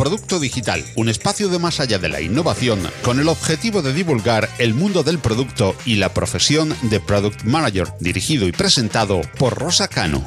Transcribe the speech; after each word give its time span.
Producto 0.00 0.40
Digital, 0.40 0.82
un 0.96 1.10
espacio 1.10 1.50
de 1.50 1.58
más 1.58 1.78
allá 1.78 1.98
de 1.98 2.08
la 2.08 2.22
innovación 2.22 2.80
con 3.04 3.20
el 3.20 3.28
objetivo 3.28 3.82
de 3.82 3.92
divulgar 3.92 4.48
el 4.58 4.72
mundo 4.72 5.02
del 5.02 5.18
producto 5.18 5.76
y 5.84 5.96
la 5.96 6.14
profesión 6.14 6.74
de 6.84 7.00
Product 7.00 7.44
Manager, 7.44 7.88
dirigido 8.00 8.48
y 8.48 8.52
presentado 8.52 9.20
por 9.38 9.58
Rosa 9.58 9.88
Cano. 9.88 10.24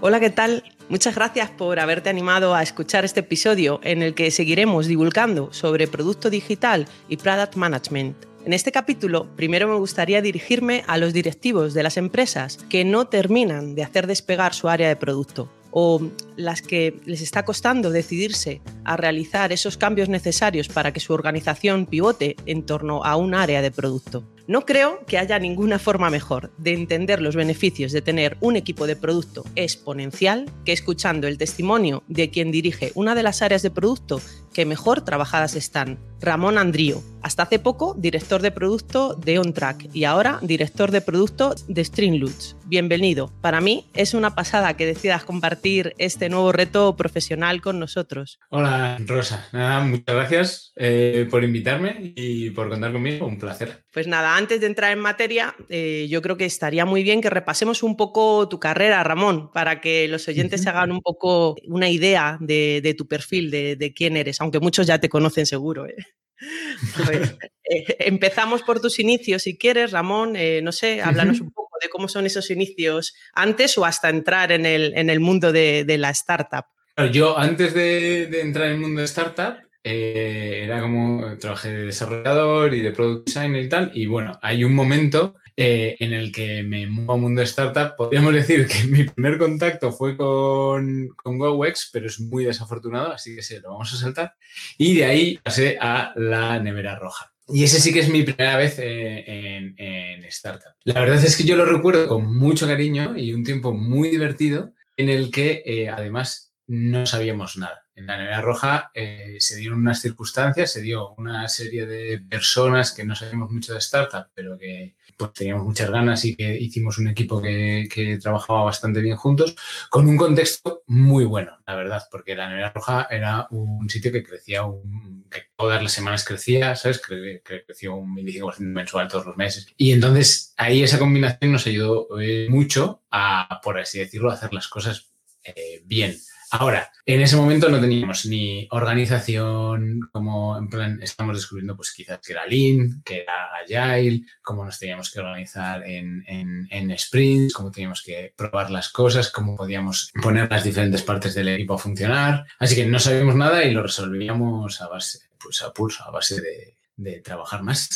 Hola, 0.00 0.20
¿qué 0.20 0.30
tal? 0.30 0.62
Muchas 0.88 1.16
gracias 1.16 1.50
por 1.50 1.80
haberte 1.80 2.08
animado 2.08 2.54
a 2.54 2.62
escuchar 2.62 3.04
este 3.04 3.18
episodio 3.18 3.80
en 3.82 4.00
el 4.00 4.14
que 4.14 4.30
seguiremos 4.30 4.86
divulgando 4.86 5.52
sobre 5.52 5.88
producto 5.88 6.30
digital 6.30 6.86
y 7.08 7.16
product 7.16 7.56
management. 7.56 8.28
En 8.48 8.54
este 8.54 8.72
capítulo, 8.72 9.26
primero 9.36 9.68
me 9.68 9.74
gustaría 9.74 10.22
dirigirme 10.22 10.82
a 10.86 10.96
los 10.96 11.12
directivos 11.12 11.74
de 11.74 11.82
las 11.82 11.98
empresas 11.98 12.56
que 12.70 12.82
no 12.82 13.06
terminan 13.06 13.74
de 13.74 13.82
hacer 13.82 14.06
despegar 14.06 14.54
su 14.54 14.70
área 14.70 14.88
de 14.88 14.96
producto 14.96 15.52
o 15.70 16.00
las 16.34 16.62
que 16.62 16.98
les 17.04 17.20
está 17.20 17.44
costando 17.44 17.90
decidirse 17.90 18.62
a 18.84 18.96
realizar 18.96 19.52
esos 19.52 19.76
cambios 19.76 20.08
necesarios 20.08 20.68
para 20.68 20.94
que 20.94 21.00
su 21.00 21.12
organización 21.12 21.84
pivote 21.84 22.36
en 22.46 22.64
torno 22.64 23.04
a 23.04 23.16
un 23.16 23.34
área 23.34 23.60
de 23.60 23.70
producto. 23.70 24.24
No 24.46 24.64
creo 24.64 25.04
que 25.04 25.18
haya 25.18 25.38
ninguna 25.38 25.78
forma 25.78 26.08
mejor 26.08 26.50
de 26.56 26.72
entender 26.72 27.20
los 27.20 27.36
beneficios 27.36 27.92
de 27.92 28.00
tener 28.00 28.38
un 28.40 28.56
equipo 28.56 28.86
de 28.86 28.96
producto 28.96 29.44
exponencial 29.56 30.50
que 30.64 30.72
escuchando 30.72 31.28
el 31.28 31.36
testimonio 31.36 32.02
de 32.08 32.30
quien 32.30 32.50
dirige 32.50 32.92
una 32.94 33.14
de 33.14 33.24
las 33.24 33.42
áreas 33.42 33.60
de 33.60 33.70
producto 33.70 34.22
que 34.58 34.66
mejor 34.66 35.02
trabajadas 35.02 35.54
están, 35.54 36.00
Ramón 36.20 36.58
Andrío, 36.58 37.00
hasta 37.22 37.44
hace 37.44 37.60
poco 37.60 37.94
director 37.96 38.42
de 38.42 38.50
producto 38.50 39.14
de 39.14 39.38
OnTrack 39.38 39.94
y 39.94 40.02
ahora 40.02 40.40
director 40.42 40.90
de 40.90 41.00
producto 41.00 41.54
de 41.68 41.84
Streamloots. 41.84 42.56
Bienvenido. 42.66 43.32
Para 43.40 43.60
mí 43.60 43.86
es 43.94 44.14
una 44.14 44.34
pasada 44.34 44.76
que 44.76 44.84
decidas 44.84 45.22
compartir 45.22 45.94
este 45.98 46.28
nuevo 46.28 46.50
reto 46.50 46.96
profesional 46.96 47.60
con 47.60 47.78
nosotros. 47.78 48.40
Hola 48.50 48.96
Rosa, 49.06 49.46
muchas 49.84 50.14
gracias 50.16 50.72
eh, 50.74 51.28
por 51.30 51.44
invitarme 51.44 52.14
y 52.16 52.50
por 52.50 52.68
contar 52.68 52.92
conmigo, 52.92 53.28
un 53.28 53.38
placer. 53.38 53.84
Pues 53.98 54.06
nada, 54.06 54.36
antes 54.36 54.60
de 54.60 54.68
entrar 54.68 54.92
en 54.92 55.00
materia, 55.00 55.56
eh, 55.68 56.06
yo 56.08 56.22
creo 56.22 56.36
que 56.36 56.44
estaría 56.44 56.84
muy 56.84 57.02
bien 57.02 57.20
que 57.20 57.30
repasemos 57.30 57.82
un 57.82 57.96
poco 57.96 58.48
tu 58.48 58.60
carrera, 58.60 59.02
Ramón, 59.02 59.50
para 59.50 59.80
que 59.80 60.06
los 60.06 60.28
oyentes 60.28 60.62
se 60.62 60.68
hagan 60.68 60.92
un 60.92 61.00
poco 61.00 61.56
una 61.64 61.90
idea 61.90 62.38
de, 62.40 62.94
tu 62.96 63.08
perfil, 63.08 63.50
de, 63.50 63.92
quién 63.96 64.16
eres, 64.16 64.40
aunque 64.40 64.60
muchos 64.60 64.86
ya 64.86 65.00
te 65.00 65.08
conocen 65.08 65.46
seguro. 65.46 65.88
¿eh? 65.88 65.96
Eh, 67.70 67.96
empezamos 67.98 68.62
por 68.62 68.80
tus 68.80 68.98
inicios, 68.98 69.42
si 69.42 69.58
quieres, 69.58 69.90
Ramón, 69.90 70.34
no 70.62 70.72
sé, 70.72 71.02
háblanos 71.02 71.40
un 71.40 71.50
poco 71.50 71.76
de 71.82 71.90
cómo 71.90 72.08
son 72.08 72.24
esos 72.24 72.50
inicios 72.50 73.14
antes 73.34 73.76
o 73.76 73.84
hasta 73.84 74.08
entrar 74.08 74.52
en 74.52 74.64
el, 74.64 74.96
en 74.96 75.10
el 75.10 75.20
mundo 75.20 75.52
de, 75.52 75.84
la 75.98 76.08
startup. 76.10 76.64
Yo 77.12 77.36
antes 77.36 77.74
de, 77.74 78.26
de 78.28 78.40
entrar 78.40 78.68
en 78.68 78.74
el 78.74 78.78
mundo 78.78 79.00
de 79.00 79.06
startup, 79.06 79.67
eh, 79.84 80.62
era 80.64 80.80
como 80.80 81.38
trabajé 81.38 81.72
de 81.72 81.86
desarrollador 81.86 82.74
y 82.74 82.80
de 82.80 82.92
product 82.92 83.26
design 83.26 83.56
y 83.56 83.68
tal. 83.68 83.90
Y 83.94 84.06
bueno, 84.06 84.38
hay 84.42 84.64
un 84.64 84.74
momento 84.74 85.36
eh, 85.56 85.96
en 86.00 86.12
el 86.12 86.30
que 86.30 86.62
me 86.62 86.86
muevo 86.86 87.14
al 87.14 87.20
mundo 87.20 87.42
startup. 87.42 87.96
Podríamos 87.96 88.32
decir 88.34 88.66
que 88.66 88.84
mi 88.84 89.04
primer 89.04 89.38
contacto 89.38 89.92
fue 89.92 90.16
con, 90.16 91.08
con 91.16 91.38
GoWex, 91.38 91.90
pero 91.92 92.06
es 92.06 92.20
muy 92.20 92.44
desafortunado, 92.44 93.12
así 93.12 93.34
que 93.34 93.42
se 93.42 93.60
lo 93.60 93.70
vamos 93.70 93.92
a 93.92 93.96
saltar. 93.96 94.34
Y 94.76 94.96
de 94.96 95.04
ahí 95.04 95.38
pasé 95.42 95.78
a 95.80 96.12
la 96.16 96.58
nevera 96.60 96.98
roja. 96.98 97.32
Y 97.48 97.64
ese 97.64 97.80
sí 97.80 97.94
que 97.94 98.00
es 98.00 98.10
mi 98.10 98.24
primera 98.24 98.58
vez 98.58 98.78
eh, 98.78 99.24
en, 99.26 99.74
en, 99.78 100.24
startup. 100.26 100.74
La 100.84 101.00
verdad 101.00 101.24
es 101.24 101.36
que 101.36 101.44
yo 101.44 101.56
lo 101.56 101.64
recuerdo 101.64 102.06
con 102.06 102.36
mucho 102.36 102.66
cariño 102.66 103.16
y 103.16 103.32
un 103.32 103.42
tiempo 103.42 103.72
muy 103.72 104.10
divertido 104.10 104.74
en 104.98 105.08
el 105.08 105.30
que 105.30 105.88
además 105.90 106.52
no 106.66 107.06
sabíamos 107.06 107.56
nada 107.56 107.87
en 107.98 108.06
la 108.06 108.16
nevera 108.16 108.40
roja 108.40 108.90
eh, 108.94 109.36
se 109.40 109.56
dieron 109.56 109.80
unas 109.80 110.00
circunstancias, 110.00 110.72
se 110.72 110.80
dio 110.80 111.14
una 111.16 111.48
serie 111.48 111.84
de 111.84 112.20
personas 112.20 112.92
que 112.92 113.04
no 113.04 113.16
sabíamos 113.16 113.50
mucho 113.50 113.72
de 113.72 113.80
startup, 113.80 114.28
pero 114.34 114.56
que 114.56 114.94
pues, 115.16 115.32
teníamos 115.32 115.64
muchas 115.64 115.90
ganas 115.90 116.24
y 116.24 116.36
que 116.36 116.56
hicimos 116.56 116.98
un 116.98 117.08
equipo 117.08 117.42
que, 117.42 118.18
trabajaba 118.22 118.64
bastante 118.64 119.00
bien 119.00 119.16
juntos, 119.16 119.56
con 119.90 120.06
un 120.06 120.16
contexto 120.16 120.84
muy 120.86 121.24
bueno, 121.24 121.58
la 121.66 121.74
verdad, 121.74 122.04
porque 122.10 122.36
la 122.36 122.48
nevera 122.48 122.72
roja 122.72 123.08
era 123.10 123.48
un 123.50 123.90
sitio 123.90 124.12
que 124.12 124.22
crecía, 124.22 124.62
un, 124.62 125.26
que 125.28 125.42
todas 125.56 125.82
las 125.82 125.92
semanas 125.92 126.24
crecía, 126.24 126.76
¿sabes? 126.76 127.00
que 127.00 127.42
creció 127.42 127.96
un 127.96 128.14
25% 128.14 128.60
mensual 128.60 129.08
todos 129.08 129.26
los 129.26 129.36
meses. 129.36 129.66
Y 129.76 129.90
entonces 129.90 130.54
ahí 130.56 130.84
esa 130.84 131.00
combinación 131.00 131.50
nos 131.50 131.66
ayudó 131.66 132.20
eh, 132.20 132.46
mucho 132.48 133.02
a, 133.10 133.60
por 133.62 133.78
así 133.78 133.98
decirlo, 133.98 134.30
hacer 134.30 134.54
las 134.54 134.68
cosas 134.68 135.10
eh, 135.42 135.82
bien. 135.84 136.16
Ahora, 136.50 136.90
en 137.04 137.20
ese 137.20 137.36
momento 137.36 137.68
no 137.68 137.80
teníamos 137.80 138.24
ni 138.24 138.66
organización, 138.70 140.00
como 140.12 140.56
en 140.56 140.68
plan, 140.68 140.98
estamos 141.02 141.36
descubriendo 141.36 141.76
pues 141.76 141.92
quizás 141.92 142.20
que 142.20 142.32
era 142.32 142.46
Lean, 142.46 143.02
que 143.04 143.22
era 143.22 143.50
Agile, 143.62 144.22
cómo 144.42 144.64
nos 144.64 144.78
teníamos 144.78 145.10
que 145.10 145.20
organizar 145.20 145.86
en, 145.86 146.24
en, 146.26 146.98
sprints, 146.98 147.52
cómo 147.52 147.70
teníamos 147.70 148.02
que 148.02 148.32
probar 148.34 148.70
las 148.70 148.88
cosas, 148.88 149.30
cómo 149.30 149.56
podíamos 149.56 150.10
poner 150.22 150.50
las 150.50 150.64
diferentes 150.64 151.02
partes 151.02 151.34
del 151.34 151.48
equipo 151.48 151.74
a 151.74 151.78
funcionar. 151.78 152.46
Así 152.58 152.74
que 152.74 152.86
no 152.86 152.98
sabíamos 152.98 153.34
nada 153.34 153.64
y 153.64 153.72
lo 153.72 153.82
resolvíamos 153.82 154.80
a 154.80 154.88
base, 154.88 155.20
pues 155.38 155.62
a 155.62 155.72
pulso, 155.72 156.04
a 156.04 156.10
base 156.10 156.40
de, 156.40 156.77
de 156.98 157.20
trabajar 157.20 157.62
más. 157.62 157.88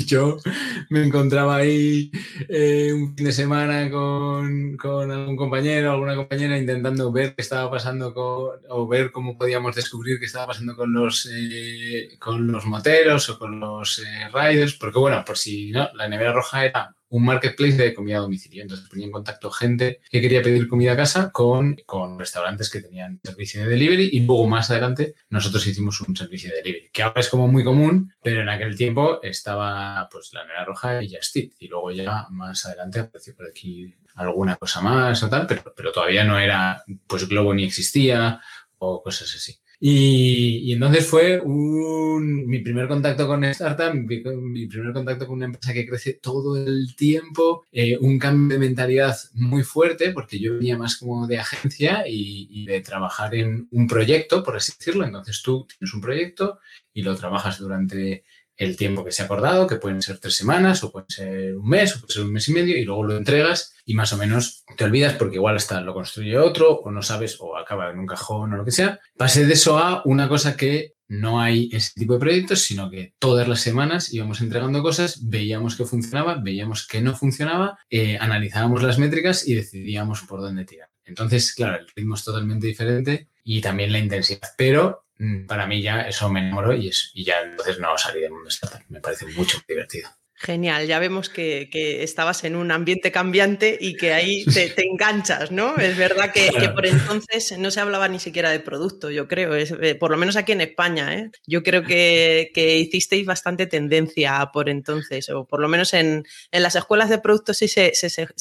Yo 0.06 0.38
me 0.88 1.04
encontraba 1.04 1.56
ahí 1.56 2.10
eh, 2.48 2.92
un 2.92 3.14
fin 3.14 3.26
de 3.26 3.32
semana 3.32 3.90
con, 3.90 4.76
con, 4.78 5.10
algún 5.10 5.36
compañero, 5.36 5.92
alguna 5.92 6.16
compañera 6.16 6.58
intentando 6.58 7.12
ver 7.12 7.34
qué 7.34 7.42
estaba 7.42 7.70
pasando 7.70 8.12
con, 8.14 8.58
o 8.70 8.88
ver 8.88 9.12
cómo 9.12 9.36
podíamos 9.36 9.76
descubrir 9.76 10.18
qué 10.18 10.24
estaba 10.24 10.48
pasando 10.48 10.74
con 10.74 10.92
los, 10.92 11.28
eh, 11.30 12.16
con 12.18 12.50
los 12.50 12.64
moteros 12.64 13.28
o 13.28 13.38
con 13.38 13.60
los 13.60 13.98
eh, 13.98 14.28
riders, 14.32 14.74
porque 14.74 14.98
bueno, 14.98 15.22
por 15.24 15.36
si 15.36 15.70
no, 15.70 15.90
la 15.94 16.08
nevera 16.08 16.32
roja 16.32 16.64
era 16.64 16.96
un 17.10 17.24
marketplace 17.24 17.76
de 17.76 17.94
comida 17.94 18.18
a 18.18 18.20
domicilio. 18.20 18.62
Entonces 18.62 18.88
ponía 18.88 19.06
en 19.06 19.12
contacto 19.12 19.50
gente 19.50 20.00
que 20.10 20.20
quería 20.20 20.42
pedir 20.42 20.68
comida 20.68 20.92
a 20.92 20.96
casa 20.96 21.30
con, 21.30 21.76
con 21.86 22.18
restaurantes 22.18 22.70
que 22.70 22.80
tenían 22.80 23.20
servicio 23.22 23.62
de 23.62 23.68
delivery 23.68 24.10
y 24.12 24.20
luego 24.20 24.46
más 24.46 24.70
adelante 24.70 25.14
nosotros 25.28 25.66
hicimos 25.66 26.00
un 26.00 26.16
servicio 26.16 26.50
de 26.50 26.56
delivery, 26.56 26.90
que 26.92 27.02
ahora 27.02 27.20
es 27.20 27.28
como 27.28 27.48
muy 27.48 27.64
común, 27.64 28.12
pero 28.22 28.40
en 28.40 28.48
aquel 28.48 28.76
tiempo 28.76 29.20
estaba 29.22 30.08
pues 30.10 30.32
la 30.32 30.44
Nera 30.44 30.64
Roja 30.64 31.02
y 31.02 31.14
Just 31.14 31.36
Eat, 31.36 31.50
y 31.58 31.68
luego 31.68 31.90
ya 31.90 32.26
más 32.30 32.64
adelante 32.66 33.00
apareció 33.00 33.34
por 33.34 33.46
aquí 33.46 33.92
alguna 34.14 34.56
cosa 34.56 34.80
más 34.80 35.22
o 35.22 35.28
tal, 35.28 35.46
pero, 35.46 35.72
pero 35.76 35.92
todavía 35.92 36.24
no 36.24 36.38
era, 36.38 36.84
pues 37.06 37.28
Globo 37.28 37.54
ni 37.54 37.64
existía 37.64 38.40
o 38.78 39.02
cosas 39.02 39.34
así. 39.34 39.56
Y, 39.82 40.72
entonces 40.74 41.06
fue 41.06 41.40
un, 41.40 42.46
mi 42.46 42.58
primer 42.58 42.86
contacto 42.86 43.26
con 43.26 43.42
startup, 43.44 43.94
mi, 43.94 44.66
primer 44.66 44.92
contacto 44.92 45.26
con 45.26 45.36
una 45.36 45.46
empresa 45.46 45.72
que 45.72 45.86
crece 45.86 46.14
todo 46.14 46.56
el 46.62 46.94
tiempo, 46.94 47.64
eh, 47.72 47.96
un 47.98 48.18
cambio 48.18 48.58
de 48.58 48.66
mentalidad 48.66 49.16
muy 49.32 49.62
fuerte, 49.62 50.10
porque 50.12 50.38
yo 50.38 50.54
venía 50.54 50.76
más 50.76 50.96
como 50.98 51.26
de 51.26 51.38
agencia 51.38 52.04
y, 52.06 52.48
y, 52.50 52.66
de 52.66 52.82
trabajar 52.82 53.34
en 53.34 53.68
un 53.70 53.86
proyecto, 53.86 54.42
por 54.44 54.56
así 54.56 54.72
decirlo. 54.78 55.06
Entonces 55.06 55.40
tú 55.42 55.66
tienes 55.66 55.94
un 55.94 56.02
proyecto 56.02 56.58
y 56.92 57.02
lo 57.02 57.16
trabajas 57.16 57.58
durante 57.58 58.24
el 58.60 58.76
tiempo 58.76 59.02
que 59.02 59.10
se 59.10 59.22
ha 59.22 59.24
acordado, 59.24 59.66
que 59.66 59.76
pueden 59.76 60.02
ser 60.02 60.18
tres 60.18 60.34
semanas 60.34 60.84
o 60.84 60.92
puede 60.92 61.06
ser 61.08 61.56
un 61.56 61.66
mes 61.66 61.96
o 61.96 62.00
puede 62.00 62.12
ser 62.12 62.24
un 62.24 62.32
mes 62.32 62.46
y 62.46 62.52
medio 62.52 62.76
y 62.76 62.84
luego 62.84 63.04
lo 63.04 63.16
entregas 63.16 63.74
y 63.86 63.94
más 63.94 64.12
o 64.12 64.18
menos 64.18 64.64
te 64.76 64.84
olvidas 64.84 65.14
porque 65.14 65.36
igual 65.36 65.56
hasta 65.56 65.80
lo 65.80 65.94
construye 65.94 66.36
otro 66.36 66.76
o 66.80 66.90
no 66.90 67.00
sabes 67.00 67.38
o 67.40 67.56
acaba 67.56 67.90
en 67.90 67.98
un 67.98 68.06
cajón 68.06 68.52
o 68.52 68.56
lo 68.58 68.64
que 68.66 68.70
sea. 68.70 69.00
Pasé 69.16 69.46
de 69.46 69.54
eso 69.54 69.78
a 69.78 70.02
una 70.04 70.28
cosa 70.28 70.58
que 70.58 70.92
no 71.08 71.40
hay 71.40 71.70
ese 71.72 71.92
tipo 71.96 72.12
de 72.12 72.20
proyectos, 72.20 72.60
sino 72.60 72.90
que 72.90 73.14
todas 73.18 73.48
las 73.48 73.62
semanas 73.62 74.12
íbamos 74.12 74.42
entregando 74.42 74.82
cosas, 74.82 75.26
veíamos 75.26 75.74
que 75.74 75.86
funcionaba, 75.86 76.34
veíamos 76.34 76.86
que 76.86 77.00
no 77.00 77.16
funcionaba, 77.16 77.78
eh, 77.88 78.18
analizábamos 78.20 78.82
las 78.82 78.98
métricas 78.98 79.48
y 79.48 79.54
decidíamos 79.54 80.20
por 80.28 80.42
dónde 80.42 80.66
tirar. 80.66 80.90
Entonces, 81.06 81.54
claro, 81.54 81.78
el 81.78 81.88
ritmo 81.96 82.14
es 82.14 82.24
totalmente 82.24 82.66
diferente 82.66 83.30
y 83.42 83.62
también 83.62 83.90
la 83.90 83.98
intensidad, 83.98 84.50
pero 84.58 85.06
para 85.46 85.66
mí 85.66 85.82
ya 85.82 86.02
eso 86.02 86.28
me 86.30 86.40
enamoró 86.40 86.74
y, 86.74 86.88
es, 86.88 87.10
y 87.14 87.24
ya 87.24 87.40
entonces 87.42 87.78
no 87.78 87.96
salí 87.98 88.20
del 88.20 88.32
mundo 88.32 88.48
startup. 88.48 88.82
Me 88.88 89.00
parece 89.00 89.26
mucho 89.26 89.58
divertido. 89.68 90.08
Genial, 90.42 90.86
ya 90.86 90.98
vemos 90.98 91.28
que, 91.28 91.68
estabas 92.02 92.44
en 92.44 92.56
un 92.56 92.70
ambiente 92.70 93.12
cambiante 93.12 93.76
y 93.78 93.94
que 93.94 94.14
ahí 94.14 94.42
te, 94.74 94.86
enganchas, 94.86 95.50
¿no? 95.50 95.76
Es 95.76 95.98
verdad 95.98 96.32
que, 96.32 96.50
por 96.74 96.86
entonces 96.86 97.58
no 97.58 97.70
se 97.70 97.80
hablaba 97.80 98.08
ni 98.08 98.18
siquiera 98.18 98.48
de 98.48 98.58
producto, 98.58 99.10
yo 99.10 99.28
creo, 99.28 99.54
eh, 99.54 99.94
por 99.96 100.10
lo 100.10 100.16
menos 100.16 100.36
aquí 100.36 100.52
en 100.52 100.62
España, 100.62 101.14
¿eh? 101.14 101.30
Yo 101.46 101.62
creo 101.62 101.82
que, 101.82 102.50
hicisteis 102.56 103.26
bastante 103.26 103.66
tendencia 103.66 104.48
por 104.50 104.70
entonces, 104.70 105.28
o 105.28 105.44
por 105.44 105.60
lo 105.60 105.68
menos 105.68 105.92
en, 105.92 106.24
las 106.52 106.74
escuelas 106.74 107.10
de 107.10 107.18
productos 107.18 107.58
sí 107.58 107.68
se, 107.68 107.92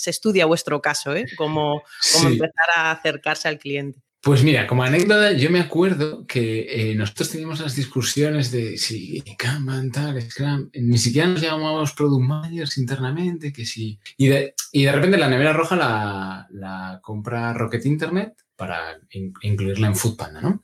estudia 0.06 0.46
vuestro 0.46 0.82
caso, 0.82 1.14
¿eh? 1.14 1.26
Como, 1.36 1.84
empezar 2.24 2.70
a 2.78 2.92
acercarse 2.92 3.50
al 3.50 3.60
cliente. 3.60 4.00
Pues 4.22 4.44
mira, 4.44 4.68
como 4.68 4.84
anécdota, 4.84 5.32
yo 5.32 5.50
me 5.50 5.62
acuerdo 5.62 6.26
que 6.26 6.92
eh, 6.92 6.96
nosotros 6.96 7.30
teníamos 7.30 7.62
las 7.62 7.76
discusiones 7.76 8.52
de 8.52 8.78
si 8.78 9.24
Kanban, 9.38 9.92
tal, 9.92 10.22
Scrum, 10.22 10.70
ni 10.74 10.98
siquiera 10.98 11.30
nos 11.30 11.42
llamábamos 11.42 11.94
Product 11.94 12.28
Managers 12.28 12.78
internamente, 12.78 13.54
que 13.54 13.66
sí. 13.66 13.98
Y 14.18 14.28
de, 14.28 14.56
y 14.74 14.84
de 14.84 14.92
repente 14.92 15.18
la 15.18 15.30
nevera 15.30 15.54
roja 15.54 15.78
la, 15.78 16.48
la 16.52 17.00
compra 17.02 17.54
Rocket 17.54 17.86
Internet 17.86 18.34
para 18.58 19.00
incluirla 19.42 19.88
en 19.88 19.96
Foodpanda, 19.96 20.42
¿no? 20.42 20.64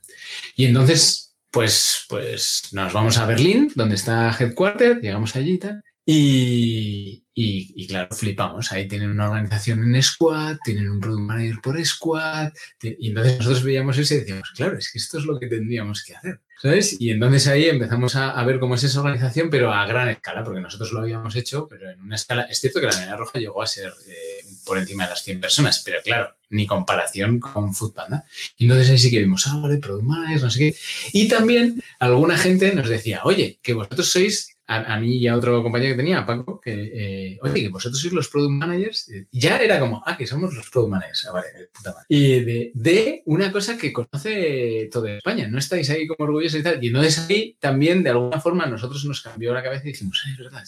Y 0.54 0.66
entonces, 0.66 1.34
pues, 1.50 2.04
pues 2.10 2.68
nos 2.72 2.92
vamos 2.92 3.16
a 3.16 3.24
Berlín, 3.24 3.72
donde 3.74 3.94
está 3.94 4.36
Headquarter, 4.38 5.00
llegamos 5.00 5.34
allí 5.34 5.56
tal, 5.56 5.82
y, 6.04 7.24
y, 7.38 7.86
claro, 7.86 8.08
flipamos. 8.16 8.72
Ahí 8.72 8.88
tienen 8.88 9.10
una 9.10 9.28
organización 9.28 9.94
en 9.94 10.02
squad, 10.02 10.56
tienen 10.64 10.88
un 10.88 11.00
product 11.00 11.20
manager 11.20 11.60
por 11.62 11.84
squad. 11.84 12.50
Y 12.80 13.08
entonces 13.08 13.36
nosotros 13.36 13.62
veíamos 13.62 13.98
eso 13.98 14.14
y 14.14 14.18
decíamos, 14.20 14.50
claro, 14.56 14.78
es 14.78 14.90
que 14.90 14.98
esto 14.98 15.18
es 15.18 15.26
lo 15.26 15.38
que 15.38 15.46
tendríamos 15.46 16.02
que 16.02 16.16
hacer. 16.16 16.40
¿Sabes? 16.62 16.96
Y 16.98 17.10
entonces 17.10 17.46
ahí 17.48 17.66
empezamos 17.66 18.16
a, 18.16 18.42
ver 18.44 18.58
cómo 18.58 18.76
es 18.76 18.84
esa 18.84 19.00
organización, 19.00 19.50
pero 19.50 19.70
a 19.70 19.86
gran 19.86 20.08
escala, 20.08 20.42
porque 20.42 20.62
nosotros 20.62 20.92
lo 20.92 21.00
habíamos 21.00 21.36
hecho, 21.36 21.68
pero 21.68 21.90
en 21.90 22.00
una 22.00 22.16
escala. 22.16 22.44
Es 22.44 22.58
cierto 22.58 22.80
que 22.80 22.86
la 22.86 22.96
Media 22.96 23.16
Roja 23.16 23.38
llegó 23.38 23.60
a 23.60 23.66
ser 23.66 23.92
eh, 24.08 24.42
por 24.64 24.78
encima 24.78 25.04
de 25.04 25.10
las 25.10 25.22
100 25.22 25.38
personas, 25.38 25.82
pero 25.84 26.00
claro, 26.02 26.34
ni 26.48 26.66
comparación 26.66 27.38
con 27.38 27.74
Foodpanda. 27.74 28.24
Y 28.56 28.64
entonces 28.64 28.88
ahí 28.88 28.98
sí 28.98 29.10
que 29.10 29.18
vimos, 29.18 29.46
ah, 29.46 29.58
vale, 29.58 29.76
product 29.76 30.06
manager, 30.06 30.40
no 30.40 30.50
sé 30.50 30.58
qué. 30.58 30.76
Y 31.12 31.28
también 31.28 31.82
alguna 31.98 32.38
gente 32.38 32.74
nos 32.74 32.88
decía, 32.88 33.20
oye, 33.24 33.58
que 33.62 33.74
vosotros 33.74 34.10
sois 34.10 34.55
a, 34.66 34.98
mí 34.98 35.16
y 35.16 35.28
a 35.28 35.36
otro 35.36 35.62
compañero 35.62 35.92
que 35.92 36.02
tenía, 36.02 36.26
Paco, 36.26 36.60
que, 36.60 36.72
eh, 36.72 37.38
oye, 37.42 37.62
que 37.62 37.68
vosotros 37.68 38.00
sois 38.00 38.12
los 38.12 38.28
product 38.28 38.52
managers, 38.52 39.10
ya 39.30 39.58
era 39.58 39.78
como, 39.78 40.02
ah, 40.04 40.16
que 40.16 40.26
somos 40.26 40.54
los 40.54 40.68
product 40.70 40.90
managers, 40.90 41.26
ah, 41.26 41.32
vale, 41.32 41.48
puta 41.72 41.92
madre. 41.92 42.06
Y 42.08 42.40
de, 42.40 43.22
una 43.26 43.52
cosa 43.52 43.78
que 43.78 43.92
conoce 43.92 44.88
toda 44.90 45.16
España, 45.16 45.46
no 45.48 45.58
estáis 45.58 45.88
ahí 45.90 46.06
como 46.06 46.28
orgullosos 46.28 46.60
y 46.60 46.62
tal, 46.62 46.82
y 46.82 46.88
entonces 46.88 47.26
ahí 47.28 47.56
también, 47.60 48.02
de 48.02 48.10
alguna 48.10 48.40
forma, 48.40 48.64
a 48.64 48.68
nosotros 48.68 49.04
nos 49.04 49.20
cambió 49.20 49.54
la 49.54 49.62
cabeza 49.62 49.84
y 49.84 49.92
dijimos, 49.92 50.22
es 50.30 50.36
verdad, 50.36 50.64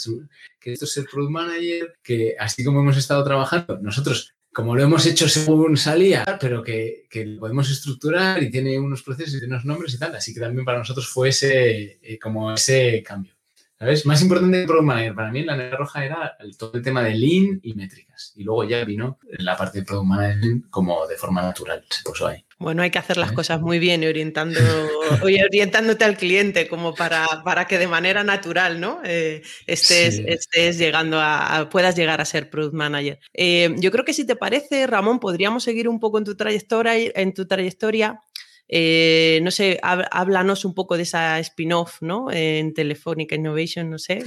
que 0.61 0.73
esto 0.73 0.85
es 0.85 0.97
el 0.97 1.07
product 1.07 1.33
manager, 1.33 1.95
que 2.03 2.37
así 2.39 2.65
como 2.65 2.81
hemos 2.81 2.97
estado 2.97 3.25
trabajando, 3.25 3.79
nosotros 3.81 4.35
como 4.53 4.75
lo 4.75 4.83
hemos 4.83 5.07
hecho 5.07 5.29
según 5.29 5.77
salía, 5.77 6.25
pero 6.41 6.65
que, 6.65 7.07
lo 7.15 7.39
podemos 7.39 7.71
estructurar 7.71 8.43
y 8.43 8.51
tiene 8.51 8.79
unos 8.79 9.03
procesos 9.05 9.41
y 9.41 9.45
unos 9.45 9.65
nombres 9.65 9.95
y 9.95 9.99
tal. 10.01 10.17
Así 10.17 10.35
que 10.35 10.41
también 10.41 10.65
para 10.65 10.79
nosotros 10.79 11.07
fue 11.07 11.29
ese, 11.29 12.01
eh, 12.03 12.19
como 12.19 12.53
ese 12.53 13.03
cambio. 13.07 13.38
¿Sabes? 13.79 14.07
Más 14.07 14.21
importante 14.23 14.61
que 14.61 14.67
Product 14.67 14.87
Manager 14.87 15.15
para 15.15 15.31
mí 15.31 15.41
en 15.41 15.47
la 15.47 15.57
negra 15.57 15.77
roja 15.77 16.05
era 16.05 16.37
el, 16.41 16.57
todo 16.57 16.73
el 16.75 16.83
tema 16.83 17.03
de 17.03 17.15
Lean 17.15 17.61
y 17.63 17.75
métricas. 17.75 18.33
Y 18.35 18.43
luego 18.43 18.65
ya 18.65 18.85
vino 18.85 19.19
la 19.39 19.57
parte 19.57 19.79
de 19.79 19.85
Product 19.85 20.09
Management 20.09 20.69
como 20.69 21.07
de 21.07 21.17
forma 21.17 21.43
natural, 21.43 21.85
se 21.89 22.03
puso 22.03 22.27
ahí. 22.27 22.45
Bueno, 22.59 22.83
hay 22.83 22.91
que 22.91 22.99
hacer 22.99 23.19
las 23.19 23.31
¿Eh? 23.31 23.35
cosas 23.35 23.61
muy 23.61 23.79
bien 23.79 24.03
y 24.03 24.09
orientando, 24.09 24.59
orientándote 25.23 26.05
al 26.05 26.17
cliente 26.17 26.67
como 26.67 26.93
para, 26.93 27.25
para 27.45 27.69
que 27.69 27.79
de 27.79 27.87
manera 27.87 28.25
natural 28.25 28.81
¿no? 28.81 29.01
Eh, 29.05 29.43
estés, 29.69 30.21
estés, 30.27 30.77
llegando 30.77 31.21
a, 31.21 31.69
puedas 31.71 31.95
llegar 31.95 32.21
a 32.21 32.25
ser 32.25 32.51
Product 32.51 32.75
Manager. 32.75 33.21
Eh, 33.33 33.77
yo 33.79 33.93
creo 33.93 34.05
que 34.05 34.13
si 34.13 34.27
te 34.27 34.35
parece, 34.35 34.89
Ramón, 34.89 35.21
podríamos 35.21 35.63
seguir 35.63 35.89
un 35.89 36.01
poco 36.01 36.19
en 36.19 36.25
tu 36.25 36.37
trayectoria, 36.37 36.95
en 36.97 37.33
tu 37.33 37.47
trayectoria 37.47 38.21
eh, 38.69 39.41
no 39.43 39.51
sé, 39.51 39.79
háblanos 39.83 40.65
un 40.65 40.75
poco 40.75 40.97
de 40.97 41.05
esa 41.05 41.39
spin-off, 41.41 42.03
¿no? 42.03 42.31
En 42.31 42.75
Telefónica 42.75 43.35
Innovation, 43.35 43.91
no 43.91 43.99
sé. 43.99 44.23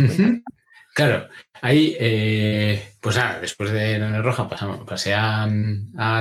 Claro, 0.94 1.30
ahí, 1.62 1.96
eh, 2.00 2.96
pues 3.00 3.16
nada, 3.16 3.40
después 3.40 3.72
de 3.72 3.98
la 3.98 4.22
Roja 4.22 4.50
pasamos, 4.50 4.86
pasé 4.86 5.14
a, 5.16 5.48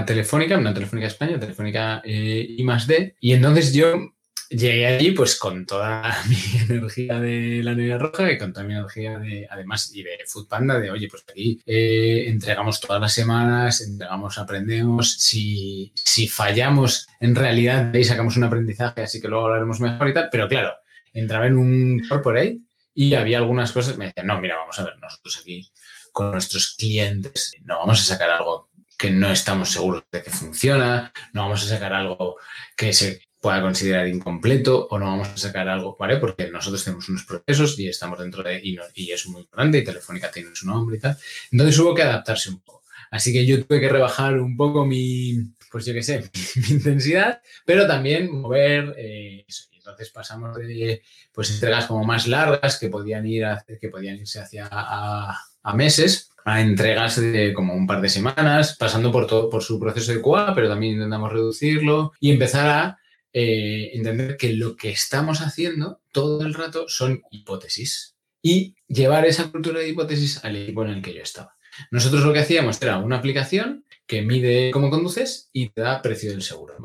Telefónica, 0.07 0.57
una 0.57 0.73
Telefónica 0.73 1.09
España, 1.09 1.41
Telefónica 1.41 2.01
eh, 2.05 2.47
I 2.57 2.63
más 2.63 2.87
D, 2.87 3.17
y 3.21 3.33
entonces 3.33 3.75
yo 3.75 4.13
llegué 4.51 4.87
allí 4.87 5.13
pues 5.13 5.39
con 5.39 5.65
toda 5.65 6.15
mi 6.29 6.61
energía 6.61 7.21
de 7.21 7.63
la 7.63 7.75
Nevera 7.75 7.99
Roja 7.99 8.33
y 8.33 8.39
con 8.39 8.53
toda 8.53 8.67
mi 8.67 8.75
energía 8.75 9.19
de, 9.19 9.47
además, 9.49 9.95
y 9.95 10.03
de 10.03 10.19
Foodpanda, 10.27 10.79
de, 10.79 10.91
oye, 10.91 11.09
pues 11.09 11.25
aquí 11.31 11.61
eh, 11.65 12.25
entregamos 12.27 12.81
todas 12.81 13.01
las 13.01 13.15
semanas, 13.15 13.81
entregamos, 13.81 14.39
aprendemos, 14.39 15.13
si, 15.13 15.93
si 15.95 16.29
fallamos, 16.29 17.07
en 17.21 17.35
realidad 17.35 17.93
ahí 17.95 18.05
sacamos 18.05 18.37
un 18.37 18.45
aprendizaje, 18.45 19.03
así 19.03 19.21
que 19.21 19.29
luego 19.29 19.47
hablaremos 19.47 19.81
mejor 19.81 20.09
y 20.09 20.15
tal, 20.15 20.29
pero 20.31 20.49
claro, 20.49 20.75
entraba 21.13 21.47
en 21.47 21.57
un 21.57 22.03
corporate 22.09 22.59
y 22.93 23.15
había 23.15 23.39
algunas 23.39 23.71
cosas, 23.73 23.97
me 23.97 24.07
decían, 24.07 24.27
no, 24.27 24.41
mira, 24.41 24.57
vamos 24.57 24.79
a 24.79 24.85
ver, 24.85 24.99
nosotros 24.99 25.39
aquí 25.41 25.71
con 26.13 26.33
nuestros 26.33 26.75
clientes 26.77 27.53
no 27.63 27.79
vamos 27.79 28.01
a 28.01 28.05
sacar 28.05 28.31
algo 28.31 28.69
que 28.99 29.11
no 29.11 29.31
estamos 29.31 29.71
seguros 29.71 30.05
de 30.11 30.23
que 30.23 30.31
funciona, 30.31 31.13
no 31.33 31.43
vamos 31.43 31.63
a 31.65 31.69
sacar 31.69 31.95
algo 31.95 32.37
que 32.77 32.93
se 32.93 33.30
pueda 33.41 33.63
considerar 33.63 34.07
incompleto 34.07 34.87
o 34.91 34.99
no 34.99 35.07
vamos 35.07 35.29
a 35.29 35.37
sacar 35.37 35.69
algo, 35.69 35.97
¿vale? 35.99 36.19
Porque 36.19 36.51
nosotros 36.51 36.85
tenemos 36.85 37.09
unos 37.09 37.25
procesos 37.25 37.79
y 37.79 37.89
estamos 37.89 38.19
dentro 38.19 38.43
de, 38.43 38.61
y, 38.63 39.11
es 39.11 39.27
muy 39.27 39.49
grande 39.51 39.79
y 39.79 39.85
Telefónica 39.85 40.31
tiene 40.31 40.51
su 40.55 40.67
nombre 40.67 40.99
y 40.99 41.01
tal. 41.01 41.17
Entonces 41.51 41.79
hubo 41.79 41.95
que 41.95 42.03
adaptarse 42.03 42.51
un 42.51 42.61
poco. 42.61 42.83
Así 43.11 43.33
que 43.33 43.45
yo 43.47 43.65
tuve 43.65 43.81
que 43.81 43.89
rebajar 43.89 44.39
un 44.39 44.57
poco 44.57 44.85
mi, 44.85 45.39
pues 45.71 45.87
yo 45.87 45.95
qué 45.95 46.03
sé, 46.03 46.31
mi, 46.57 46.75
intensidad, 46.75 47.41
pero 47.65 47.87
también 47.87 48.31
mover 48.31 48.95
eh, 48.99 49.45
entonces 49.73 50.11
pasamos 50.11 50.57
de, 50.57 51.03
pues, 51.33 51.51
entregas 51.51 51.87
como 51.87 52.05
más 52.05 52.29
largas 52.29 52.79
que 52.79 52.91
podían 52.91 53.27
ir 53.27 53.47
a, 53.47 53.65
que 53.81 53.89
podían 53.89 54.17
irse 54.19 54.39
hacia 54.39 54.69
a, 54.71 55.37
a 55.63 55.75
meses 55.75 56.31
a 56.45 56.61
entregas 56.61 57.21
de 57.21 57.53
como 57.53 57.75
un 57.75 57.87
par 57.87 58.01
de 58.01 58.09
semanas, 58.09 58.77
pasando 58.79 59.13
por 59.13 59.27
todo, 59.27 59.51
por 59.51 59.63
su 59.63 59.79
proceso 59.79 60.13
de 60.13 60.21
QA, 60.21 60.55
pero 60.55 60.69
también 60.69 60.95
intentamos 60.95 61.33
reducirlo 61.33 62.13
y 62.21 62.31
empezar 62.31 62.67
a 62.67 62.99
eh, 63.33 63.91
entender 63.95 64.37
que 64.37 64.53
lo 64.53 64.77
que 64.77 64.91
estamos 64.91 65.41
haciendo 65.41 66.01
todo 66.13 66.43
el 66.43 66.55
rato 66.55 66.89
son 66.89 67.23
hipótesis 67.31 68.17
y 68.43 68.75
llevar 68.89 69.27
esa 69.27 69.51
cultura 69.51 69.81
de 69.81 69.89
hipótesis 69.89 70.45
al 70.45 70.57
equipo 70.57 70.85
en 70.85 70.91
el 70.91 71.03
que 71.03 71.15
yo 71.15 71.23
estaba. 71.23 71.57
Nosotros 71.91 72.25
lo 72.25 72.33
que 72.33 72.41
hacíamos 72.41 72.81
era 72.83 72.99
una 72.99 73.19
aplicación 73.19 73.85
que 74.07 74.23
mide 74.23 74.71
cómo 74.73 74.91
conduces 74.91 75.51
y 75.53 75.69
te 75.69 75.83
da 75.83 76.03
precio 76.03 76.31
del 76.31 76.43
seguro. 76.43 76.77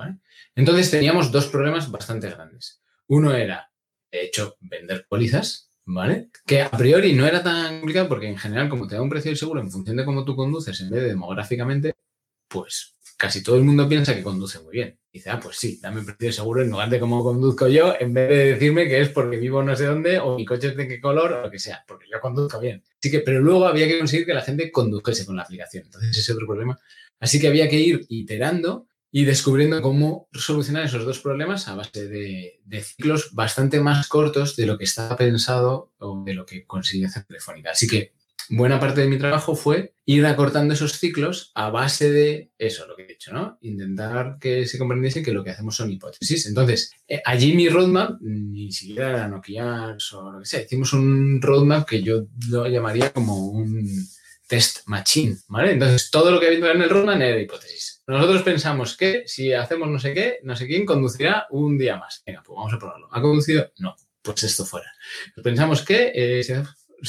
Entonces 0.56 0.92
teníamos 0.92 1.32
dos 1.32 1.48
problemas 1.48 1.90
bastante 1.90 2.30
grandes. 2.30 2.82
Uno 3.08 3.34
era, 3.34 3.72
de 4.12 4.24
hecho, 4.24 4.56
vender 4.60 5.08
pólizas, 5.10 5.72
¿vale? 5.86 6.30
Que 6.46 6.62
a 6.62 6.72
priori 6.72 7.14
no 7.14 7.26
era 7.26 7.44
tan 7.44 7.80
complicado 7.80 8.08
porque 8.08 8.28
en 8.28 8.38
general, 8.38 8.70
como 8.70 8.88
te 8.88 8.96
da 8.96 9.02
un 9.02 9.10
precio 9.10 9.30
del 9.30 9.38
seguro 9.38 9.62
en 9.62 9.72
función 9.72 9.98
de 9.98 10.06
cómo 10.06 10.24
tú 10.24 10.36
conduces 10.36 10.80
en 10.82 10.90
vez 10.90 11.02
de 11.02 11.10
demográficamente, 11.10 11.94
pues 12.48 12.95
casi 13.18 13.44
todo 13.44 13.58
el 13.58 13.64
mundo 13.64 13.88
piensa 13.88 14.16
que 14.16 14.24
conduce 14.24 14.60
muy 14.60 14.74
bien. 14.74 15.00
Dice, 15.12 15.30
ah, 15.30 15.40
pues 15.42 15.58
sí, 15.58 15.80
dame 15.82 16.04
precio 16.04 16.32
seguro 16.34 16.62
en 16.62 16.70
lugar 16.70 16.90
de 16.90 17.00
cómo 17.00 17.24
conduzco 17.24 17.68
yo, 17.68 17.96
en 17.98 18.14
vez 18.14 18.30
de 18.30 18.54
decirme 18.54 18.88
que 18.88 19.00
es 19.00 19.10
porque 19.10 19.38
vivo 19.38 19.64
no 19.64 19.76
sé 19.76 19.86
dónde 19.86 20.20
o 20.20 20.36
mi 20.36 20.46
coche 20.46 20.68
es 20.68 20.76
de 20.76 20.88
qué 20.88 21.00
color 21.00 21.32
o 21.32 21.42
lo 21.42 21.50
que 21.50 21.60
sea, 21.60 21.84
porque 21.88 22.06
yo 22.12 22.20
conduzco 22.20 22.60
bien. 22.60 22.84
Así 23.00 23.10
que, 23.10 23.20
pero 23.22 23.40
luego 23.40 23.66
había 23.66 23.88
que 23.88 23.98
conseguir 23.98 24.26
que 24.26 24.34
la 24.34 24.42
gente 24.42 24.72
condujese 24.72 25.26
con 25.26 25.38
la 25.38 25.44
aplicación. 25.44 25.86
Entonces, 25.86 26.12
ese 26.12 26.20
es 26.20 26.30
otro 26.32 26.46
problema. 26.46 26.78
Así 27.20 27.40
que 27.40 27.48
había 27.48 27.70
que 27.70 27.80
ir 27.80 28.06
iterando 28.10 28.88
y 29.10 29.24
descubriendo 29.24 29.82
cómo 29.82 30.28
solucionar 30.34 30.86
esos 30.86 31.06
dos 31.06 31.20
problemas 31.20 31.70
a 31.70 31.76
base 31.76 32.10
de, 32.10 32.60
de, 32.66 32.82
ciclos 32.82 33.34
bastante 33.34 33.80
más 33.80 34.10
cortos 34.10 34.58
de 34.58 34.66
lo 34.66 34.78
que 34.78 34.84
estaba 34.84 35.16
pensado 35.16 35.94
o 36.00 36.22
de 36.26 36.34
lo 36.34 36.46
que 36.46 36.66
consigue 36.66 37.06
hacer 37.06 37.24
Telefónica. 37.24 37.72
Así 37.72 37.88
que 37.88 38.12
buena 38.50 38.80
parte 38.80 39.02
de 39.02 39.08
mi 39.08 39.18
trabajo 39.18 39.56
fue 39.56 39.94
ir 40.06 40.26
acortando 40.26 40.74
esos 40.74 41.00
ciclos 41.00 41.52
a 41.56 41.70
base 41.70 42.12
de 42.12 42.52
eso, 42.58 42.86
lo 42.88 42.96
que 42.96 43.04
he 43.04 43.08
dicho, 43.08 43.34
¿no? 43.34 43.58
Intentar 43.62 44.38
que 44.40 44.68
se 44.68 44.78
comprendiese 44.78 45.24
que 45.24 45.32
lo 45.32 45.44
que 45.44 45.52
hacemos 45.52 45.76
son 45.76 45.92
hipótesis. 45.92 46.46
Entonces, 46.46 46.92
eh, 47.08 47.22
allí 47.26 47.54
mi 47.56 47.70
roadmap, 47.70 48.22
ni 48.22 48.72
siquiera 48.72 49.10
era 49.10 49.28
Nokia 49.28 49.98
o 50.14 50.32
lo 50.32 50.40
que 50.40 50.46
sea, 50.46 50.62
hicimos 50.62 50.94
un 50.94 51.42
roadmap 51.42 51.88
que 51.88 52.04
yo 52.04 52.28
lo 52.50 52.68
llamaría 52.68 53.12
como 53.12 53.48
un 53.48 54.08
test 54.48 54.88
machine, 54.88 55.38
¿vale? 55.48 55.72
Entonces, 55.72 56.12
todo 56.12 56.32
lo 56.32 56.40
que 56.40 56.48
había 56.48 56.72
en 56.72 56.82
el 56.82 56.90
roadmap 56.90 57.20
era 57.20 57.40
hipótesis. 57.40 58.04
Nosotros 58.08 58.44
pensamos 58.44 58.96
que 58.96 59.24
si 59.26 59.54
hacemos 59.54 59.90
no 59.90 59.98
sé 59.98 60.14
qué, 60.14 60.38
no 60.44 60.56
sé 60.56 60.68
quién 60.68 60.86
conducirá 60.86 61.48
un 61.50 61.78
día 61.78 61.98
más. 61.98 62.22
Venga, 62.26 62.44
pues 62.46 62.56
vamos 62.56 62.74
a 62.74 62.78
probarlo. 62.78 63.10
¿Ha 63.12 63.22
conducido? 63.22 63.72
No. 63.80 63.96
Pues 64.22 64.44
esto 64.44 64.66
fuera. 64.66 64.92
Pensamos 65.44 65.84
que 65.84 66.12
eh, 66.16 66.44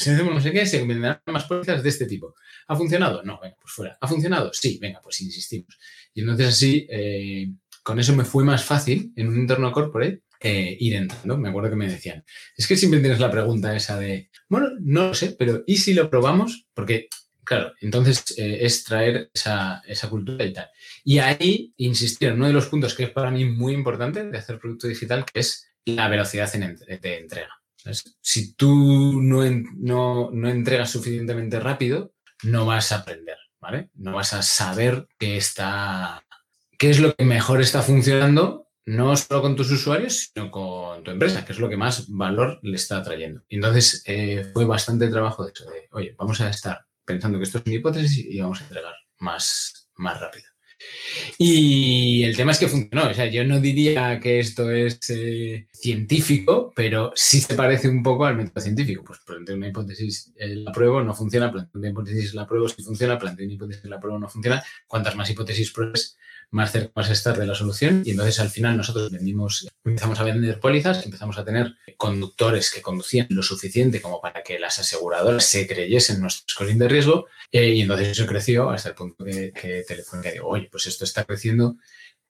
no 0.05 0.41
sé 0.41 0.51
qué, 0.51 0.65
se 0.65 0.85
venderán 0.85 1.21
más 1.27 1.45
pólizas 1.45 1.83
de 1.83 1.89
este 1.89 2.05
tipo. 2.05 2.35
¿Ha 2.67 2.75
funcionado? 2.75 3.23
No, 3.23 3.39
venga, 3.41 3.55
pues 3.59 3.73
fuera. 3.73 3.97
¿Ha 3.99 4.07
funcionado? 4.07 4.51
Sí, 4.53 4.79
venga, 4.81 5.01
pues 5.01 5.21
insistimos. 5.21 5.77
Y 6.13 6.21
entonces 6.21 6.47
así, 6.47 6.87
eh, 6.89 7.51
con 7.83 7.99
eso 7.99 8.15
me 8.15 8.25
fue 8.25 8.43
más 8.43 8.63
fácil 8.63 9.11
en 9.15 9.27
un 9.27 9.39
entorno 9.39 9.71
corporate 9.71 10.23
ir 10.41 10.95
entrando. 10.95 11.37
Me 11.37 11.49
acuerdo 11.49 11.69
que 11.69 11.75
me 11.75 11.89
decían, 11.89 12.23
es 12.55 12.67
que 12.67 12.75
siempre 12.75 12.99
tienes 12.99 13.19
la 13.19 13.31
pregunta 13.31 13.75
esa 13.75 13.99
de, 13.99 14.29
bueno, 14.49 14.69
no 14.79 15.07
lo 15.07 15.13
sé, 15.13 15.35
pero 15.37 15.63
¿y 15.65 15.77
si 15.77 15.93
lo 15.93 16.09
probamos? 16.09 16.67
Porque, 16.73 17.07
claro, 17.43 17.73
entonces 17.81 18.23
eh, 18.37 18.59
es 18.61 18.83
traer 18.83 19.29
esa, 19.33 19.81
esa, 19.87 20.09
cultura 20.09 20.45
y 20.45 20.53
tal. 20.53 20.69
Y 21.03 21.19
ahí 21.19 21.73
insistir 21.77 22.29
en 22.29 22.35
uno 22.35 22.47
de 22.47 22.53
los 22.53 22.67
puntos 22.67 22.93
que 22.93 23.03
es 23.03 23.09
para 23.09 23.31
mí 23.31 23.45
muy 23.45 23.73
importante 23.73 24.25
de 24.25 24.37
hacer 24.37 24.59
producto 24.59 24.87
digital, 24.87 25.25
que 25.25 25.39
es 25.39 25.67
la 25.85 26.07
velocidad 26.07 26.51
de 26.51 27.17
entrega. 27.17 27.57
Si 28.21 28.53
tú 28.55 29.21
no, 29.21 29.43
no, 30.31 30.49
entregas 30.49 30.91
suficientemente 30.91 31.59
rápido, 31.59 32.13
no 32.43 32.65
vas 32.65 32.91
a 32.91 32.97
aprender, 32.97 33.37
¿vale? 33.59 33.89
No 33.95 34.13
vas 34.13 34.33
a 34.33 34.41
saber 34.41 35.07
qué 35.17 35.37
está, 35.37 36.23
qué 36.77 36.89
es 36.89 36.99
lo 36.99 37.15
que 37.15 37.25
mejor 37.25 37.61
está 37.61 37.81
funcionando, 37.81 38.67
no 38.85 39.15
solo 39.17 39.41
con 39.41 39.55
tus 39.55 39.71
usuarios, 39.71 40.31
sino 40.33 40.49
con 40.49 41.03
tu 41.03 41.11
empresa, 41.11 41.45
que 41.45 41.53
es 41.53 41.59
lo 41.59 41.69
que 41.69 41.77
más 41.77 42.07
valor 42.09 42.59
le 42.61 42.75
está 42.75 43.03
trayendo. 43.03 43.41
Entonces 43.49 44.03
eh, 44.05 44.49
fue 44.53 44.65
bastante 44.65 45.09
trabajo 45.09 45.45
de 45.45 45.51
eso, 45.53 45.69
de, 45.69 45.87
oye, 45.91 46.15
vamos 46.17 46.39
a 46.41 46.49
estar 46.49 46.85
pensando 47.03 47.37
que 47.37 47.43
esto 47.43 47.57
es 47.57 47.65
una 47.65 47.75
hipótesis 47.75 48.25
y 48.25 48.39
vamos 48.39 48.61
a 48.61 48.63
entregar 48.63 48.93
más, 49.19 49.89
más 49.95 50.19
rápido. 50.19 50.46
Y 51.37 52.23
el 52.23 52.35
tema 52.35 52.51
es 52.51 52.59
que 52.59 52.67
funcionó. 52.67 53.09
O 53.09 53.13
sea, 53.13 53.25
yo 53.27 53.43
no 53.43 53.59
diría 53.59 54.19
que 54.19 54.39
esto 54.39 54.71
es 54.71 54.99
eh, 55.09 55.67
científico, 55.71 56.71
pero 56.75 57.11
sí 57.15 57.41
se 57.41 57.55
parece 57.55 57.89
un 57.89 58.03
poco 58.03 58.25
al 58.25 58.35
método 58.35 58.61
científico. 58.61 59.03
Pues 59.05 59.19
planteé 59.19 59.55
una 59.55 59.67
hipótesis, 59.67 60.33
eh, 60.37 60.55
la 60.55 60.71
pruebo, 60.71 61.01
no 61.03 61.13
funciona, 61.13 61.51
planteo 61.51 61.79
una 61.79 61.89
hipótesis, 61.89 62.33
la 62.33 62.47
pruebo, 62.47 62.67
si 62.69 62.83
funciona, 62.83 63.17
planteo 63.17 63.45
una 63.45 63.53
hipótesis, 63.53 63.85
la 63.85 63.99
pruebo, 63.99 64.19
no 64.19 64.29
funciona. 64.29 64.63
Cuantas 64.87 65.15
más 65.15 65.29
hipótesis 65.29 65.71
pruebes, 65.71 66.17
más 66.51 66.71
cerca 66.71 66.91
vas 66.95 67.09
estar 67.09 67.37
de 67.37 67.45
la 67.45 67.55
solución. 67.55 68.03
Y 68.05 68.11
entonces 68.11 68.39
al 68.39 68.49
final 68.49 68.77
nosotros 68.77 69.11
vendimos, 69.11 69.67
empezamos 69.83 70.19
a 70.19 70.23
vender 70.23 70.59
pólizas, 70.59 71.05
empezamos 71.05 71.37
a 71.37 71.45
tener 71.45 71.75
conductores 71.97 72.71
que 72.71 72.81
conducían 72.81 73.27
lo 73.29 73.43
suficiente 73.43 74.01
como 74.01 74.21
para 74.21 74.43
que 74.43 74.59
las 74.59 74.79
aseguradoras 74.79 75.45
se 75.45 75.67
creyesen 75.67 76.21
nuestro 76.21 76.45
scoring 76.47 76.79
de 76.79 76.87
riesgo. 76.87 77.27
Eh, 77.51 77.69
y 77.69 77.81
entonces 77.81 78.09
eso 78.09 78.25
creció 78.25 78.69
hasta 78.69 78.89
el 78.89 78.95
punto 78.95 79.23
que, 79.23 79.51
que 79.51 79.83
Telefónica 79.87 80.31
digo, 80.31 80.47
oye, 80.47 80.67
pues 80.71 80.87
esto 80.87 81.03
está 81.03 81.25
creciendo 81.25 81.77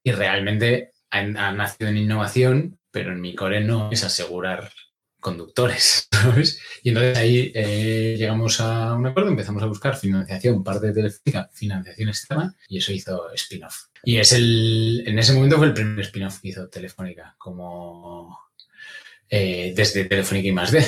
y 0.04 0.12
realmente 0.12 0.94
ha, 1.10 1.20
ha 1.20 1.52
nacido 1.52 1.90
en 1.90 1.98
innovación, 1.98 2.80
pero 2.92 3.12
en 3.12 3.22
mi 3.22 3.36
core 3.36 3.62
no 3.62 3.90
es 3.92 4.04
asegurar 4.04 4.72
conductores, 5.20 6.08
¿sabes? 6.12 6.60
Y 6.84 6.90
entonces 6.90 7.18
ahí 7.18 7.52
eh, 7.54 8.16
llegamos 8.18 8.60
a 8.60 8.94
un 8.94 9.06
acuerdo, 9.08 9.30
empezamos 9.30 9.64
a 9.64 9.68
buscar 9.68 9.96
financiación, 9.96 10.64
parte 10.64 10.88
de 10.88 10.94
Telefónica, 10.94 11.50
financiación 11.54 12.10
externa, 12.10 12.56
y 12.68 12.78
eso 12.78 12.94
hizo 12.94 13.32
spin-off. 13.34 13.88
Y 14.04 14.18
es 14.18 14.32
el, 14.34 15.04
en 15.06 15.20
ese 15.20 15.34
momento 15.34 15.58
fue 15.58 15.68
el 15.68 15.74
primer 15.74 16.00
spin-off 16.06 16.40
que 16.40 16.50
hizo 16.50 16.70
Telefónica, 16.70 17.36
como 17.38 18.38
eh, 19.30 19.74
desde 19.76 20.06
Telefónica 20.06 20.48
y 20.48 20.52
más 20.52 20.72
D, 20.72 20.86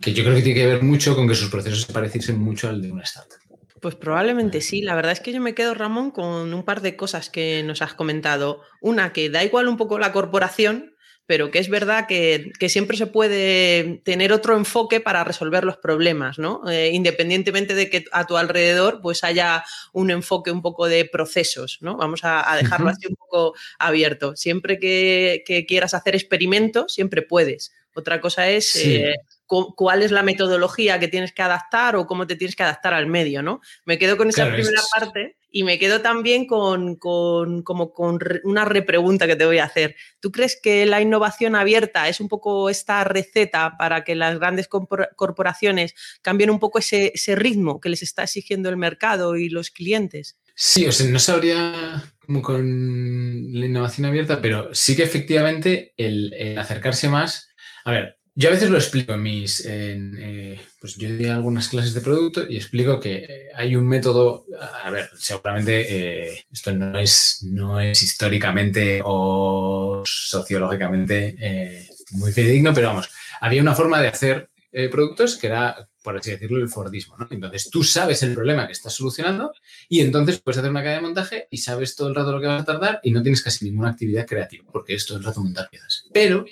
que 0.00 0.12
yo 0.12 0.24
creo 0.24 0.36
que 0.36 0.42
tiene 0.42 0.60
que 0.60 0.66
ver 0.66 0.82
mucho 0.82 1.14
con 1.14 1.28
que 1.28 1.34
sus 1.34 1.50
procesos 1.50 1.82
se 1.82 1.92
pareciesen 1.92 2.38
mucho 2.38 2.68
al 2.68 2.82
de 2.82 2.90
una 2.90 3.02
startup. 3.02 3.38
Pues 3.80 3.94
probablemente 3.94 4.62
sí. 4.62 4.82
La 4.82 4.94
verdad 4.94 5.12
es 5.12 5.20
que 5.20 5.32
yo 5.32 5.40
me 5.40 5.54
quedo, 5.54 5.74
Ramón, 5.74 6.10
con 6.10 6.52
un 6.52 6.64
par 6.64 6.80
de 6.80 6.96
cosas 6.96 7.30
que 7.30 7.62
nos 7.62 7.82
has 7.82 7.94
comentado. 7.94 8.62
Una, 8.80 9.12
que 9.12 9.30
da 9.30 9.44
igual 9.44 9.68
un 9.68 9.76
poco 9.76 9.98
la 9.98 10.12
corporación, 10.12 10.95
pero 11.26 11.50
que 11.50 11.58
es 11.58 11.68
verdad 11.68 12.06
que, 12.06 12.52
siempre 12.68 12.96
se 12.96 13.06
puede 13.06 14.00
tener 14.04 14.32
otro 14.32 14.56
enfoque 14.56 15.00
para 15.00 15.24
resolver 15.24 15.64
los 15.64 15.76
problemas, 15.76 16.38
¿no? 16.38 16.68
Eh, 16.70 16.90
independientemente 16.92 17.74
de 17.74 17.90
que 17.90 18.04
a 18.12 18.26
tu 18.26 18.36
alrededor 18.36 19.00
pues 19.02 19.24
haya 19.24 19.64
un 19.92 20.10
enfoque 20.10 20.50
un 20.50 20.62
poco 20.62 20.88
de 20.88 21.04
procesos, 21.04 21.78
¿no? 21.80 21.96
Vamos 21.96 22.20
a, 22.22 22.56
dejarlo 22.56 22.90
así 22.90 23.06
un 23.08 23.16
poco 23.16 23.54
abierto. 23.78 24.36
Siempre 24.36 24.78
que, 24.78 25.64
quieras 25.66 25.94
hacer 25.94 26.14
experimentos, 26.14 26.94
siempre 26.94 27.22
puedes. 27.22 27.72
Otra 27.94 28.20
cosa 28.20 28.48
es 28.48 28.76
eh, 28.76 29.14
cuál 29.46 30.02
es 30.02 30.10
la 30.10 30.22
metodología 30.22 31.00
que 31.00 31.08
tienes 31.08 31.32
que 31.32 31.42
adaptar 31.42 31.96
o 31.96 32.06
cómo 32.06 32.26
te 32.26 32.36
tienes 32.36 32.54
que 32.54 32.62
adaptar 32.62 32.94
al 32.94 33.06
medio, 33.06 33.42
¿no? 33.42 33.60
Me 33.84 33.98
quedo 33.98 34.16
con 34.16 34.28
esa 34.28 34.46
primera 34.52 34.82
parte 34.94 35.36
y 35.56 35.64
me 35.64 35.78
quedo 35.78 36.02
también 36.02 36.46
con, 36.46 36.96
como 36.96 37.94
con 37.94 38.18
una 38.44 38.66
repregunta 38.66 39.26
que 39.26 39.36
te 39.36 39.46
voy 39.46 39.56
a 39.56 39.64
hacer. 39.64 39.96
¿Tú 40.20 40.30
crees 40.30 40.60
que 40.62 40.84
la 40.84 41.00
innovación 41.00 41.54
abierta 41.54 42.10
es 42.10 42.20
un 42.20 42.28
poco 42.28 42.68
esta 42.68 43.02
receta 43.04 43.78
para 43.78 44.04
que 44.04 44.16
las 44.16 44.38
grandes 44.38 44.68
corporaciones 44.68 45.94
cambien 46.20 46.50
un 46.50 46.58
poco 46.58 46.78
ese, 46.78 47.10
ritmo 47.36 47.80
que 47.80 47.88
les 47.88 48.02
está 48.02 48.24
exigiendo 48.24 48.68
el 48.68 48.76
mercado 48.76 49.38
y 49.38 49.48
los 49.48 49.70
clientes? 49.70 50.36
Sí, 50.54 50.86
o 50.86 50.92
sea, 50.92 51.06
no 51.06 51.18
sabría 51.18 52.04
como 52.18 52.42
con 52.42 53.48
la 53.58 53.64
innovación 53.64 54.04
abierta, 54.04 54.42
pero 54.42 54.74
sí 54.74 54.94
que 54.94 55.04
efectivamente 55.04 55.94
el 55.96 56.58
acercarse 56.58 57.08
más. 57.08 57.48
A 57.86 57.92
ver, 57.92 58.15
yo 58.38 58.50
a 58.50 58.52
veces 58.52 58.68
lo 58.68 58.76
explico 58.76 59.14
en 59.14 59.22
mis, 59.22 59.64
eh, 59.66 60.60
pues 60.78 60.96
yo 60.96 61.08
doy 61.08 61.24
algunas 61.24 61.68
clases 61.68 61.94
de 61.94 62.02
producto 62.02 62.46
y 62.46 62.56
explico 62.56 63.00
que 63.00 63.48
hay 63.54 63.74
un 63.74 63.88
método, 63.88 64.44
a 64.84 64.90
ver, 64.90 65.08
seguramente 65.16 65.86
eh, 66.28 66.44
esto 66.52 66.70
no 66.74 66.98
es, 66.98 67.42
no 67.50 67.80
es 67.80 68.02
históricamente 68.02 69.00
o 69.02 70.02
sociológicamente 70.04 71.34
eh, 71.40 71.88
muy 72.10 72.30
fidedigno, 72.30 72.74
pero 72.74 72.88
vamos, 72.88 73.08
había 73.40 73.62
una 73.62 73.74
forma 73.74 74.02
de 74.02 74.08
hacer 74.08 74.50
productos 74.90 75.38
que 75.38 75.46
era, 75.46 75.88
por 76.02 76.18
así 76.18 76.32
decirlo, 76.32 76.58
el 76.58 76.68
Fordismo. 76.68 77.16
Entonces 77.30 77.70
tú 77.70 77.82
sabes 77.82 78.22
el 78.22 78.34
problema 78.34 78.66
que 78.66 78.74
estás 78.74 78.92
solucionando 78.92 79.54
y 79.88 80.00
entonces 80.02 80.42
puedes 80.42 80.58
hacer 80.58 80.70
una 80.70 80.82
cadena 80.82 81.00
de 81.00 81.06
montaje 81.06 81.48
y 81.50 81.56
sabes 81.56 81.96
todo 81.96 82.08
el 82.08 82.14
rato 82.14 82.32
lo 82.32 82.40
que 82.42 82.46
vas 82.46 82.60
a 82.60 82.66
tardar 82.66 83.00
y 83.02 83.12
no 83.12 83.22
tienes 83.22 83.42
casi 83.42 83.64
ninguna 83.64 83.92
actividad 83.92 84.26
creativa, 84.26 84.66
porque 84.70 84.92
esto 84.92 85.14
es 85.14 85.20
el 85.20 85.24
rato 85.24 85.40
montar 85.40 85.70
piezas. 85.70 86.04
Pero, 86.12 86.44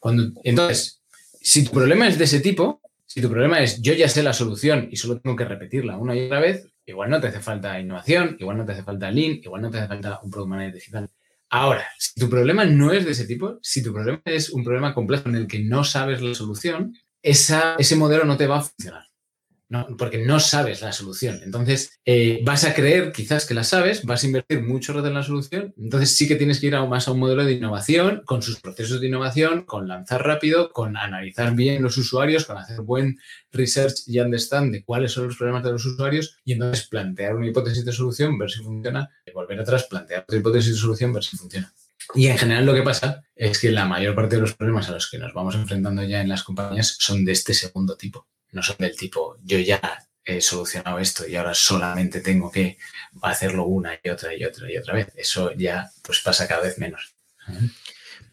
cuando, 0.00 0.32
entonces, 0.42 1.01
si 1.42 1.64
tu 1.64 1.72
problema 1.72 2.08
es 2.08 2.18
de 2.18 2.24
ese 2.24 2.40
tipo, 2.40 2.80
si 3.04 3.20
tu 3.20 3.28
problema 3.28 3.60
es 3.60 3.80
yo 3.82 3.92
ya 3.92 4.08
sé 4.08 4.22
la 4.22 4.32
solución 4.32 4.88
y 4.90 4.96
solo 4.96 5.20
tengo 5.20 5.36
que 5.36 5.44
repetirla 5.44 5.98
una 5.98 6.14
y 6.16 6.26
otra 6.26 6.40
vez, 6.40 6.68
igual 6.86 7.10
no 7.10 7.20
te 7.20 7.28
hace 7.28 7.40
falta 7.40 7.78
innovación, 7.78 8.36
igual 8.40 8.58
no 8.58 8.64
te 8.64 8.72
hace 8.72 8.82
falta 8.82 9.10
lean, 9.10 9.40
igual 9.42 9.62
no 9.62 9.70
te 9.70 9.78
hace 9.78 9.88
falta 9.88 10.20
un 10.22 10.30
product 10.30 10.50
manager 10.50 10.74
digital. 10.74 11.10
Ahora, 11.50 11.86
si 11.98 12.18
tu 12.18 12.30
problema 12.30 12.64
no 12.64 12.92
es 12.92 13.04
de 13.04 13.12
ese 13.12 13.26
tipo, 13.26 13.58
si 13.60 13.82
tu 13.82 13.92
problema 13.92 14.22
es 14.24 14.50
un 14.50 14.64
problema 14.64 14.94
complejo 14.94 15.28
en 15.28 15.36
el 15.36 15.46
que 15.46 15.60
no 15.60 15.84
sabes 15.84 16.22
la 16.22 16.34
solución, 16.34 16.96
ese 17.20 17.96
modelo 17.96 18.24
no 18.24 18.36
te 18.36 18.46
va 18.46 18.58
a 18.58 18.62
funcionar 18.62 19.11
porque 19.98 20.18
no 20.18 20.40
sabes 20.40 20.82
la 20.82 20.92
solución. 20.92 21.40
Entonces, 21.42 22.00
eh, 22.04 22.40
vas 22.44 22.64
a 22.64 22.74
creer 22.74 23.12
quizás 23.12 23.46
que 23.46 23.54
la 23.54 23.64
sabes, 23.64 24.04
vas 24.04 24.22
a 24.22 24.26
invertir 24.26 24.62
mucho 24.62 24.92
rato 24.92 25.08
en 25.08 25.14
la 25.14 25.22
solución, 25.22 25.74
entonces 25.78 26.16
sí 26.16 26.28
que 26.28 26.36
tienes 26.36 26.60
que 26.60 26.66
ir 26.66 26.74
a, 26.74 26.84
más 26.84 27.08
a 27.08 27.12
un 27.12 27.20
modelo 27.20 27.44
de 27.44 27.52
innovación, 27.52 28.22
con 28.24 28.42
sus 28.42 28.60
procesos 28.60 29.00
de 29.00 29.08
innovación, 29.08 29.64
con 29.64 29.88
lanzar 29.88 30.26
rápido, 30.26 30.72
con 30.72 30.96
analizar 30.96 31.54
bien 31.54 31.82
los 31.82 31.96
usuarios, 31.96 32.44
con 32.44 32.58
hacer 32.58 32.80
buen 32.82 33.18
research 33.50 34.02
y 34.06 34.20
understand 34.20 34.72
de 34.72 34.84
cuáles 34.84 35.12
son 35.12 35.26
los 35.26 35.36
problemas 35.36 35.64
de 35.64 35.72
los 35.72 35.84
usuarios 35.84 36.36
y 36.44 36.52
entonces 36.52 36.86
plantear 36.88 37.34
una 37.36 37.48
hipótesis 37.48 37.84
de 37.84 37.92
solución, 37.92 38.38
ver 38.38 38.50
si 38.50 38.62
funciona, 38.62 39.08
y 39.26 39.32
volver 39.32 39.60
atrás, 39.60 39.84
plantear 39.84 40.22
otra 40.22 40.38
hipótesis 40.38 40.74
de 40.74 40.78
solución, 40.78 41.12
ver 41.12 41.24
si 41.24 41.36
funciona. 41.36 41.72
Y 42.14 42.26
en 42.26 42.36
general 42.36 42.66
lo 42.66 42.74
que 42.74 42.82
pasa 42.82 43.22
es 43.34 43.58
que 43.58 43.70
la 43.70 43.86
mayor 43.86 44.14
parte 44.14 44.36
de 44.36 44.42
los 44.42 44.54
problemas 44.54 44.88
a 44.88 44.92
los 44.92 45.08
que 45.08 45.18
nos 45.18 45.32
vamos 45.32 45.54
enfrentando 45.54 46.02
ya 46.02 46.20
en 46.20 46.28
las 46.28 46.42
compañías 46.42 46.96
son 46.98 47.24
de 47.24 47.32
este 47.32 47.54
segundo 47.54 47.96
tipo 47.96 48.26
no 48.52 48.62
son 48.62 48.76
del 48.78 48.96
tipo, 48.96 49.36
yo 49.42 49.58
ya 49.58 49.80
he 50.24 50.40
solucionado 50.40 50.98
esto 50.98 51.26
y 51.26 51.34
ahora 51.36 51.54
solamente 51.54 52.20
tengo 52.20 52.50
que 52.50 52.78
hacerlo 53.22 53.64
una 53.64 53.98
y 54.02 54.08
otra 54.08 54.34
y 54.34 54.44
otra 54.44 54.70
y 54.70 54.76
otra 54.76 54.94
vez. 54.94 55.08
Eso 55.16 55.52
ya 55.52 55.90
pues 56.02 56.20
pasa 56.20 56.46
cada 56.46 56.62
vez 56.62 56.78
menos. 56.78 57.14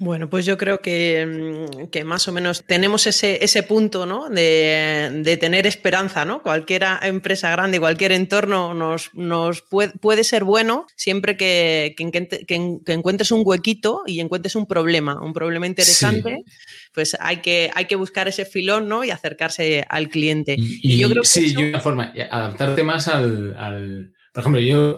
Bueno, 0.02 0.30
pues 0.30 0.46
yo 0.46 0.58
creo 0.58 0.80
que, 0.80 1.68
mm, 1.92 2.06
más 2.06 2.26
o 2.30 2.32
menos 2.32 2.64
tenemos 2.66 3.06
ese, 3.06 3.44
ese 3.44 3.64
punto 3.64 4.06
¿no? 4.06 4.30
de, 4.30 5.38
tener 5.42 5.68
esperanza. 5.68 6.24
¿no? 6.24 6.42
Cualquier 6.42 6.86
empresa 7.02 7.52
grande, 7.52 7.82
cualquier 7.82 8.14
entorno 8.14 8.74
nos, 8.74 9.14
nos 9.14 9.62
puede, 9.62 9.92
puede, 10.00 10.24
ser 10.24 10.46
bueno 10.46 10.88
siempre 10.96 11.36
que, 11.36 11.96
que, 11.98 12.94
encuentres 12.94 13.32
un 13.32 13.42
huequito 13.44 14.04
y 14.08 14.22
encuentres 14.22 14.56
un 14.56 14.68
problema, 14.68 15.22
un 15.22 15.34
problema 15.34 15.68
interesante. 15.68 16.46
Pues 16.94 17.18
hay 17.20 17.42
que, 17.42 17.70
hay 17.76 17.86
que 17.86 17.98
buscar 17.98 18.30
ese 18.30 18.46
filón 18.46 18.88
¿no? 18.88 19.04
y 19.04 19.12
acercarse 19.12 19.86
al 19.90 20.08
cliente. 20.08 20.56
Y, 20.58 20.98
yo 20.98 21.10
creo 21.10 21.24
que 21.24 21.28
sí, 21.28 21.54
y 21.58 21.64
una 21.64 21.82
forma, 21.82 22.14
adaptarte 22.32 22.84
más 22.84 23.10
al, 23.10 23.54
al, 23.58 24.14
Por 24.32 24.42
ejemplo, 24.42 24.62
yo 24.62 24.98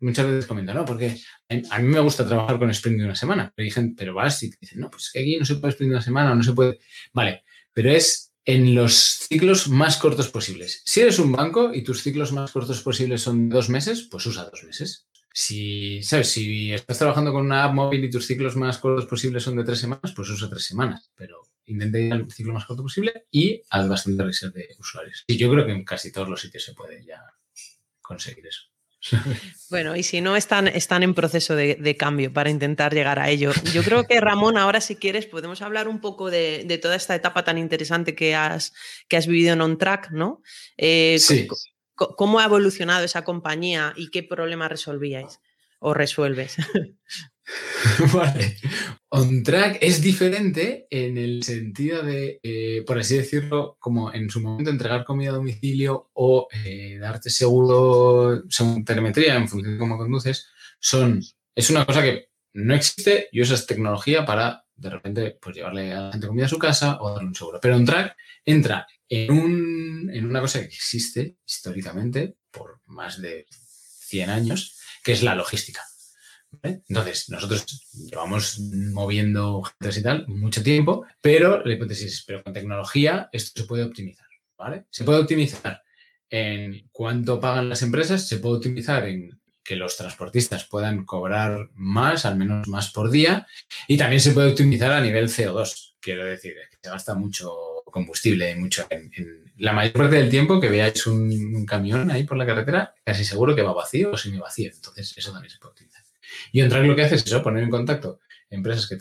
muchas 0.00 0.26
veces 0.26 0.46
comento, 0.46 0.74
¿no? 0.74 0.84
Porque 0.84 1.16
a 1.70 1.78
mí 1.78 1.88
me 1.88 2.00
gusta 2.00 2.26
trabajar 2.26 2.58
con 2.58 2.70
sprint 2.70 2.98
de 2.98 3.04
una 3.04 3.14
semana. 3.14 3.52
Pero 3.54 3.64
dicen, 3.64 3.94
pero 3.94 4.14
vas 4.14 4.42
y 4.42 4.50
dicen, 4.60 4.80
no, 4.80 4.90
pues 4.90 5.04
es 5.04 5.12
que 5.12 5.20
aquí 5.20 5.36
no 5.38 5.44
se 5.44 5.56
puede 5.56 5.72
sprint 5.72 5.90
de 5.90 5.96
una 5.96 6.04
semana 6.04 6.32
o 6.32 6.34
no 6.34 6.42
se 6.42 6.52
puede. 6.52 6.78
Vale, 7.12 7.44
pero 7.72 7.90
es 7.90 8.32
en 8.44 8.74
los 8.74 8.94
ciclos 8.94 9.68
más 9.68 9.96
cortos 9.96 10.28
posibles. 10.28 10.82
Si 10.84 11.00
eres 11.00 11.18
un 11.18 11.32
banco 11.32 11.74
y 11.74 11.82
tus 11.82 12.02
ciclos 12.02 12.32
más 12.32 12.52
cortos 12.52 12.80
posibles 12.80 13.22
son 13.22 13.48
dos 13.48 13.68
meses, 13.68 14.08
pues 14.10 14.24
usa 14.26 14.48
dos 14.48 14.62
meses. 14.64 15.08
Si, 15.32 16.02
¿sabes? 16.02 16.30
Si 16.30 16.72
estás 16.72 16.98
trabajando 16.98 17.32
con 17.32 17.44
una 17.44 17.64
app 17.64 17.74
móvil 17.74 18.04
y 18.04 18.10
tus 18.10 18.26
ciclos 18.26 18.56
más 18.56 18.78
cortos 18.78 19.06
posibles 19.06 19.42
son 19.42 19.56
de 19.56 19.64
tres 19.64 19.80
semanas, 19.80 20.12
pues 20.14 20.30
usa 20.30 20.48
tres 20.48 20.64
semanas. 20.64 21.10
Pero 21.14 21.42
intenta 21.66 21.98
ir 21.98 22.12
al 22.12 22.30
ciclo 22.30 22.52
más 22.54 22.64
corto 22.64 22.82
posible 22.82 23.26
y 23.30 23.60
haz 23.70 23.88
bastante 23.88 24.22
reset 24.22 24.52
de 24.54 24.68
usuarios. 24.78 25.24
Y 25.26 25.36
yo 25.36 25.50
creo 25.50 25.66
que 25.66 25.72
en 25.72 25.84
casi 25.84 26.12
todos 26.12 26.28
los 26.28 26.40
sitios 26.40 26.64
se 26.64 26.74
puede 26.74 27.04
ya 27.04 27.20
conseguir 28.00 28.46
eso. 28.46 28.62
Bueno, 29.68 29.96
y 29.96 30.04
si 30.04 30.20
no, 30.20 30.36
están, 30.36 30.68
están 30.68 31.02
en 31.02 31.12
proceso 31.12 31.56
de, 31.56 31.96
cambio 31.98 32.32
para 32.32 32.50
intentar 32.50 32.94
llegar 32.94 33.18
a 33.18 33.30
ello. 33.30 33.50
Yo 33.74 33.82
creo 33.82 34.04
que, 34.04 34.20
Ramón, 34.20 34.58
ahora 34.58 34.80
si 34.80 34.94
quieres, 34.94 35.26
podemos 35.26 35.60
hablar 35.60 35.88
un 35.88 36.00
poco 36.00 36.30
de, 36.30 36.78
toda 36.80 36.94
esta 36.94 37.16
etapa 37.16 37.42
tan 37.42 37.58
interesante 37.58 38.14
que 38.14 38.36
has, 38.36 38.72
que 39.08 39.16
has 39.16 39.26
vivido 39.26 39.54
en 39.54 39.60
OnTrack, 39.60 40.12
¿no? 40.12 40.40
Eh, 40.76 41.16
sí. 41.18 41.48
¿Cómo 41.94 42.38
ha 42.38 42.44
evolucionado 42.44 43.04
esa 43.04 43.24
compañía 43.24 43.92
y 43.96 44.10
qué 44.10 44.22
problemas 44.22 44.70
resolvíais 44.70 45.40
o 45.80 45.94
resuelves? 45.94 46.56
vale. 48.12 48.56
On 49.10 49.42
track 49.42 49.78
es 49.80 50.02
diferente 50.02 50.86
en 50.90 51.16
el 51.16 51.42
sentido 51.42 52.02
de, 52.02 52.40
eh, 52.42 52.82
por 52.86 52.98
así 52.98 53.16
decirlo, 53.16 53.76
como 53.78 54.12
en 54.12 54.28
su 54.30 54.40
momento 54.40 54.70
entregar 54.70 55.04
comida 55.04 55.30
a 55.30 55.34
domicilio 55.34 56.10
o 56.14 56.48
eh, 56.64 56.98
darte 56.98 57.30
seguro, 57.30 58.42
según 58.48 58.84
telemetría 58.84 59.36
en 59.36 59.48
función 59.48 59.74
de 59.74 59.78
cómo 59.78 59.96
conduces, 59.96 60.48
son 60.80 61.22
Es 61.54 61.70
una 61.70 61.86
cosa 61.86 62.02
que 62.02 62.28
no 62.54 62.74
existe 62.74 63.28
y 63.32 63.40
usas 63.40 63.66
tecnología 63.66 64.24
para 64.24 64.64
de 64.74 64.90
repente 64.90 65.38
pues 65.40 65.56
llevarle 65.56 65.92
a 65.92 66.00
la 66.02 66.12
gente 66.12 66.26
comida 66.26 66.46
a 66.46 66.50
su 66.50 66.58
casa 66.58 66.98
o 67.00 67.10
darle 67.10 67.28
un 67.28 67.34
seguro. 67.34 67.58
Pero 67.60 67.76
OnTrack 67.76 68.16
entra 68.44 68.86
en, 69.08 69.32
un, 69.32 70.10
en 70.12 70.26
una 70.26 70.40
cosa 70.40 70.60
que 70.60 70.66
existe 70.66 71.36
históricamente 71.46 72.36
por 72.50 72.80
más 72.86 73.20
de 73.20 73.46
100 73.50 74.30
años, 74.30 74.78
que 75.02 75.12
es 75.12 75.22
la 75.22 75.34
logística. 75.34 75.82
Entonces, 76.62 77.28
nosotros 77.28 77.64
llevamos 77.94 78.58
moviendo 78.60 79.62
gente 79.62 80.00
y 80.00 80.02
tal 80.02 80.28
mucho 80.28 80.62
tiempo, 80.62 81.06
pero 81.20 81.64
la 81.64 81.74
hipótesis 81.74 82.12
es, 82.12 82.24
pero 82.24 82.42
con 82.42 82.52
tecnología 82.52 83.28
esto 83.32 83.60
se 83.60 83.66
puede 83.66 83.84
optimizar, 83.84 84.26
¿vale? 84.56 84.84
Se 84.90 85.04
puede 85.04 85.20
optimizar 85.20 85.82
en 86.28 86.88
cuánto 86.92 87.40
pagan 87.40 87.68
las 87.68 87.82
empresas, 87.82 88.26
se 88.26 88.38
puede 88.38 88.56
optimizar 88.56 89.06
en 89.06 89.40
que 89.62 89.76
los 89.76 89.96
transportistas 89.96 90.64
puedan 90.64 91.04
cobrar 91.04 91.70
más, 91.74 92.24
al 92.24 92.36
menos 92.36 92.68
más 92.68 92.92
por 92.92 93.10
día, 93.10 93.46
y 93.88 93.96
también 93.96 94.20
se 94.20 94.32
puede 94.32 94.50
optimizar 94.50 94.92
a 94.92 95.00
nivel 95.00 95.28
CO2. 95.28 95.94
Quiero 96.00 96.24
decir, 96.24 96.54
que 96.70 96.76
se 96.80 96.90
gasta 96.90 97.14
mucho 97.14 97.52
combustible, 97.84 98.54
mucho 98.56 98.86
la 99.56 99.72
mayor 99.72 99.94
parte 99.94 100.16
del 100.16 100.30
tiempo 100.30 100.60
que 100.60 100.68
veáis 100.68 101.06
un, 101.06 101.64
camión 101.66 102.10
ahí 102.10 102.24
por 102.24 102.36
la 102.36 102.46
carretera, 102.46 102.94
casi 103.04 103.24
seguro 103.24 103.56
que 103.56 103.62
va 103.62 103.72
vacío 103.72 104.12
o 104.12 104.16
semi 104.16 104.38
vacío. 104.38 104.70
Entonces, 104.72 105.14
eso 105.16 105.32
también 105.32 105.50
se 105.50 105.58
puede 105.58 105.70
optimizar. 105.70 106.05
Y 106.52 106.60
entrar 106.60 106.84
lo 106.84 106.96
que 106.96 107.02
hace 107.02 107.16
es 107.16 107.26
eso, 107.26 107.42
poner 107.42 107.64
en 107.64 107.70
contacto 107.70 108.20
empresas 108.50 108.88
que, 108.88 108.98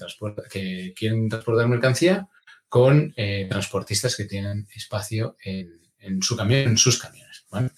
que 0.50 0.94
quieren 0.96 1.30
transportar 1.30 1.68
mercancía 1.68 2.28
con 2.68 3.14
eh, 3.16 3.48
transportistas 3.50 4.16
que 4.16 4.26
tienen 4.26 4.68
espacio 4.76 5.38
en, 5.44 5.82
en, 6.00 6.22
su 6.22 6.36
camión, 6.36 6.62
en 6.62 6.78
sus 6.78 7.00
camiones. 7.00 7.46
¿vale? 7.52 7.70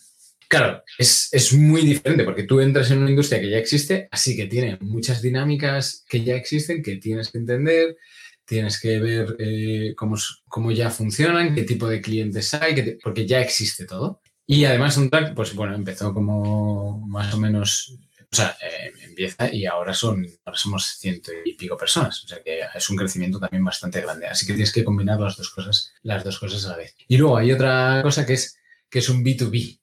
Claro, 0.47 0.81
es, 0.97 1.53
muy 1.53 1.81
diferente 1.81 2.23
porque 2.23 2.43
tú 2.43 2.61
entras 2.61 2.89
en 2.91 2.99
una 2.99 3.09
industria 3.09 3.41
que 3.41 3.49
ya 3.49 3.57
existe, 3.57 4.07
así 4.11 4.35
que 4.35 4.45
tiene 4.47 4.77
muchas 4.79 5.21
dinámicas 5.21 6.05
que 6.07 6.23
ya 6.23 6.35
existen, 6.35 6.81
que 6.81 6.95
tienes 6.97 7.31
que 7.31 7.39
entender, 7.39 7.97
tienes 8.45 8.79
que 8.79 8.99
ver 8.99 9.35
eh, 9.39 9.93
cómo, 9.95 10.71
ya 10.71 10.89
funcionan, 10.89 11.53
qué 11.53 11.63
tipo 11.63 11.87
de 11.89 12.01
clientes 12.01 12.53
hay, 12.53 12.97
porque 13.03 13.27
ya 13.27 13.41
existe 13.41 13.85
todo. 13.85 14.21
Y 14.45 14.63
además 14.63 14.95
un 14.95 15.09
track, 15.09 15.35
pues 15.35 15.53
bueno, 15.53 15.75
empezó 15.75 16.13
como 16.13 17.05
más 17.07 17.33
o 17.33 17.37
menos, 17.37 17.97
o 18.31 18.35
sea, 18.35 18.57
eh, 18.61 18.91
empieza 19.03 19.53
y 19.53 19.65
ahora 19.65 19.93
son, 19.93 20.27
ahora 20.45 20.57
somos 20.57 20.85
ciento 20.97 21.31
y 21.45 21.53
pico 21.53 21.77
personas, 21.77 22.23
o 22.23 22.27
sea 22.27 22.43
que 22.43 22.61
es 22.73 22.89
un 22.89 22.97
crecimiento 22.97 23.39
también 23.39 23.63
bastante 23.63 24.01
grande. 24.01 24.27
Así 24.27 24.45
que 24.45 24.53
tienes 24.53 24.73
que 24.73 24.83
combinar 24.83 25.19
las 25.19 25.37
dos 25.37 25.49
cosas, 25.49 25.93
las 26.03 26.23
dos 26.23 26.39
cosas 26.39 26.65
a 26.65 26.71
la 26.71 26.77
vez. 26.77 26.95
Y 27.07 27.17
luego 27.17 27.37
hay 27.37 27.51
otra 27.51 28.01
cosa 28.03 28.25
que 28.25 28.33
es 28.33 28.59
que 28.89 28.99
es 28.99 29.09
un 29.09 29.23
B2B, 29.23 29.79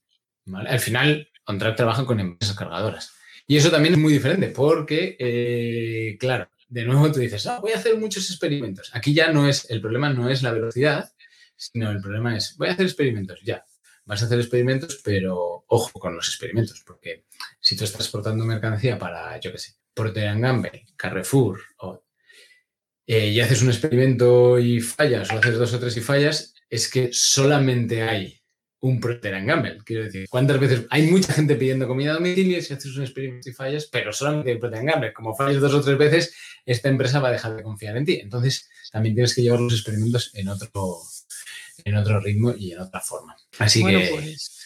al 0.53 0.81
final, 0.81 1.29
OnTrack 1.47 1.77
trabaja 1.77 2.05
con 2.05 2.21
empresas 2.21 2.57
cargadoras. 2.57 3.13
Y 3.47 3.57
eso 3.57 3.71
también 3.71 3.95
es 3.95 4.01
muy 4.01 4.13
diferente 4.13 4.49
porque, 4.49 5.17
eh, 5.19 6.17
claro, 6.19 6.49
de 6.69 6.85
nuevo 6.85 7.11
tú 7.13 7.21
dices, 7.21 7.47
ah, 7.47 7.61
voy 7.61 7.73
a 7.73 7.77
hacer 7.77 7.97
muchos 7.99 8.29
experimentos. 8.31 8.91
Aquí 8.95 9.15
ya 9.15 9.33
no 9.33 9.49
es, 9.49 9.71
el 9.71 9.81
problema 9.81 10.11
no 10.11 10.29
es 10.31 10.43
la 10.43 10.53
velocidad, 10.53 11.13
sino 11.57 11.91
el 11.91 12.01
problema 12.01 12.37
es, 12.37 12.57
voy 12.57 12.69
a 12.69 12.73
hacer 12.73 12.87
experimentos, 12.87 13.41
ya. 13.43 13.65
Vas 14.07 14.23
a 14.23 14.27
hacer 14.27 14.39
experimentos, 14.39 15.01
pero 15.03 15.65
ojo 15.67 15.99
con 15.99 16.15
los 16.15 16.29
experimentos, 16.29 16.83
porque 16.87 17.25
si 17.61 17.77
tú 17.77 17.85
estás 17.85 17.99
transportando 17.99 18.45
mercancía 18.45 18.99
para, 18.99 19.39
yo 19.41 19.51
qué 19.51 19.59
sé, 19.59 19.75
Procter 19.95 20.39
Gamble, 20.39 20.87
Carrefour, 20.97 21.61
eh, 23.07 23.29
y 23.29 23.41
haces 23.41 23.63
un 23.63 23.69
experimento 23.69 24.59
y 24.59 24.81
fallas, 24.81 25.31
o 25.31 25.39
haces 25.39 25.59
dos 25.59 25.73
o 25.73 25.79
tres 25.79 25.97
y 25.97 26.01
fallas, 26.01 26.55
es 26.69 26.91
que 26.91 27.11
solamente 27.13 28.03
hay 28.03 28.41
un 28.81 29.01
Procter 29.01 29.43
Gamble. 29.45 29.79
Quiero 29.85 30.05
decir, 30.05 30.27
¿cuántas 30.29 30.61
veces 30.61 30.87
hay 30.91 31.07
mucha 31.07 31.33
gente 31.33 31.57
pidiendo 31.57 31.87
comida 31.87 32.11
a 32.13 32.15
domicilio 32.15 32.61
si 32.61 32.75
haces 32.75 32.95
un 32.97 33.05
experimento 33.05 33.49
y 33.49 33.53
fallas, 33.53 33.89
pero 33.91 34.13
solamente 34.13 34.51
hay 34.51 34.59
Procter 34.59 34.85
Gamble? 34.85 35.13
Como 35.15 35.35
fallas 35.35 35.61
dos 35.61 35.73
o 35.73 35.81
tres 35.81 35.97
veces, 35.97 36.37
esta 36.67 36.91
empresa 36.91 37.21
va 37.21 37.29
a 37.29 37.33
dejar 37.33 37.57
de 37.57 37.63
confiar 37.63 37.97
en 37.97 38.05
ti. 38.05 38.21
Entonces, 38.21 38.69
también 38.93 39.15
tienes 39.15 39.35
que 39.35 39.43
llevar 39.43 39.61
los 39.61 39.73
experimentos 39.73 40.31
en 40.35 40.49
otro, 40.49 40.71
en 41.85 41.97
otro 41.97 42.21
ritmo 42.21 42.55
y 42.57 42.73
en 42.73 42.81
otra 42.81 43.01
forma. 43.01 43.37
Así 43.59 43.85
que. 43.85 44.09
Pues, 44.13 44.64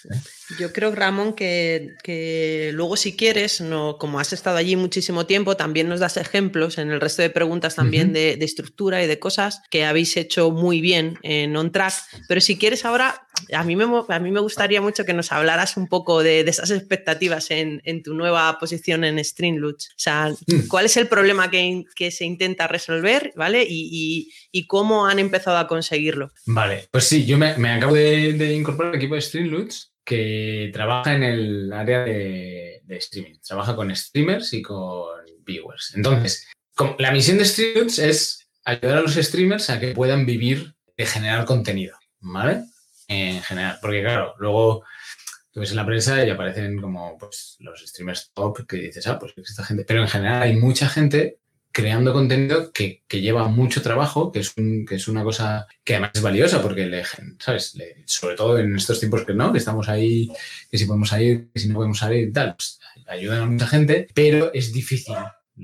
yo 0.58 0.72
creo, 0.72 0.94
Ramón, 0.94 1.34
que, 1.34 2.70
luego 2.72 2.96
si 2.96 3.16
quieres, 3.16 3.60
no, 3.60 3.98
como 3.98 4.18
has 4.18 4.32
estado 4.32 4.56
allí 4.56 4.76
muchísimo 4.76 5.26
tiempo, 5.26 5.56
también 5.56 5.88
nos 5.88 6.00
das 6.00 6.16
ejemplos 6.16 6.78
en 6.78 6.90
el 6.90 7.00
resto 7.00 7.22
de 7.22 7.30
preguntas 7.30 7.74
también 7.74 8.12
de, 8.12 8.38
estructura 8.40 9.02
y 9.02 9.06
de 9.06 9.18
cosas 9.18 9.60
que 9.70 9.84
habéis 9.84 10.16
hecho 10.16 10.50
muy 10.50 10.80
bien 10.80 11.18
en 11.22 11.54
OnTrack. 11.56 11.94
Pero 12.28 12.40
si 12.40 12.56
quieres 12.56 12.84
ahora, 12.84 13.26
a 13.52 13.64
mí 13.64 13.76
me, 13.76 13.84
a 13.84 14.18
mí 14.18 14.30
me 14.30 14.40
gustaría 14.40 14.80
mucho 14.80 15.04
que 15.04 15.12
nos 15.12 15.32
hablaras 15.32 15.76
un 15.76 15.86
poco 15.86 16.22
de, 16.22 16.40
esas 16.40 16.70
expectativas 16.70 17.50
en, 17.50 18.02
tu 18.02 18.14
nueva 18.14 18.58
posición 18.58 19.04
en 19.04 19.22
Streamloots. 19.22 19.90
O 19.90 19.98
sea, 19.98 20.30
mm. 20.46 20.68
¿cuál 20.68 20.86
es 20.86 20.96
el 20.96 21.08
problema 21.08 21.50
que, 21.50 21.84
se 22.10 22.24
intenta 22.24 22.66
resolver, 22.66 23.32
¿vale? 23.36 23.66
Y, 23.68 24.30
cómo 24.66 25.06
han 25.06 25.18
empezado 25.18 25.56
a 25.56 25.66
conseguirlo. 25.66 26.30
Vale, 26.44 26.88
pues 26.90 27.04
sí, 27.04 27.24
yo 27.24 27.38
me, 27.38 27.70
acabo 27.70 27.94
de, 27.94 28.34
de 28.34 28.54
incorporar 28.54 28.92
al 28.92 28.98
equipo 28.98 29.14
de 29.14 29.22
Streamloots 29.22 29.92
que 30.08 30.70
trabaja 30.72 31.14
en 31.14 31.22
el 31.22 31.70
área 31.70 32.02
de, 32.02 32.82
streaming. 32.88 33.34
Trabaja 33.46 33.76
con 33.76 33.94
streamers 33.94 34.54
y 34.54 34.62
con 34.62 35.20
viewers. 35.44 35.92
Entonces, 35.94 36.48
la 36.98 37.12
misión 37.12 37.36
de 37.36 37.44
Streamers 37.44 37.98
es 37.98 38.48
ayudar 38.64 38.98
a 38.98 39.00
los 39.02 39.14
streamers 39.14 39.68
a 39.68 39.78
que 39.78 39.92
puedan 39.92 40.24
vivir 40.24 40.74
de 40.96 41.04
generar 41.04 41.44
contenido, 41.44 41.98
¿vale? 42.20 42.64
En 43.06 43.42
general, 43.42 43.78
porque 43.82 44.00
claro, 44.00 44.34
luego 44.38 44.82
tú 45.52 45.60
ves 45.60 45.70
en 45.70 45.76
la 45.76 45.84
prensa 45.84 46.24
y 46.24 46.30
aparecen 46.30 46.80
como 46.80 47.18
pues, 47.18 47.56
los 47.58 47.86
streamers 47.86 48.30
top 48.32 48.66
que 48.66 48.78
dices, 48.78 49.06
ah, 49.08 49.18
pues 49.18 49.34
esta 49.36 49.62
gente. 49.62 49.84
Pero 49.84 50.00
en 50.00 50.08
general 50.08 50.40
hay 50.40 50.56
mucha 50.56 50.88
gente 50.88 51.38
creando 51.78 52.12
contenido 52.12 52.72
que, 52.72 53.04
lleva 53.08 53.46
mucho 53.46 53.80
trabajo, 53.82 54.32
que 54.32 54.40
es, 54.40 55.06
una 55.06 55.22
cosa 55.22 55.68
que 55.84 55.94
además 55.94 56.10
es 56.12 56.22
valiosa 56.22 56.60
porque, 56.60 57.04
¿sabes? 57.38 57.78
sobre 58.04 58.34
todo 58.34 58.58
en 58.58 58.74
estos 58.74 58.98
tiempos 58.98 59.24
que 59.24 59.32
no, 59.32 59.52
que 59.52 59.58
estamos 59.58 59.88
ahí, 59.88 60.28
que 60.68 60.76
si 60.76 60.86
podemos 60.86 61.08
salir, 61.08 61.48
que 61.54 61.60
si 61.60 61.68
no 61.68 61.76
podemos 61.76 62.00
salir 62.00 62.30
y 62.30 62.32
tal, 62.32 62.56
pues 62.56 62.80
ayudan 63.06 63.42
a 63.42 63.46
mucha 63.46 63.68
gente, 63.68 64.08
pero 64.12 64.52
es 64.52 64.72
difícil. 64.72 65.14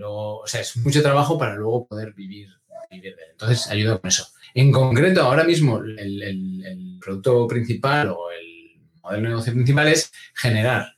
O 0.05 0.45
sea, 0.47 0.61
es 0.61 0.77
mucho 0.77 1.03
trabajo 1.03 1.37
para 1.37 1.57
luego 1.57 1.89
poder 1.89 2.15
vivir, 2.15 2.49
de 2.93 3.09
él. 3.09 3.17
Entonces, 3.33 3.67
ayuda 3.67 3.99
con 3.99 4.07
eso. 4.07 4.29
En 4.55 4.71
concreto, 4.71 5.23
ahora 5.23 5.43
mismo, 5.43 5.81
el 5.81 6.99
producto 7.01 7.49
principal 7.49 8.11
o 8.11 8.31
el 8.31 8.87
modelo 9.03 9.23
de 9.23 9.29
negocio 9.31 9.53
principal 9.53 9.89
es 9.89 10.13
generar 10.33 10.95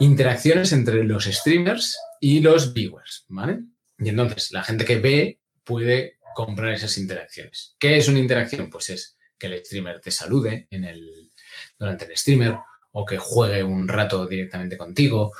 interacciones 0.00 0.74
entre 0.74 1.02
los 1.04 1.24
streamers 1.24 1.96
y 2.20 2.40
los 2.40 2.74
viewers, 2.74 3.24
¿vale? 3.28 3.60
Y 4.00 4.08
entonces 4.08 4.50
la 4.52 4.62
gente 4.62 4.84
que 4.84 4.98
ve 4.98 5.40
puede 5.64 6.18
comprar 6.34 6.72
esas 6.72 6.96
interacciones. 6.98 7.76
¿Qué 7.78 7.96
es 7.96 8.08
una 8.08 8.18
interacción? 8.18 8.70
Pues 8.70 8.90
es 8.90 9.16
que 9.38 9.46
el 9.46 9.64
streamer 9.64 10.00
te 10.00 10.10
salude 10.10 10.66
en 10.70 10.84
el, 10.84 11.30
durante 11.78 12.06
el 12.06 12.16
streamer 12.16 12.56
o 12.92 13.04
que 13.04 13.18
juegue 13.18 13.62
un 13.62 13.86
rato 13.86 14.26
directamente 14.26 14.76
contigo 14.76 15.32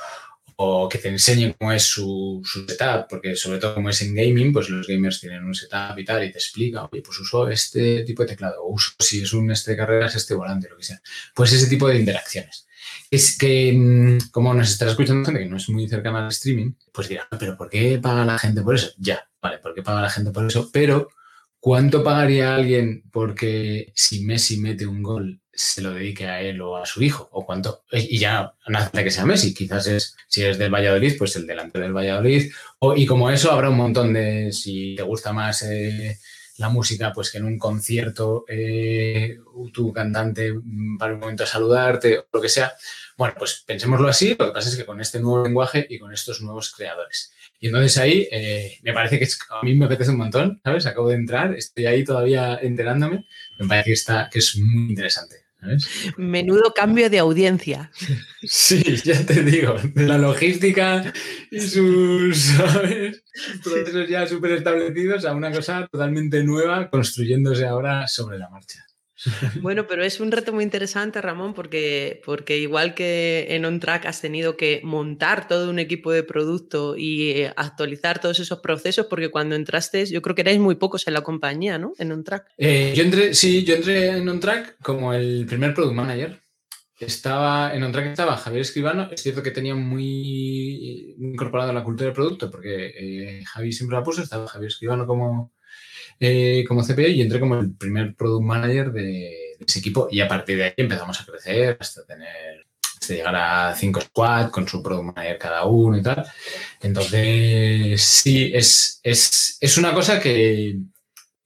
o 0.63 0.87
que 0.87 0.99
te 0.99 1.09
enseñe 1.09 1.55
cómo 1.57 1.71
es 1.71 1.83
su, 1.83 2.41
setup, 2.45 3.07
porque 3.09 3.35
sobre 3.35 3.57
todo 3.57 3.73
como 3.73 3.89
es 3.89 4.01
en 4.03 4.13
gaming, 4.13 4.53
pues 4.53 4.69
los 4.69 4.85
gamers 4.87 5.19
tienen 5.19 5.43
un 5.43 5.55
setup 5.55 5.97
y 5.97 6.05
tal, 6.05 6.23
y 6.23 6.31
te 6.31 6.37
explica, 6.37 6.85
oye, 6.85 7.01
pues 7.01 7.19
uso 7.19 7.49
este 7.49 8.03
tipo 8.03 8.21
de 8.21 8.29
teclado, 8.29 8.63
o 8.63 8.71
uso 8.71 8.91
si 8.99 9.23
es 9.23 9.33
un 9.33 9.49
este 9.49 9.71
de 9.71 9.77
carreras, 9.77 10.13
este 10.13 10.35
volante, 10.35 10.69
lo 10.69 10.77
que 10.77 10.83
sea. 10.83 11.01
Pues 11.33 11.51
ese 11.51 11.67
tipo 11.67 11.87
de 11.87 11.97
interacciones 11.97 12.67
es 13.09 13.37
que, 13.37 13.73
mm, 13.73 14.29
como 14.31 14.53
nos 14.53 14.69
estará 14.69 14.91
escuchando 14.91 15.31
que 15.31 15.45
no 15.45 15.57
es 15.57 15.69
muy 15.69 15.87
cercana 15.87 16.23
al 16.23 16.29
streaming, 16.29 16.73
pues 16.91 17.09
dirá, 17.09 17.27
pero 17.39 17.57
¿por 17.57 17.69
qué 17.69 17.99
paga 18.01 18.25
la 18.25 18.39
gente 18.39 18.61
por 18.61 18.75
eso? 18.75 18.91
Ya, 18.97 19.27
vale, 19.41 19.59
¿por 19.59 19.73
qué 19.73 19.81
paga 19.83 20.01
la 20.01 20.09
gente 20.09 20.31
por 20.31 20.45
eso? 20.45 20.69
Pero, 20.71 21.09
¿cuánto 21.59 22.03
pagaría 22.03 22.55
alguien 22.55 23.03
porque 23.11 23.91
si 23.95 24.23
Messi 24.23 24.57
mete 24.57 24.85
un 24.87 25.03
gol 25.03 25.41
se 25.53 25.81
lo 25.81 25.93
dedique 25.93 26.27
a 26.27 26.41
él 26.41 26.61
o 26.61 26.77
a 26.77 26.85
su 26.85 27.03
hijo? 27.03 27.27
¿O 27.31 27.45
cuánto? 27.45 27.83
Y 27.91 28.17
ya 28.17 28.53
no 28.67 28.77
hace 28.77 29.03
que 29.03 29.11
sea 29.11 29.25
Messi, 29.25 29.53
quizás 29.53 29.87
es, 29.87 30.15
si 30.27 30.43
es 30.43 30.57
del 30.57 30.73
Valladolid, 30.73 31.17
pues 31.17 31.35
el 31.35 31.45
delante 31.45 31.79
del 31.79 31.93
Valladolid. 31.93 32.51
O, 32.79 32.95
y 32.95 33.05
como 33.05 33.29
eso, 33.29 33.51
habrá 33.51 33.69
un 33.69 33.77
montón 33.77 34.13
de, 34.13 34.51
si 34.51 34.95
te 34.95 35.03
gusta 35.03 35.33
más... 35.33 35.63
Eh, 35.63 36.17
la 36.61 36.69
música, 36.69 37.11
pues 37.13 37.31
que 37.31 37.39
en 37.39 37.45
un 37.45 37.57
concierto 37.57 38.45
eh, 38.47 39.39
tu 39.73 39.91
cantante 39.91 40.53
para 40.97 41.13
un 41.13 41.19
momento 41.19 41.43
a 41.43 41.47
saludarte 41.47 42.19
o 42.19 42.25
lo 42.31 42.41
que 42.41 42.49
sea. 42.49 42.73
Bueno, 43.17 43.35
pues 43.37 43.63
pensémoslo 43.65 44.07
así, 44.07 44.35
lo 44.39 44.47
que 44.47 44.51
pasa 44.53 44.69
es 44.69 44.75
que 44.75 44.85
con 44.85 45.01
este 45.01 45.19
nuevo 45.19 45.43
lenguaje 45.43 45.85
y 45.89 45.99
con 45.99 46.13
estos 46.13 46.41
nuevos 46.41 46.73
creadores. 46.73 47.33
Y 47.59 47.67
entonces 47.67 47.97
ahí 47.97 48.27
eh, 48.31 48.79
me 48.81 48.93
parece 48.93 49.19
que 49.19 49.27
a 49.49 49.63
mí 49.63 49.75
me 49.75 49.85
apetece 49.85 50.11
un 50.11 50.17
montón, 50.17 50.61
¿sabes? 50.63 50.85
Acabo 50.85 51.09
de 51.09 51.15
entrar, 51.15 51.53
estoy 51.53 51.85
ahí 51.85 52.03
todavía 52.03 52.57
enterándome, 52.61 53.25
me 53.59 53.67
parece 53.67 53.85
que, 53.85 53.93
está, 53.93 54.29
que 54.31 54.39
es 54.39 54.57
muy 54.57 54.89
interesante. 54.89 55.40
Menudo 56.17 56.73
cambio 56.75 57.09
de 57.09 57.19
audiencia. 57.19 57.91
Sí, 58.43 58.83
ya 59.03 59.23
te 59.25 59.43
digo, 59.43 59.75
de 59.93 60.07
la 60.07 60.17
logística 60.17 61.13
y 61.51 61.59
sus 61.59 62.51
procesos 63.63 64.09
ya 64.09 64.25
súper 64.25 64.53
establecidos 64.53 65.25
a 65.25 65.33
una 65.33 65.51
cosa 65.51 65.87
totalmente 65.91 66.43
nueva 66.43 66.89
construyéndose 66.89 67.65
ahora 67.65 68.07
sobre 68.07 68.39
la 68.39 68.49
marcha. 68.49 68.85
Bueno, 69.61 69.85
pero 69.87 70.03
es 70.03 70.19
un 70.19 70.31
reto 70.31 70.53
muy 70.53 70.63
interesante, 70.63 71.21
Ramón, 71.21 71.53
porque, 71.53 72.21
porque 72.25 72.57
igual 72.57 72.93
que 72.93 73.47
en 73.49 73.65
OnTrack 73.65 74.05
has 74.05 74.21
tenido 74.21 74.57
que 74.57 74.81
montar 74.83 75.47
todo 75.47 75.69
un 75.69 75.79
equipo 75.79 76.11
de 76.11 76.23
producto 76.23 76.95
y 76.97 77.31
eh, 77.31 77.53
actualizar 77.55 78.19
todos 78.19 78.39
esos 78.39 78.59
procesos, 78.59 79.07
porque 79.07 79.29
cuando 79.29 79.55
entraste, 79.55 80.05
yo 80.05 80.21
creo 80.21 80.35
que 80.35 80.41
erais 80.41 80.59
muy 80.59 80.75
pocos 80.75 81.07
en 81.07 81.13
la 81.13 81.21
compañía, 81.21 81.77
¿no? 81.77 81.93
En 81.97 82.11
OnTrack. 82.11 82.47
Eh, 82.57 82.93
yo 82.95 83.03
entré, 83.03 83.33
sí, 83.33 83.63
yo 83.63 83.75
entré 83.75 84.09
en 84.09 84.27
OnTrack 84.27 84.77
como 84.81 85.13
el 85.13 85.45
primer 85.45 85.73
product 85.73 85.95
manager. 85.95 86.41
Estaba, 86.99 87.73
en 87.73 87.83
OnTrack 87.83 88.07
estaba 88.07 88.37
Javier 88.37 88.61
Escribano, 88.61 89.09
es 89.11 89.23
cierto 89.23 89.41
que 89.41 89.49
tenía 89.49 89.73
muy 89.73 91.15
incorporado 91.17 91.73
la 91.73 91.83
cultura 91.83 92.05
del 92.05 92.13
producto, 92.13 92.51
porque 92.51 92.93
eh, 92.95 93.43
Javi 93.43 93.71
siempre 93.71 93.97
la 93.97 94.03
puso, 94.03 94.21
estaba 94.21 94.47
Javier 94.47 94.69
Escribano 94.69 95.07
como, 95.07 95.51
eh, 96.19 96.63
como 96.67 96.83
CPO 96.83 97.01
y 97.01 97.21
entré 97.21 97.39
como 97.39 97.59
el 97.59 97.73
primer 97.75 98.15
product 98.15 98.45
manager 98.45 98.91
de, 98.91 99.57
ese 99.59 99.79
equipo 99.79 100.07
y 100.09 100.21
a 100.21 100.27
partir 100.27 100.57
de 100.57 100.63
ahí 100.65 100.73
empezamos 100.77 101.19
a 101.21 101.25
crecer 101.25 101.77
hasta 101.79 102.03
tener 102.05 102.65
hasta 102.99 103.13
llegar 103.13 103.35
a 103.35 103.75
5 103.75 104.01
squad 104.01 104.49
con 104.51 104.67
su 104.67 104.81
product 104.81 105.15
manager 105.15 105.37
cada 105.37 105.65
uno 105.65 105.97
y 105.97 106.03
tal. 106.03 106.25
Entonces, 106.81 108.01
sí, 108.01 108.51
es, 108.53 108.99
es, 109.03 109.57
es 109.59 109.77
una 109.77 109.93
cosa 109.93 110.19
que 110.19 110.77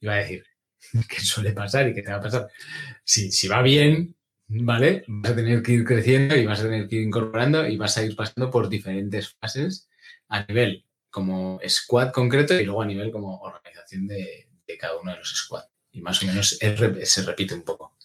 iba 0.00 0.14
a 0.14 0.16
decir 0.16 0.44
que 1.08 1.20
suele 1.20 1.52
pasar 1.52 1.88
y 1.88 1.94
que 1.94 2.02
te 2.02 2.10
va 2.10 2.18
a 2.18 2.22
pasar. 2.22 2.48
Si, 3.04 3.30
si 3.30 3.48
va 3.48 3.62
bien, 3.62 4.14
¿vale? 4.48 5.04
Vas 5.06 5.32
a 5.32 5.36
tener 5.36 5.62
que 5.62 5.72
ir 5.72 5.84
creciendo 5.84 6.36
y 6.36 6.46
vas 6.46 6.60
a 6.60 6.64
tener 6.64 6.88
que 6.88 6.96
ir 6.96 7.02
incorporando 7.02 7.66
y 7.66 7.76
vas 7.76 7.96
a 7.98 8.04
ir 8.04 8.14
pasando 8.16 8.50
por 8.50 8.68
diferentes 8.68 9.34
fases 9.40 9.88
a 10.28 10.44
nivel 10.44 10.84
como 11.10 11.60
squad 11.66 12.12
concreto 12.12 12.58
y 12.60 12.64
luego 12.64 12.82
a 12.82 12.86
nivel 12.86 13.10
como 13.10 13.40
organización 13.40 14.06
de, 14.06 14.45
cada 14.78 14.98
uno 14.98 15.12
de 15.12 15.18
los 15.18 15.28
squads. 15.28 15.68
Y 15.92 16.00
más 16.00 16.22
o 16.22 16.26
menos 16.26 16.58
se 16.58 17.22
repite 17.22 17.54
un 17.54 17.62
poco. 17.62 17.96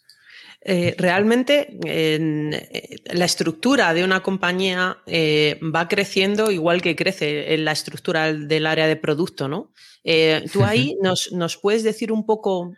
Eh, 0.63 0.93
realmente 0.95 1.75
en, 1.85 2.53
eh, 2.53 2.97
la 3.05 3.25
estructura 3.25 3.95
de 3.95 4.03
una 4.03 4.21
compañía 4.21 4.99
eh, 5.07 5.59
va 5.63 5.87
creciendo 5.87 6.51
igual 6.51 6.83
que 6.83 6.95
crece 6.95 7.55
en 7.55 7.65
la 7.65 7.71
estructura 7.71 8.31
del 8.31 8.67
área 8.67 8.85
de 8.85 8.95
producto, 8.95 9.47
¿no? 9.47 9.71
tú 10.51 10.63
ahí 10.63 10.97
nos, 11.01 11.31
nos, 11.31 11.57
puedes 11.57 11.83
decir 11.83 12.11
un 12.11 12.25
poco 12.25 12.73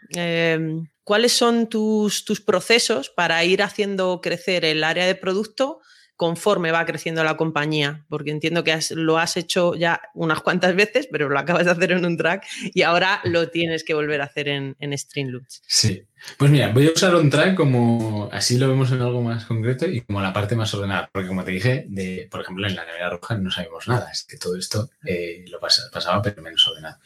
cuáles 1.06 1.32
son 1.32 1.68
tus, 1.68 2.26
tus 2.26 2.42
procesos 2.42 3.10
para 3.10 3.44
ir 3.46 3.64
haciendo 3.64 4.20
crecer 4.22 4.66
el 4.66 4.84
área 4.84 5.06
de 5.06 5.16
producto 5.16 5.80
conforme 6.16 6.72
va 6.72 6.86
creciendo 6.86 7.24
la 7.24 7.38
compañía, 7.38 8.06
porque 8.10 8.32
entiendo 8.32 8.64
que 8.64 8.78
lo 8.92 9.18
has 9.18 9.38
hecho 9.38 9.76
ya 9.76 10.02
unas 10.14 10.42
cuantas 10.42 10.76
veces, 10.76 11.08
pero 11.12 11.30
lo 11.30 11.40
acabas 11.40 11.66
de 11.66 11.72
hacer 11.72 11.92
en 11.92 12.06
un 12.06 12.18
track 12.18 12.46
y 12.74 12.84
ahora 12.84 13.22
lo 13.24 13.50
tienes 13.50 13.84
que 13.84 13.94
volver 13.94 14.22
a 14.22 14.26
hacer 14.26 14.48
en, 14.48 14.76
en 14.80 14.98
Streamloops. 14.98 15.64
Sí, 15.68 16.04
pues 16.38 16.52
mira, 16.52 16.72
voy 16.72 16.88
a 16.88 16.92
usar 16.92 17.16
un 17.16 17.30
track 17.30 17.56
como 17.56 18.30
así 18.32 18.58
lo 18.58 18.70
vemos 18.70 18.92
en 18.92 19.02
algo 19.02 19.22
más 19.22 19.46
concreto 19.46 19.86
y 19.86 20.02
como 20.02 20.22
la 20.22 20.32
parte 20.32 20.56
más 20.56 20.74
ordenada, 20.74 21.10
porque 21.12 21.28
como 21.28 21.44
te 21.44 21.52
dije, 21.52 21.86
de, 21.90 22.28
por 22.32 22.42
ejemplo, 22.42 22.68
en 22.68 22.76
la 22.76 22.86
nevera 22.86 23.10
roja 23.10 23.38
no 23.38 23.52
sabemos 23.52 23.88
nada, 23.88 24.10
es 24.12 24.24
que 24.24 24.38
todo 24.38 24.56
esto 24.56 24.90
eh, 25.06 25.44
lo 25.50 25.60
pasaba, 25.60 26.22
pero 26.22 26.42
menos 26.42 26.66
ordenado. 26.68 26.98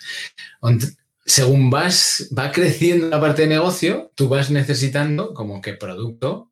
Según 1.25 1.69
vas, 1.69 2.29
va 2.37 2.51
creciendo 2.51 3.09
la 3.09 3.19
parte 3.19 3.41
de 3.41 3.49
negocio, 3.49 4.11
tú 4.15 4.29
vas 4.29 4.49
necesitando 4.49 5.33
como 5.33 5.61
que 5.61 5.73
producto 5.73 6.51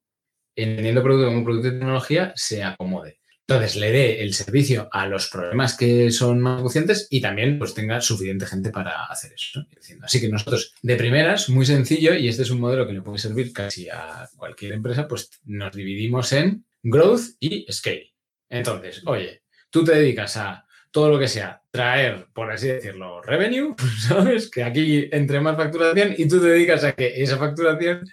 entendiendo 0.55 1.03
producto 1.03 1.27
como 1.27 1.43
producto 1.43 1.69
de 1.69 1.77
tecnología, 1.77 2.33
se 2.35 2.63
acomode. 2.63 3.19
Entonces, 3.47 3.75
le 3.75 3.91
dé 3.91 4.23
el 4.23 4.33
servicio 4.33 4.89
a 4.91 5.05
los 5.05 5.27
problemas 5.27 5.77
que 5.77 6.09
son 6.09 6.41
más 6.41 6.59
acuciantes 6.59 7.07
y 7.11 7.21
también 7.21 7.59
pues 7.59 7.75
tenga 7.75 8.01
suficiente 8.01 8.47
gente 8.47 8.71
para 8.71 9.05
hacer 9.05 9.33
eso. 9.33 9.63
Así 10.01 10.19
que 10.19 10.29
nosotros, 10.29 10.73
de 10.81 10.95
primeras, 10.95 11.49
muy 11.49 11.63
sencillo, 11.63 12.15
y 12.15 12.27
este 12.27 12.41
es 12.41 12.49
un 12.49 12.59
modelo 12.59 12.87
que 12.87 12.93
le 12.93 13.03
puede 13.03 13.19
servir 13.19 13.53
casi 13.53 13.87
a 13.87 14.27
cualquier 14.35 14.73
empresa, 14.73 15.07
pues 15.07 15.29
nos 15.45 15.75
dividimos 15.75 16.33
en 16.33 16.65
growth 16.81 17.35
y 17.39 17.71
scale. 17.71 18.15
Entonces, 18.49 19.03
oye, 19.05 19.43
tú 19.69 19.83
te 19.83 19.93
dedicas 19.93 20.37
a 20.37 20.65
todo 20.89 21.09
lo 21.09 21.19
que 21.19 21.27
sea 21.27 21.61
traer, 21.69 22.25
por 22.33 22.51
así 22.51 22.67
decirlo, 22.67 23.21
revenue, 23.21 23.75
¿sabes? 24.07 24.49
Que 24.49 24.63
aquí 24.63 25.07
entre 25.11 25.39
más 25.39 25.55
facturación 25.55 26.15
y 26.17 26.27
tú 26.27 26.41
te 26.41 26.47
dedicas 26.47 26.83
a 26.83 26.93
que 26.93 27.21
esa 27.21 27.37
facturación 27.37 28.09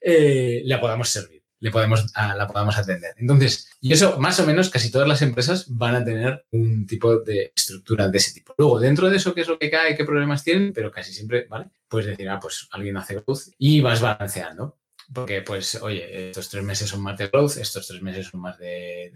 eh, 0.00 0.62
la 0.64 0.80
podamos 0.80 1.08
servir 1.08 1.35
le 1.60 1.70
podemos, 1.70 2.06
la 2.14 2.46
podamos 2.46 2.76
atender. 2.76 3.14
Entonces, 3.16 3.70
y 3.80 3.92
eso 3.92 4.18
más 4.18 4.38
o 4.40 4.46
menos 4.46 4.70
casi 4.70 4.90
todas 4.90 5.08
las 5.08 5.22
empresas 5.22 5.66
van 5.68 5.94
a 5.94 6.04
tener 6.04 6.44
un 6.50 6.86
tipo 6.86 7.18
de 7.20 7.52
estructura 7.54 8.08
de 8.08 8.18
ese 8.18 8.32
tipo. 8.34 8.54
Luego, 8.58 8.78
dentro 8.78 9.08
de 9.08 9.16
eso, 9.16 9.34
¿qué 9.34 9.42
es 9.42 9.48
lo 9.48 9.58
que 9.58 9.70
cae? 9.70 9.96
¿Qué 9.96 10.04
problemas 10.04 10.44
tienen? 10.44 10.72
Pero 10.72 10.90
casi 10.90 11.12
siempre, 11.12 11.46
¿vale? 11.48 11.66
Puedes 11.88 12.08
decir, 12.08 12.28
ah, 12.28 12.40
pues 12.40 12.68
alguien 12.72 12.96
hace 12.96 13.14
growth 13.14 13.52
y 13.58 13.80
vas 13.80 14.00
balanceando. 14.00 14.78
Porque, 15.12 15.42
pues, 15.42 15.76
oye, 15.76 16.30
estos 16.30 16.48
tres 16.48 16.64
meses 16.64 16.88
son 16.88 17.00
más 17.00 17.16
de 17.16 17.28
growth, 17.28 17.58
estos 17.58 17.86
tres 17.86 18.02
meses 18.02 18.26
son 18.26 18.40
más 18.40 18.58
de, 18.58 19.12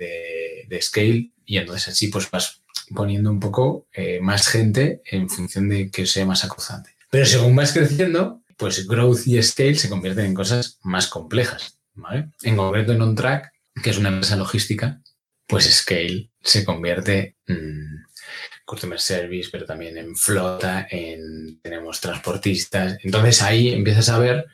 de, 0.68 0.82
scale 0.82 1.32
y 1.44 1.56
entonces 1.56 1.88
así 1.88 2.08
pues 2.08 2.30
vas 2.30 2.62
poniendo 2.94 3.28
un 3.28 3.40
poco 3.40 3.88
eh, 3.92 4.20
más 4.20 4.46
gente 4.46 5.02
en 5.04 5.28
función 5.28 5.68
de 5.68 5.90
que 5.90 6.06
sea 6.06 6.24
más 6.24 6.44
acusante. 6.44 6.94
Pero 7.10 7.26
según 7.26 7.56
vas 7.56 7.72
creciendo, 7.72 8.40
pues 8.56 8.86
growth 8.86 9.26
y 9.26 9.42
scale 9.42 9.74
se 9.74 9.88
convierten 9.88 10.26
en 10.26 10.34
cosas 10.34 10.78
más 10.82 11.08
complejas. 11.08 11.79
En 12.42 12.56
concreto 12.56 12.92
en 12.92 13.02
OnTrack, 13.02 13.52
que 13.82 13.90
es 13.90 13.98
una 13.98 14.08
empresa 14.08 14.36
logística, 14.36 15.00
pues 15.46 15.64
Scale 15.70 16.30
se 16.40 16.64
convierte 16.64 17.36
en 17.46 18.04
Customer 18.64 19.00
Service, 19.00 19.48
pero 19.50 19.64
también 19.64 19.98
en 19.98 20.16
flota, 20.16 20.86
en 20.90 21.60
tenemos 21.60 22.00
transportistas. 22.00 22.98
Entonces 23.02 23.42
ahí 23.42 23.70
empiezas 23.70 24.08
a 24.08 24.18
ver 24.18 24.46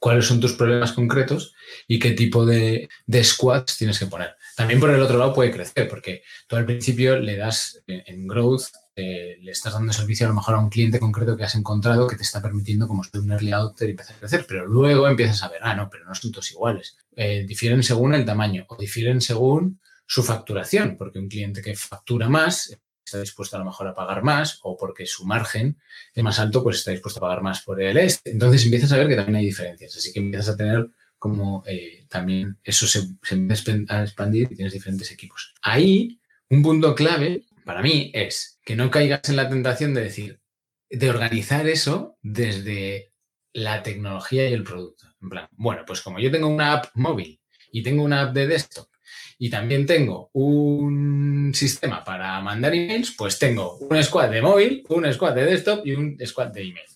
cuáles 0.00 0.26
son 0.26 0.40
tus 0.40 0.54
problemas 0.54 0.92
concretos 0.92 1.54
y 1.86 1.98
qué 1.98 2.12
tipo 2.12 2.46
de, 2.46 2.88
de 3.06 3.24
squads 3.24 3.76
tienes 3.76 3.98
que 3.98 4.06
poner. 4.06 4.36
También 4.56 4.80
por 4.80 4.90
el 4.90 5.02
otro 5.02 5.18
lado 5.18 5.34
puede 5.34 5.52
crecer, 5.52 5.88
porque 5.88 6.22
tú 6.46 6.56
al 6.56 6.66
principio 6.66 7.18
le 7.18 7.36
das 7.36 7.82
en 7.86 8.26
growth 8.26 8.64
eh, 9.00 9.38
le 9.40 9.52
estás 9.52 9.72
dando 9.72 9.92
servicio 9.92 10.26
a 10.26 10.30
lo 10.30 10.34
mejor 10.34 10.56
a 10.56 10.58
un 10.58 10.68
cliente 10.68 10.98
concreto 10.98 11.36
que 11.36 11.44
has 11.44 11.54
encontrado 11.54 12.08
que 12.08 12.16
te 12.16 12.22
está 12.22 12.42
permitiendo 12.42 12.88
como 12.88 13.04
ser 13.04 13.20
un 13.20 13.30
early 13.30 13.52
adopter 13.52 13.90
empezar 13.90 14.16
a 14.16 14.18
crecer, 14.18 14.44
pero 14.48 14.66
luego 14.66 15.06
empiezas 15.08 15.42
a 15.44 15.48
ver, 15.48 15.60
ah, 15.62 15.74
no, 15.74 15.88
pero 15.88 16.04
no 16.04 16.14
son 16.14 16.32
todos 16.32 16.50
iguales. 16.50 16.96
Eh, 17.14 17.44
difieren 17.46 17.82
según 17.82 18.14
el 18.14 18.24
tamaño 18.24 18.66
o 18.68 18.76
difieren 18.76 19.20
según 19.20 19.80
su 20.04 20.22
facturación, 20.24 20.96
porque 20.96 21.18
un 21.20 21.28
cliente 21.28 21.62
que 21.62 21.76
factura 21.76 22.28
más 22.28 22.76
está 23.04 23.20
dispuesto 23.20 23.56
a 23.56 23.60
lo 23.60 23.66
mejor 23.66 23.86
a 23.86 23.94
pagar 23.94 24.22
más 24.22 24.58
o 24.62 24.76
porque 24.76 25.06
su 25.06 25.24
margen 25.24 25.78
es 26.12 26.24
más 26.24 26.38
alto, 26.40 26.62
pues 26.62 26.78
está 26.78 26.90
dispuesto 26.90 27.20
a 27.20 27.28
pagar 27.28 27.42
más 27.42 27.62
por 27.62 27.80
el 27.80 27.96
este. 27.96 28.30
Entonces 28.30 28.64
empiezas 28.64 28.92
a 28.92 28.96
ver 28.96 29.08
que 29.08 29.16
también 29.16 29.36
hay 29.36 29.44
diferencias, 29.46 29.96
así 29.96 30.12
que 30.12 30.18
empiezas 30.18 30.54
a 30.54 30.56
tener 30.56 30.90
como 31.18 31.62
eh, 31.66 32.04
también 32.08 32.58
eso 32.64 32.86
se, 32.86 33.02
se 33.22 33.34
empieza 33.34 33.72
a 33.88 34.02
expandir 34.02 34.48
y 34.50 34.56
tienes 34.56 34.72
diferentes 34.72 35.10
equipos. 35.10 35.54
Ahí, 35.62 36.20
un 36.50 36.62
punto 36.62 36.94
clave 36.94 37.44
para 37.68 37.82
mí 37.82 38.10
es 38.14 38.57
que 38.68 38.76
no 38.76 38.90
caigas 38.90 39.26
en 39.30 39.36
la 39.36 39.48
tentación 39.48 39.94
de 39.94 40.02
decir, 40.02 40.42
de 40.90 41.08
organizar 41.08 41.66
eso 41.66 42.18
desde 42.20 43.14
la 43.54 43.82
tecnología 43.82 44.46
y 44.46 44.52
el 44.52 44.62
producto. 44.62 45.06
En 45.22 45.30
plan, 45.30 45.48
bueno, 45.52 45.84
pues 45.86 46.02
como 46.02 46.18
yo 46.18 46.30
tengo 46.30 46.48
una 46.48 46.74
app 46.74 46.90
móvil 46.92 47.40
y 47.72 47.82
tengo 47.82 48.02
una 48.02 48.20
app 48.20 48.34
de 48.34 48.46
desktop 48.46 48.90
y 49.38 49.48
también 49.48 49.86
tengo 49.86 50.28
un 50.34 51.52
sistema 51.54 52.04
para 52.04 52.38
mandar 52.42 52.74
emails, 52.74 53.14
pues 53.16 53.38
tengo 53.38 53.78
un 53.78 54.04
squad 54.04 54.28
de 54.28 54.42
móvil, 54.42 54.84
un 54.90 55.10
squad 55.14 55.34
de 55.34 55.46
desktop 55.46 55.86
y 55.86 55.92
un 55.92 56.18
squad 56.26 56.48
de 56.48 56.60
email. 56.60 56.86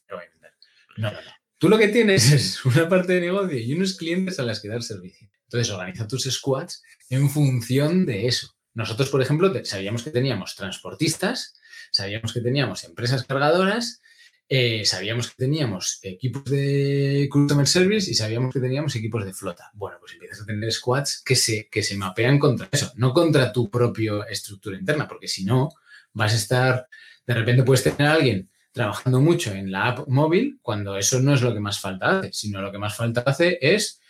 No, 0.99 1.11
no, 1.11 1.23
no. 1.23 1.33
Tú 1.57 1.71
lo 1.71 1.79
que 1.79 1.89
tienes 1.89 2.31
es 2.33 2.63
una 2.67 2.87
parte 2.87 3.15
de 3.15 3.23
negocio 3.23 3.59
y 3.59 3.73
unos 3.73 3.97
clientes 3.97 4.39
a 4.39 4.43
las 4.43 4.61
que 4.61 4.69
dar 4.69 4.83
servicio. 4.83 5.27
Entonces 5.45 5.73
organiza 5.73 6.07
tus 6.07 6.25
squads 6.25 6.83
en 7.09 7.31
función 7.31 8.05
de 8.05 8.27
eso. 8.27 8.55
Nosotros, 8.75 9.11
por 9.11 9.23
ejemplo, 9.23 9.53
sabíamos 9.65 10.03
que 10.03 10.11
teníamos 10.11 10.55
transportistas, 10.57 11.55
sabíamos 11.91 12.33
que 12.33 12.41
teníamos 12.41 12.85
empresas 12.85 13.25
cargadoras, 13.25 14.01
eh, 14.49 14.85
sabíamos 14.85 15.31
que 15.31 15.37
teníamos 15.37 15.99
equipos 16.03 16.45
de 16.45 17.29
customer 17.31 17.67
service 17.67 18.11
y 18.11 18.15
sabíamos 18.15 18.53
que 18.53 18.61
teníamos 18.61 18.95
equipos 18.97 19.25
de 19.25 19.33
flota. 19.33 19.71
Bueno, 19.75 19.97
pues 20.01 20.13
empiezas 20.13 20.43
a 20.43 20.47
tener 20.47 20.71
squads 20.73 21.23
que 21.25 21.37
se, 21.37 21.69
que 21.71 21.83
se 21.83 21.97
mapean 21.97 22.39
contra 22.39 22.69
eso, 22.71 22.93
no 22.97 23.13
contra 23.13 23.53
tu 23.53 23.71
propia 23.71 24.25
estructura 24.29 24.79
interna, 24.79 25.09
porque 25.09 25.29
si 25.29 25.45
no, 25.45 25.71
vas 26.13 26.33
a 26.33 26.37
estar, 26.37 26.87
de 27.27 27.35
repente 27.35 27.63
puedes 27.63 27.85
tener 27.85 28.03
a 28.11 28.15
alguien 28.15 28.51
trabajando 28.73 29.21
mucho 29.21 29.53
en 29.53 29.71
la 29.71 29.89
app 29.89 30.09
móvil 30.09 30.59
cuando 30.63 30.97
eso 30.97 31.21
no 31.21 31.35
es 31.35 31.43
lo 31.43 31.53
que 31.53 31.61
más 31.61 31.79
falta 31.79 32.19
hace, 32.19 32.33
sino 32.33 32.61
lo 32.61 32.73
que 32.73 32.79
más 32.79 32.97
falta 32.97 33.23
hace 33.25 33.59
es 33.61 34.01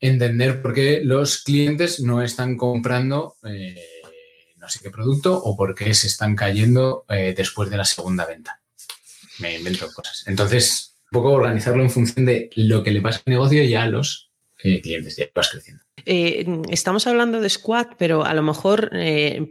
entender 0.00 0.60
por 0.60 0.74
qué 0.74 1.00
los 1.02 1.42
clientes 1.42 2.00
no 2.00 2.22
están 2.22 2.56
comprando 2.56 3.36
eh, 3.44 3.82
no 4.64 4.70
sé 4.70 4.80
qué 4.82 4.90
producto 4.90 5.40
o 5.40 5.56
por 5.56 5.74
qué 5.74 5.92
se 5.94 6.06
están 6.06 6.34
cayendo 6.34 7.04
eh, 7.08 7.34
después 7.36 7.70
de 7.70 7.76
la 7.76 7.84
segunda 7.84 8.26
venta. 8.26 8.60
Me 9.38 9.56
invento 9.56 9.92
cosas. 9.92 10.24
Entonces, 10.26 10.96
un 11.12 11.20
poco 11.20 11.32
organizarlo 11.32 11.82
en 11.82 11.90
función 11.90 12.26
de 12.26 12.50
lo 12.56 12.82
que 12.82 12.90
le 12.90 13.00
pasa 13.00 13.22
al 13.24 13.30
negocio 13.30 13.62
y 13.62 13.74
a 13.74 13.86
los 13.86 14.30
eh, 14.62 14.80
clientes, 14.80 15.16
ya 15.16 15.26
vas 15.34 15.50
creciendo. 15.50 15.82
estamos 16.04 17.06
hablando 17.06 17.40
de 17.40 17.50
Squad, 17.50 17.88
pero 17.98 18.24
a 18.24 18.34
lo 18.34 18.42
mejor 18.42 18.90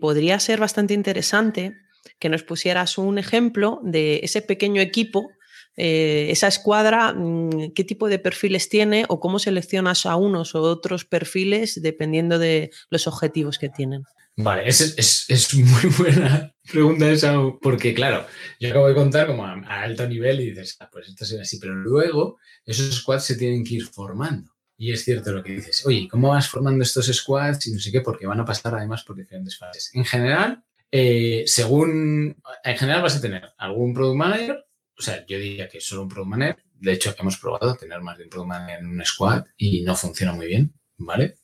podría 0.02 0.40
ser 0.40 0.60
bastante 0.60 0.94
interesante 0.94 1.76
que 2.20 2.30
nos 2.30 2.44
pusieras 2.44 2.98
un 2.98 3.18
ejemplo 3.18 3.80
de 3.84 4.22
ese 4.24 4.42
pequeño 4.42 4.82
equipo 4.82 5.30
eh, 5.76 6.28
esa 6.30 6.48
escuadra, 6.48 7.14
mm, 7.14 7.72
qué 7.74 7.84
tipo 7.84 8.08
de 8.08 8.20
perfiles 8.20 8.70
tiene 8.70 9.06
o 9.10 9.20
cómo 9.20 9.40
seleccionas 9.40 10.06
a 10.06 10.16
unos 10.16 10.54
o 10.54 10.62
otros 10.62 11.06
perfiles 11.06 11.82
dependiendo 11.82 12.38
de 12.38 12.72
los 12.90 13.08
objetivos 13.08 13.58
que 13.58 13.70
tienen. 13.70 14.04
Vale, 14.36 14.68
es, 14.68 15.28
es, 15.30 15.54
muy 15.54 15.94
buena 15.98 16.56
pregunta 16.72 17.10
esa, 17.12 17.36
porque 17.62 17.94
claro, 17.94 18.26
yo 18.60 18.70
acabo 18.70 18.88
de 18.88 18.96
contar 18.96 19.28
como 19.28 19.46
a, 19.46 19.54
alto 19.84 20.08
nivel 20.08 20.42
y 20.42 20.50
dices, 20.50 20.76
ah, 20.80 20.90
pues 20.92 21.08
esto 21.08 21.24
es 21.24 21.34
así, 21.34 21.60
pero 21.60 21.76
luego 21.76 22.40
esos 22.66 22.96
squads 22.96 23.26
se 23.26 23.36
tienen 23.36 23.64
que 23.64 23.76
ir 23.76 23.86
formando. 23.86 24.52
Y 24.76 24.92
es 24.92 25.04
cierto 25.04 25.32
lo 25.32 25.44
que 25.44 25.54
dices, 25.54 25.86
oye, 25.86 26.08
¿cómo 26.10 26.30
vas 26.30 26.50
formando 26.50 26.84
estos 26.84 27.06
squads 27.06 27.68
y 27.68 27.74
no 27.74 27.80
sé 27.80 27.92
qué? 27.92 28.02
Porque 28.02 28.26
van 28.26 28.40
a 28.40 28.46
pasar 28.46 28.74
además 28.74 29.04
por 29.04 29.16
diferentes 29.16 29.58
fases. 29.58 29.92
En 29.94 30.04
general, 30.04 30.64
eh, 30.92 31.44
según, 31.46 32.36
en 32.64 32.78
general 32.78 33.04
vas 33.04 33.16
a 33.16 33.22
tener 33.22 33.54
algún 33.58 33.94
product 33.94 34.18
manager, 34.18 34.66
o 34.98 35.02
sea, 35.02 35.24
yo 35.28 35.38
diría 35.38 35.70
que 35.70 35.80
solo 35.80 36.04
un 36.04 36.10
product 36.10 36.30
manager, 36.30 36.64
de 36.74 36.92
hecho 36.92 37.16
hemos 37.20 37.38
probado 37.38 37.76
tener 37.76 38.02
más 38.02 38.18
de 38.18 38.24
un 38.24 38.30
product 38.32 38.50
manager 38.50 38.80
en 38.80 38.88
un 38.88 39.06
squad 39.06 39.46
y 39.58 39.84
no 39.84 39.96
funciona 39.96 40.34
muy 40.34 40.48
bien, 40.48 40.74
¿vale? 41.06 41.36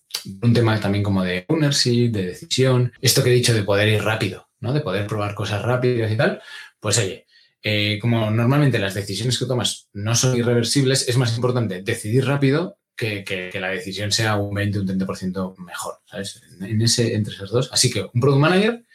Un 0.41 0.53
tema 0.53 0.79
también 0.79 1.03
como 1.03 1.23
de 1.23 1.45
ownership, 1.47 2.11
de 2.11 2.25
decisión, 2.27 2.91
esto 3.01 3.23
que 3.23 3.29
he 3.29 3.33
dicho 3.33 3.53
de 3.53 3.63
poder 3.63 3.87
ir 3.87 4.03
rápido, 4.03 4.49
¿no? 4.59 4.73
De 4.73 4.81
poder 4.81 5.07
probar 5.07 5.35
cosas 5.35 5.61
rápidas 5.61 6.11
y 6.11 6.17
tal, 6.17 6.41
pues 6.79 6.97
oye, 6.97 7.25
eh, 7.61 7.99
como 8.01 8.31
normalmente 8.31 8.79
las 8.79 8.93
decisiones 8.93 9.37
que 9.37 9.45
tomas 9.45 9.89
no 9.93 10.15
son 10.15 10.37
irreversibles, 10.37 11.07
es 11.09 11.17
más 11.17 11.35
importante 11.35 11.81
decidir 11.81 12.25
rápido 12.25 12.79
que, 12.95 13.23
que, 13.23 13.59
la 13.59 13.69
decisión 13.69 14.11
sea 14.11 14.37
un 14.37 14.53
20, 14.53 14.79
un 14.79 14.87
30% 14.87 15.57
mejor, 15.57 15.95
¿sabes? 16.05 16.41
En 16.59 16.81
ese, 16.81 17.15
entre 17.15 17.33
esos 17.33 17.51
dos. 17.51 17.69
Así 17.71 17.89
que 17.89 18.01
un 18.13 18.21
Product 18.21 18.41
Manager, 18.41 18.85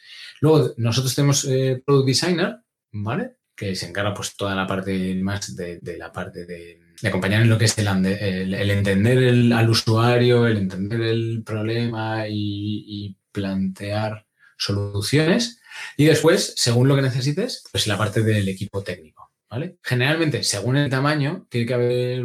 luego 0.41 0.73
nosotros 0.77 1.15
tenemos 1.15 1.45
eh, 1.45 1.81
Product 1.83 2.07
Designer, 2.07 2.57
¿vale? 2.91 3.37
Que 3.55 3.75
se 3.75 3.87
encarga 3.87 4.13
pues 4.13 4.35
toda 4.35 4.55
la 4.55 4.67
parte 4.67 5.15
más 5.15 5.55
de, 5.55 5.79
de 5.79 5.97
la 5.97 6.11
parte 6.11 6.45
de 6.45 6.84
de 7.05 7.09
acompañar 7.09 7.43
en 7.43 7.49
lo 7.49 7.59
que 7.59 7.65
es 7.65 7.77
el, 7.77 7.87
el, 7.87 8.71
entender 8.71 9.53
al 9.53 9.69
usuario, 9.69 10.47
el 10.47 10.57
entender 10.57 11.01
el 11.01 11.43
problema 11.45 12.25
y, 12.27 13.15
plantear 13.31 14.25
soluciones. 14.57 15.59
Y 15.97 16.05
después, 16.05 16.53
según 16.55 16.87
lo 16.87 16.95
que 16.95 17.03
necesites, 17.03 17.65
pues 17.71 17.85
la 17.85 17.97
parte 17.97 18.23
del 18.23 18.47
equipo 18.47 18.81
técnico. 18.81 19.33
¿vale? 19.49 19.77
Generalmente, 19.83 20.43
según 20.43 20.77
el 20.77 20.89
tamaño, 20.89 21.45
tiene 21.49 21.67
que 21.67 21.73
haber 21.73 22.23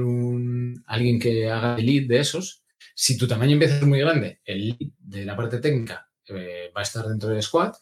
alguien 0.86 1.18
que 1.18 1.50
haga 1.50 1.76
el 1.76 1.84
lead 1.84 2.08
de 2.08 2.20
esos. 2.20 2.62
Si 2.94 3.18
tu 3.18 3.26
tamaño 3.28 3.52
empieza 3.52 3.74
a 3.74 3.78
ser 3.80 3.88
muy 3.88 3.98
grande, 3.98 4.40
el 4.44 4.68
lead 4.68 4.92
de 4.98 5.24
la 5.26 5.36
parte 5.36 5.58
técnica 5.58 6.08
eh, 6.28 6.70
va 6.74 6.80
a 6.80 6.84
estar 6.84 7.04
dentro 7.06 7.28
del 7.28 7.42
squad 7.42 7.72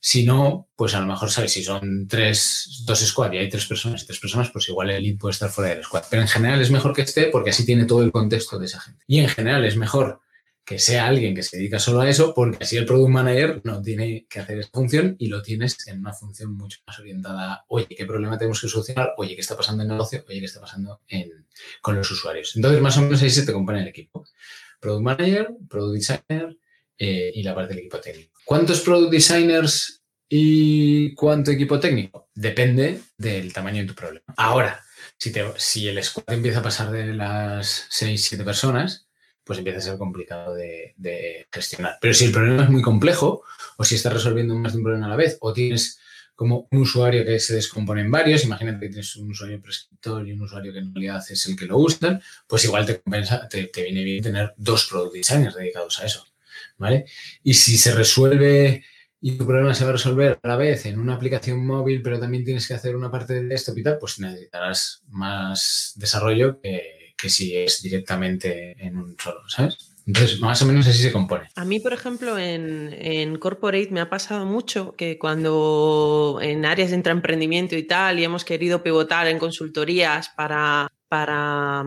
si 0.00 0.24
no, 0.24 0.68
pues 0.76 0.94
a 0.94 1.00
lo 1.00 1.06
mejor, 1.06 1.30
¿sabes? 1.30 1.52
Si 1.52 1.64
son 1.64 2.06
tres, 2.08 2.82
dos 2.86 3.00
squad 3.00 3.32
y 3.32 3.38
hay 3.38 3.48
tres 3.48 3.66
personas 3.66 4.02
y 4.02 4.06
tres 4.06 4.20
personas, 4.20 4.50
pues 4.50 4.68
igual 4.68 4.90
el 4.90 5.02
lead 5.02 5.18
puede 5.18 5.32
estar 5.32 5.50
fuera 5.50 5.74
del 5.74 5.84
squad. 5.84 6.04
Pero 6.10 6.22
en 6.22 6.28
general 6.28 6.60
es 6.60 6.70
mejor 6.70 6.92
que 6.94 7.02
esté 7.02 7.26
porque 7.26 7.50
así 7.50 7.64
tiene 7.64 7.84
todo 7.84 8.02
el 8.02 8.12
contexto 8.12 8.58
de 8.58 8.66
esa 8.66 8.80
gente. 8.80 9.04
Y 9.06 9.20
en 9.20 9.28
general 9.28 9.64
es 9.64 9.76
mejor 9.76 10.20
que 10.66 10.80
sea 10.80 11.06
alguien 11.06 11.32
que 11.32 11.44
se 11.44 11.58
dedica 11.58 11.78
solo 11.78 12.00
a 12.00 12.10
eso, 12.10 12.34
porque 12.34 12.64
así 12.64 12.76
el 12.76 12.86
product 12.86 13.08
manager 13.08 13.60
no 13.62 13.80
tiene 13.80 14.26
que 14.28 14.40
hacer 14.40 14.58
esa 14.58 14.70
función 14.72 15.14
y 15.16 15.28
lo 15.28 15.40
tienes 15.40 15.86
en 15.86 16.00
una 16.00 16.12
función 16.12 16.54
mucho 16.54 16.80
más 16.84 16.98
orientada 16.98 17.52
a, 17.52 17.64
oye, 17.68 17.86
¿qué 17.86 18.04
problema 18.04 18.36
tenemos 18.36 18.60
que 18.60 18.68
solucionar? 18.68 19.14
Oye, 19.16 19.36
¿qué 19.36 19.42
está 19.42 19.56
pasando 19.56 19.84
en 19.84 19.90
el 19.90 19.96
negocio? 19.96 20.24
Oye, 20.28 20.40
¿qué 20.40 20.46
está 20.46 20.60
pasando 20.60 21.00
con 21.80 21.94
los 21.94 22.10
usuarios? 22.10 22.56
Entonces, 22.56 22.80
más 22.80 22.98
o 22.98 23.02
menos 23.02 23.22
ahí 23.22 23.30
se 23.30 23.46
te 23.46 23.52
compone 23.52 23.82
el 23.82 23.88
equipo. 23.88 24.26
Product 24.80 25.04
manager, 25.04 25.50
product 25.68 25.94
designer 25.94 26.56
eh, 26.98 27.30
y 27.32 27.44
la 27.44 27.54
parte 27.54 27.68
del 27.68 27.78
equipo 27.78 28.00
técnico. 28.00 28.35
¿Cuántos 28.46 28.80
product 28.82 29.10
designers 29.10 30.04
y 30.28 31.12
cuánto 31.14 31.50
equipo 31.50 31.80
técnico? 31.80 32.28
Depende 32.32 33.00
del 33.18 33.52
tamaño 33.52 33.82
de 33.82 33.88
tu 33.88 33.94
problema. 33.96 34.24
Ahora, 34.36 34.84
si, 35.18 35.88
el 35.88 36.04
squad 36.04 36.32
empieza 36.32 36.60
a 36.60 36.62
pasar 36.62 36.92
de 36.92 37.12
las 37.12 37.86
6, 37.90 38.24
7 38.24 38.44
personas, 38.44 39.08
pues 39.42 39.58
empieza 39.58 39.80
a 39.80 39.82
ser 39.82 39.98
complicado 39.98 40.54
de, 40.54 41.48
gestionar. 41.50 41.98
Pero 42.00 42.14
si 42.14 42.26
el 42.26 42.30
problema 42.30 42.62
es 42.62 42.70
muy 42.70 42.82
complejo, 42.82 43.42
o 43.78 43.84
si 43.84 43.96
estás 43.96 44.12
resolviendo 44.12 44.54
más 44.54 44.74
de 44.74 44.78
un 44.78 44.84
problema 44.84 45.06
a 45.06 45.10
la 45.10 45.16
vez, 45.16 45.38
o 45.40 45.52
tienes 45.52 45.98
como 46.36 46.68
un 46.70 46.82
usuario 46.82 47.24
que 47.24 47.40
se 47.40 47.56
descompone 47.56 48.02
en 48.02 48.12
varios, 48.12 48.44
imagínate 48.44 48.78
que 48.78 48.90
tienes 48.90 49.16
un 49.16 49.32
usuario 49.32 49.60
prescriptor 49.60 50.24
y 50.28 50.30
un 50.30 50.42
usuario 50.42 50.72
que 50.72 50.78
en 50.78 50.94
realidad 50.94 51.24
es 51.28 51.46
el 51.48 51.56
que 51.56 51.66
lo 51.66 51.78
usa, 51.78 52.20
pues 52.46 52.64
igual 52.64 52.86
te 52.86 53.00
compensa, 53.00 53.48
te 53.48 53.68
viene 53.74 54.04
bien 54.04 54.22
tener 54.22 54.54
dos 54.56 54.86
product 54.86 55.14
designers 55.14 55.56
dedicados 55.56 55.98
a 55.98 56.06
eso. 56.06 56.24
¿Vale? 56.78 57.06
Y 57.42 57.54
si 57.54 57.76
se 57.76 57.94
resuelve 57.94 58.84
y 59.20 59.32
tu 59.32 59.46
problema 59.46 59.74
se 59.74 59.84
va 59.84 59.90
a 59.90 59.94
resolver 59.94 60.38
a 60.42 60.48
la 60.48 60.56
vez 60.56 60.86
en 60.86 61.00
una 61.00 61.14
aplicación 61.14 61.66
móvil, 61.66 62.02
pero 62.02 62.20
también 62.20 62.44
tienes 62.44 62.68
que 62.68 62.74
hacer 62.74 62.94
una 62.94 63.10
parte 63.10 63.34
de 63.34 63.44
desktop 63.44 63.78
y 63.78 63.82
tal, 63.82 63.98
pues 63.98 64.18
necesitarás 64.20 65.02
más 65.08 65.94
desarrollo 65.96 66.60
que, 66.60 67.12
si 67.28 67.56
es 67.56 67.82
directamente 67.82 68.76
en 68.78 68.96
un 68.96 69.16
solo, 69.18 69.40
¿sabes? 69.48 69.96
Entonces, 70.06 70.40
más 70.40 70.62
o 70.62 70.66
menos 70.66 70.86
así 70.86 71.02
se 71.02 71.10
compone. 71.10 71.48
A 71.56 71.64
mí, 71.64 71.80
por 71.80 71.92
ejemplo, 71.92 72.38
en, 72.38 72.94
en, 72.96 73.36
Corporate 73.38 73.88
me 73.90 74.00
ha 74.00 74.08
pasado 74.08 74.46
mucho 74.46 74.94
que 74.94 75.18
cuando 75.18 76.38
en 76.40 76.64
áreas 76.64 76.90
de 76.90 76.96
intraemprendimiento 76.96 77.74
y 77.74 77.82
tal, 77.82 78.20
y 78.20 78.24
hemos 78.24 78.44
querido 78.44 78.84
pivotar 78.84 79.26
en 79.26 79.40
consultorías 79.40 80.28
para, 80.36 80.92
para, 81.08 81.84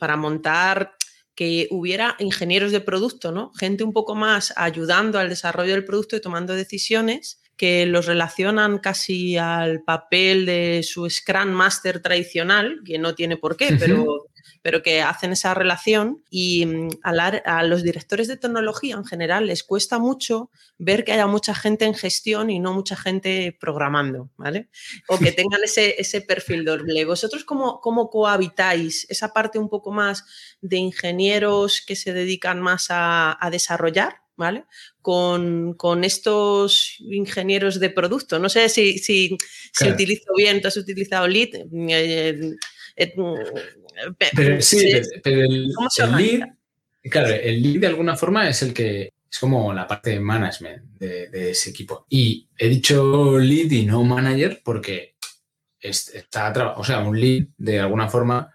para 0.00 0.16
montar 0.16 0.96
que 1.40 1.68
hubiera 1.70 2.16
ingenieros 2.18 2.70
de 2.70 2.82
producto, 2.82 3.32
¿no? 3.32 3.50
Gente 3.54 3.82
un 3.82 3.94
poco 3.94 4.14
más 4.14 4.52
ayudando 4.56 5.18
al 5.18 5.30
desarrollo 5.30 5.72
del 5.72 5.86
producto 5.86 6.14
y 6.14 6.20
tomando 6.20 6.52
decisiones 6.52 7.39
que 7.60 7.84
los 7.84 8.06
relacionan 8.06 8.78
casi 8.78 9.36
al 9.36 9.82
papel 9.82 10.46
de 10.46 10.82
su 10.82 11.10
Scrum 11.10 11.50
Master 11.50 12.00
tradicional, 12.00 12.80
que 12.86 12.98
no 12.98 13.14
tiene 13.14 13.36
por 13.36 13.58
qué, 13.58 13.76
pero 13.78 14.30
pero 14.62 14.82
que 14.82 15.02
hacen 15.02 15.32
esa 15.32 15.54
relación 15.54 16.22
y 16.30 16.66
mm, 16.66 16.88
a, 17.02 17.62
los 17.64 17.82
directores 17.82 18.28
de 18.28 18.36
tecnología 18.36 18.94
en 18.94 19.04
general 19.04 19.46
les 19.46 19.64
cuesta 19.64 19.98
mucho 19.98 20.50
ver 20.78 21.04
que 21.04 21.12
haya 21.12 21.26
mucha 21.26 21.54
gente 21.54 21.84
en 21.84 21.94
gestión 21.94 22.50
y 22.50 22.58
no 22.58 22.72
mucha 22.72 22.96
gente 22.96 23.56
programando, 23.58 24.30
¿vale? 24.36 24.68
O 25.08 25.18
que 25.18 25.32
tengan 25.32 25.62
ese, 25.62 26.00
ese 26.00 26.20
perfil 26.20 26.64
doble. 26.64 27.04
¿Vosotros 27.04 27.44
cómo, 27.44 27.80
cómo 27.80 28.10
cohabitáis 28.10 29.06
esa 29.10 29.32
parte 29.32 29.58
un 29.58 29.68
poco 29.68 29.92
más 29.92 30.24
de 30.60 30.76
ingenieros 30.76 31.82
que 31.86 31.96
se 31.96 32.12
dedican 32.12 32.60
más 32.60 32.86
a, 32.90 33.36
desarrollar? 33.50 34.19
¿Vale? 34.40 34.64
Con, 35.02 35.76
estos 36.02 36.96
ingenieros 37.00 37.78
de 37.78 37.90
producto. 37.90 38.38
No 38.38 38.48
sé 38.48 38.70
si, 38.70 38.96
si, 38.98 39.36
utilizo 39.86 40.32
bien, 40.34 40.62
tú 40.62 40.68
has 40.68 40.78
utilizado 40.78 41.28
Lead. 41.28 41.50
Eh, 41.90 42.56
eh, 42.96 43.14
pero 44.34 44.62
sí, 44.62 44.92
pero 45.22 45.42
el, 45.42 45.68
lead, 46.16 46.48
claro, 47.10 47.34
el 47.34 47.62
lead 47.62 47.80
de 47.80 47.86
alguna 47.86 48.16
forma 48.16 48.48
es 48.48 48.62
el 48.62 48.72
que 48.72 49.12
es 49.30 49.38
como 49.38 49.74
la 49.74 49.86
parte 49.86 50.10
de 50.10 50.20
management 50.20 50.84
de, 50.98 51.50
ese 51.50 51.68
equipo. 51.68 52.06
Y 52.08 52.48
he 52.56 52.70
dicho 52.70 53.38
lead 53.38 53.70
y 53.70 53.84
no 53.84 54.02
manager 54.04 54.62
porque 54.64 55.16
está, 55.78 56.74
o 56.78 56.84
sea, 56.84 57.00
un 57.00 57.20
lead 57.20 57.48
de 57.58 57.78
alguna 57.78 58.08
forma, 58.08 58.54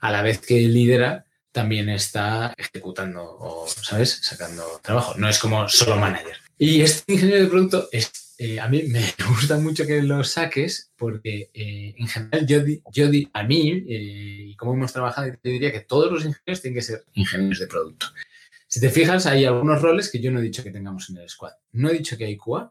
a 0.00 0.10
la 0.10 0.22
vez 0.22 0.38
que 0.38 0.60
lidera, 0.60 1.25
también 1.56 1.88
está 1.88 2.52
ejecutando 2.58 3.24
o, 3.24 3.66
¿sabes? 3.66 4.20
Sacando 4.22 4.62
trabajo. 4.82 5.14
No 5.16 5.26
es 5.26 5.38
como 5.38 5.66
solo 5.70 5.96
manager. 5.96 6.36
Y 6.58 6.82
este 6.82 7.14
ingeniero 7.14 7.44
de 7.44 7.48
producto 7.48 7.88
es 7.90 8.12
eh, 8.36 8.60
a 8.60 8.68
mí 8.68 8.82
me 8.82 9.00
gusta 9.30 9.56
mucho 9.58 9.86
que 9.86 10.02
lo 10.02 10.22
saques 10.22 10.92
porque 10.98 11.50
eh, 11.54 11.94
en 11.96 12.06
general 12.06 12.46
yo, 12.46 12.58
yo 12.92 13.06
a 13.32 13.42
mí, 13.44 13.70
eh, 13.88 14.48
y 14.48 14.56
como 14.56 14.74
hemos 14.74 14.92
trabajado, 14.92 15.32
te 15.40 15.48
diría 15.48 15.72
que 15.72 15.80
todos 15.80 16.12
los 16.12 16.26
ingenieros 16.26 16.60
tienen 16.60 16.78
que 16.78 16.82
ser 16.82 17.04
ingenieros 17.14 17.58
de 17.58 17.66
producto. 17.66 18.06
Si 18.68 18.78
te 18.78 18.90
fijas, 18.90 19.24
hay 19.24 19.46
algunos 19.46 19.80
roles 19.80 20.10
que 20.10 20.20
yo 20.20 20.30
no 20.30 20.40
he 20.40 20.42
dicho 20.42 20.62
que 20.62 20.70
tengamos 20.70 21.08
en 21.08 21.16
el 21.16 21.30
squad. 21.30 21.52
No 21.72 21.88
he 21.88 21.94
dicho 21.94 22.18
que 22.18 22.26
hay 22.26 22.36
QA 22.36 22.70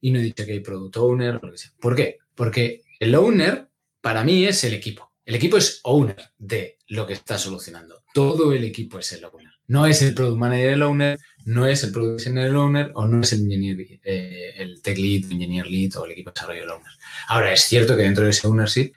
y 0.00 0.10
no 0.10 0.20
he 0.20 0.22
dicho 0.22 0.46
que 0.46 0.52
hay 0.52 0.60
product 0.60 0.96
owner, 0.96 1.38
lo 1.42 1.52
que 1.52 1.58
sea. 1.58 1.72
¿Por 1.78 1.94
qué? 1.94 2.16
Porque 2.34 2.82
el 2.98 3.14
owner 3.14 3.68
para 4.00 4.24
mí 4.24 4.46
es 4.46 4.64
el 4.64 4.72
equipo. 4.72 5.12
El 5.26 5.34
equipo 5.34 5.56
es 5.56 5.80
owner 5.82 6.30
de 6.38 6.78
lo 6.86 7.04
que 7.04 7.14
está 7.14 7.36
solucionando. 7.36 8.04
Todo 8.14 8.52
el 8.52 8.62
equipo 8.62 9.00
es 9.00 9.10
el 9.10 9.24
owner. 9.24 9.50
No 9.66 9.84
es 9.84 10.00
el 10.02 10.14
product 10.14 10.38
manager 10.38 10.68
el 10.74 10.82
owner, 10.82 11.18
no 11.44 11.66
es 11.66 11.82
el 11.82 11.90
product 11.90 12.18
designer 12.20 12.46
el 12.46 12.54
owner 12.54 12.92
o 12.94 13.08
no 13.08 13.20
es 13.20 13.32
el 13.32 13.40
engineer, 13.40 14.00
eh, 14.04 14.54
el 14.56 14.80
tech 14.80 14.96
lead, 14.96 15.24
el 15.24 15.32
engineer 15.32 15.66
lead 15.66 15.96
o 15.96 16.04
el 16.04 16.12
equipo 16.12 16.30
de 16.30 16.34
desarrollo 16.34 16.62
el 16.62 16.70
owner. 16.70 16.92
Ahora, 17.26 17.52
es 17.52 17.62
cierto 17.62 17.96
que 17.96 18.04
dentro 18.04 18.22
de 18.22 18.30
ese 18.30 18.46
ownership, 18.46 18.92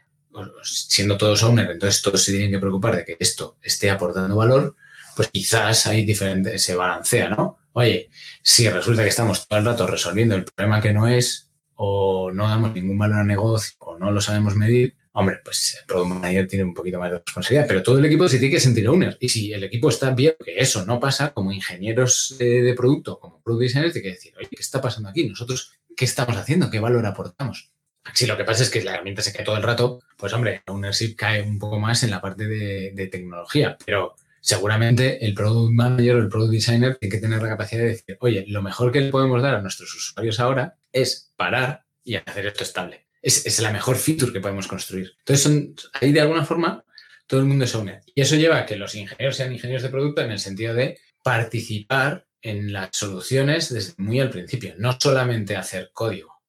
siendo 0.62 1.18
todos 1.18 1.42
owner, 1.42 1.72
entonces 1.72 2.00
todos 2.04 2.24
se 2.24 2.32
tienen 2.32 2.52
que 2.52 2.60
preocupar 2.60 2.98
de 2.98 3.06
que 3.06 3.18
esto 3.20 3.58
esté 3.64 3.90
aportando 3.90 4.36
valor, 4.36 4.76
pues 5.16 5.30
quizás 5.30 5.88
hay 5.88 6.06
diferentes, 6.06 6.62
se 6.64 6.76
balancea, 6.76 7.30
¿no? 7.30 7.58
Oye, 7.74 8.12
si 8.44 8.70
resulta 8.70 9.02
que 9.02 9.10
estamos 9.10 9.48
todo 9.48 9.58
el 9.58 9.66
rato 9.66 9.88
resolviendo 9.88 10.36
el 10.36 10.46
problema 10.46 10.80
que 10.80 10.94
no 10.94 11.08
es, 11.08 11.50
o 11.74 12.30
no 12.32 12.48
damos 12.48 12.72
ningún 12.76 13.00
valor 13.00 13.18
al 13.18 13.28
negocio, 13.28 13.74
o 13.80 13.98
no 13.98 14.12
lo 14.12 14.22
sabemos 14.22 14.56
medir, 14.56 14.96
Hombre, 15.20 15.42
pues 15.44 15.78
el 15.78 15.86
product 15.86 16.10
manager 16.10 16.48
tiene 16.48 16.64
un 16.64 16.74
poquito 16.74 16.98
más 16.98 17.12
de 17.12 17.18
responsabilidad, 17.18 17.66
pero 17.68 17.84
todo 17.84 18.00
el 18.00 18.06
equipo 18.06 18.30
se 18.30 18.40
tiene 18.40 18.54
que 18.54 18.62
sentir 18.62 18.88
owner. 18.88 19.18
Y 19.20 19.28
si 19.28 19.52
el 19.52 19.66
equipo 19.66 19.90
está 19.90 20.12
bien, 20.12 20.34
que 20.44 20.58
eso 20.58 20.86
no 20.86 20.98
pasa, 20.98 21.34
como 21.34 21.52
ingenieros 21.52 22.38
de, 22.40 22.74
producto, 22.74 23.20
como 23.20 23.42
product 23.42 23.64
designers, 23.64 23.92
tiene 23.92 24.08
que 24.08 24.16
decir, 24.16 24.34
oye, 24.38 24.48
¿qué 24.50 24.62
está 24.62 24.80
pasando 24.80 25.10
aquí? 25.10 25.28
Nosotros, 25.28 25.74
¿qué 25.98 26.06
estamos 26.06 26.38
haciendo? 26.38 26.70
¿Qué 26.72 26.80
valor 26.80 27.06
aportamos? 27.06 27.74
Si 28.14 28.26
lo 28.28 28.38
que 28.38 28.46
pasa 28.46 28.64
es 28.64 28.70
que 28.70 28.82
la 28.82 28.94
herramienta 28.94 29.22
se 29.22 29.34
cae 29.34 29.44
todo 29.44 29.58
el 29.58 29.64
rato, 29.64 30.00
pues 30.16 30.32
hombre, 30.32 30.64
Ownership 30.68 31.16
cae 31.18 31.42
un 31.42 31.60
poco 31.60 31.80
más 31.80 32.02
en 32.04 32.12
la 32.12 32.22
parte 32.22 32.48
de, 32.48 33.08
tecnología, 33.12 33.78
pero 33.86 34.16
seguramente 34.40 35.26
el 35.26 35.34
Product 35.34 35.74
Manager 35.74 36.16
o 36.16 36.20
el 36.20 36.30
Product 36.30 36.54
Designer 36.54 36.96
tiene 36.96 37.14
que 37.14 37.22
tener 37.22 37.42
la 37.42 37.50
capacidad 37.50 37.82
de 37.82 37.90
decir, 37.90 38.18
oye, 38.22 38.46
lo 38.48 38.62
mejor 38.62 38.94
que 38.94 39.02
le 39.02 39.12
podemos 39.12 39.42
dar 39.42 39.56
a 39.56 39.62
nuestros 39.62 39.94
usuarios 39.94 40.40
ahora 40.40 40.78
es 40.94 41.34
parar 41.36 41.84
y 42.06 42.16
hacer 42.16 42.46
esto 42.46 42.64
estable. 42.64 43.09
Es, 43.22 43.60
la 43.60 43.72
mejor 43.72 43.98
feature 43.98 44.32
que 44.32 44.40
podemos 44.40 44.68
construir. 44.68 45.14
Entonces, 45.20 45.90
ahí 45.94 46.12
de 46.12 46.22
alguna 46.22 46.46
forma 46.46 46.84
todo 47.28 47.42
el 47.42 47.46
mundo 47.46 47.66
es 47.66 47.76
owner. 47.76 48.02
Y 48.16 48.22
eso 48.22 48.36
lleva 48.36 48.58
a 48.60 48.66
que 48.66 48.76
los 48.76 48.96
ingenieros 48.96 49.36
sean 49.36 49.54
ingenieros 49.54 49.84
de 49.84 49.90
producto 49.90 50.22
en 50.22 50.32
el 50.32 50.40
sentido 50.40 50.74
de 50.74 50.98
participar 51.24 52.26
en 52.42 52.72
las 52.72 52.90
soluciones 52.94 53.74
desde 53.74 53.94
muy 53.98 54.20
al 54.20 54.30
principio, 54.30 54.74
no 54.78 54.98
solamente 55.00 55.56
hacer 55.56 55.92
código. 55.94 56.40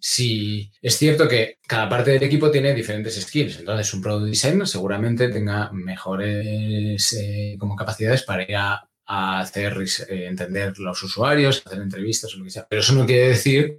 Si 0.00 0.70
es 0.82 0.96
cierto 0.96 1.28
que 1.28 1.58
cada 1.66 1.88
parte 1.88 2.12
del 2.12 2.22
equipo 2.22 2.50
tiene 2.50 2.74
diferentes 2.74 3.20
skills, 3.20 3.58
entonces 3.58 3.92
un 3.94 4.02
product 4.02 4.28
designer 4.28 4.66
seguramente 4.66 5.28
tenga 5.28 5.70
mejores 5.72 7.12
eh, 7.12 7.56
como 7.58 7.76
capacidades 7.76 8.22
para 8.22 8.42
ir 8.42 8.56
a, 8.56 8.88
hacer 9.06 9.76
eh, 10.08 10.26
entender 10.26 10.78
los 10.78 11.02
usuarios, 11.02 11.62
hacer 11.64 11.80
entrevistas 11.80 12.34
o 12.34 12.38
lo 12.38 12.44
que 12.44 12.50
sea. 12.50 12.66
Pero 12.68 12.80
eso 12.80 12.94
no 12.94 13.04
quiere 13.04 13.28
decir 13.28 13.78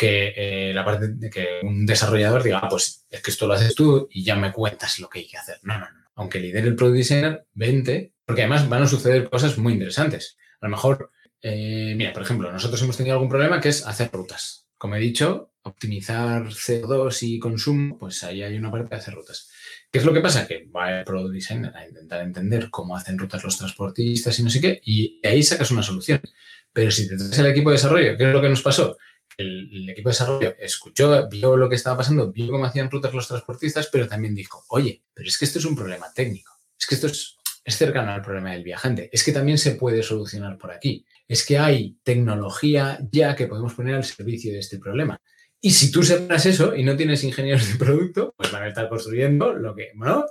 que 0.00 0.32
eh, 0.34 0.72
la 0.72 0.84
parte 0.84 1.08
de 1.08 1.28
que 1.28 1.60
un 1.62 1.84
desarrollador 1.84 2.42
diga, 2.42 2.60
ah, 2.62 2.68
pues 2.68 3.06
es 3.10 3.22
que 3.22 3.30
esto 3.30 3.46
lo 3.46 3.52
haces 3.52 3.74
tú 3.74 4.08
y 4.10 4.24
ya 4.24 4.34
me 4.34 4.52
cuentas 4.52 4.98
lo 4.98 5.08
que 5.10 5.18
hay 5.18 5.26
que 5.26 5.36
hacer. 5.36 5.58
No, 5.62 5.74
no, 5.74 5.84
no. 5.90 6.00
Aunque 6.14 6.40
lidere 6.40 6.68
el 6.68 6.74
product 6.74 6.96
designer, 6.96 7.46
vente, 7.52 8.14
porque 8.24 8.42
además 8.42 8.68
van 8.68 8.84
a 8.84 8.86
suceder 8.86 9.28
cosas 9.28 9.58
muy 9.58 9.74
interesantes. 9.74 10.38
A 10.60 10.66
lo 10.66 10.70
mejor, 10.70 11.10
mira, 11.42 12.12
por 12.12 12.22
ejemplo, 12.22 12.50
nosotros 12.50 12.80
hemos 12.82 12.96
tenido 12.96 13.14
algún 13.14 13.28
problema 13.28 13.60
que 13.60 13.68
es 13.68 13.86
hacer 13.86 14.10
rutas 14.12 14.60
como 14.80 14.96
he 14.96 14.98
dicho, 14.98 15.52
optimizar 15.60 16.42
CO2 16.46 17.18
y 17.24 17.38
consumo, 17.38 17.98
pues 17.98 18.24
ahí 18.24 18.42
hay 18.42 18.56
una 18.56 18.70
parte 18.70 18.88
de 18.88 18.96
hacer 18.96 19.12
rutas. 19.12 19.50
¿Qué 19.92 19.98
es 19.98 20.06
lo 20.06 20.14
que 20.14 20.22
pasa? 20.22 20.46
Que 20.48 20.66
va 20.74 21.00
el 21.00 21.04
Product 21.04 21.34
Designer 21.34 21.76
a 21.76 21.86
intentar 21.86 22.22
entender 22.22 22.70
cómo 22.70 22.96
hacen 22.96 23.18
rutas 23.18 23.44
los 23.44 23.58
transportistas 23.58 24.38
y 24.38 24.42
no 24.42 24.48
sé 24.48 24.58
qué, 24.58 24.80
y 24.82 25.20
ahí 25.22 25.42
sacas 25.42 25.70
una 25.70 25.82
solución. 25.82 26.22
Pero 26.72 26.90
si 26.90 27.06
te 27.06 27.18
traes 27.18 27.38
el 27.38 27.46
equipo 27.48 27.68
de 27.68 27.74
desarrollo, 27.74 28.16
¿qué 28.16 28.28
es 28.28 28.32
lo 28.32 28.40
que 28.40 28.48
nos 28.48 28.62
pasó? 28.62 28.96
El, 29.40 29.88
equipo 29.88 30.08
de 30.08 30.12
desarrollo 30.12 30.54
escuchó, 30.58 31.28
vio 31.28 31.56
lo 31.56 31.68
que 31.68 31.76
estaba 31.76 31.98
pasando, 31.98 32.32
vio 32.32 32.50
cómo 32.50 32.64
hacían 32.64 32.90
rutas 32.90 33.14
los 33.14 33.28
transportistas, 33.28 33.88
pero 33.90 34.06
también 34.06 34.34
dijo, 34.34 34.64
oye, 34.68 35.02
pero 35.14 35.28
es 35.28 35.38
que 35.38 35.44
esto 35.44 35.58
es 35.58 35.64
un 35.64 35.76
problema 35.76 36.12
técnico. 36.12 36.52
Es 36.78 36.86
que 36.86 36.94
esto 36.94 37.06
es, 37.06 37.36
es 37.64 37.76
cercano 37.76 38.12
al 38.12 38.22
problema 38.22 38.52
del 38.52 38.64
viajante. 38.64 39.10
Es 39.12 39.24
que 39.24 39.32
también 39.32 39.58
se 39.58 39.72
puede 39.72 40.02
solucionar 40.02 40.58
por 40.58 40.70
aquí 40.70 41.04
es 41.30 41.46
que 41.46 41.58
hay 41.58 41.96
tecnología 42.02 42.98
ya 43.12 43.36
que 43.36 43.46
podemos 43.46 43.74
poner 43.74 43.94
al 43.94 44.02
servicio 44.02 44.52
de 44.52 44.58
este 44.58 44.80
problema. 44.80 45.16
Y 45.60 45.70
si 45.70 45.92
tú 45.92 46.02
separas 46.02 46.44
eso 46.44 46.74
y 46.74 46.82
no 46.82 46.96
tienes 46.96 47.22
ingenieros 47.22 47.68
de 47.68 47.78
producto, 47.78 48.34
pues 48.36 48.50
van 48.50 48.64
a 48.64 48.68
estar 48.68 48.88
construyendo 48.88 49.52
lo 49.52 49.76
que, 49.76 49.92
¿no? 49.94 50.24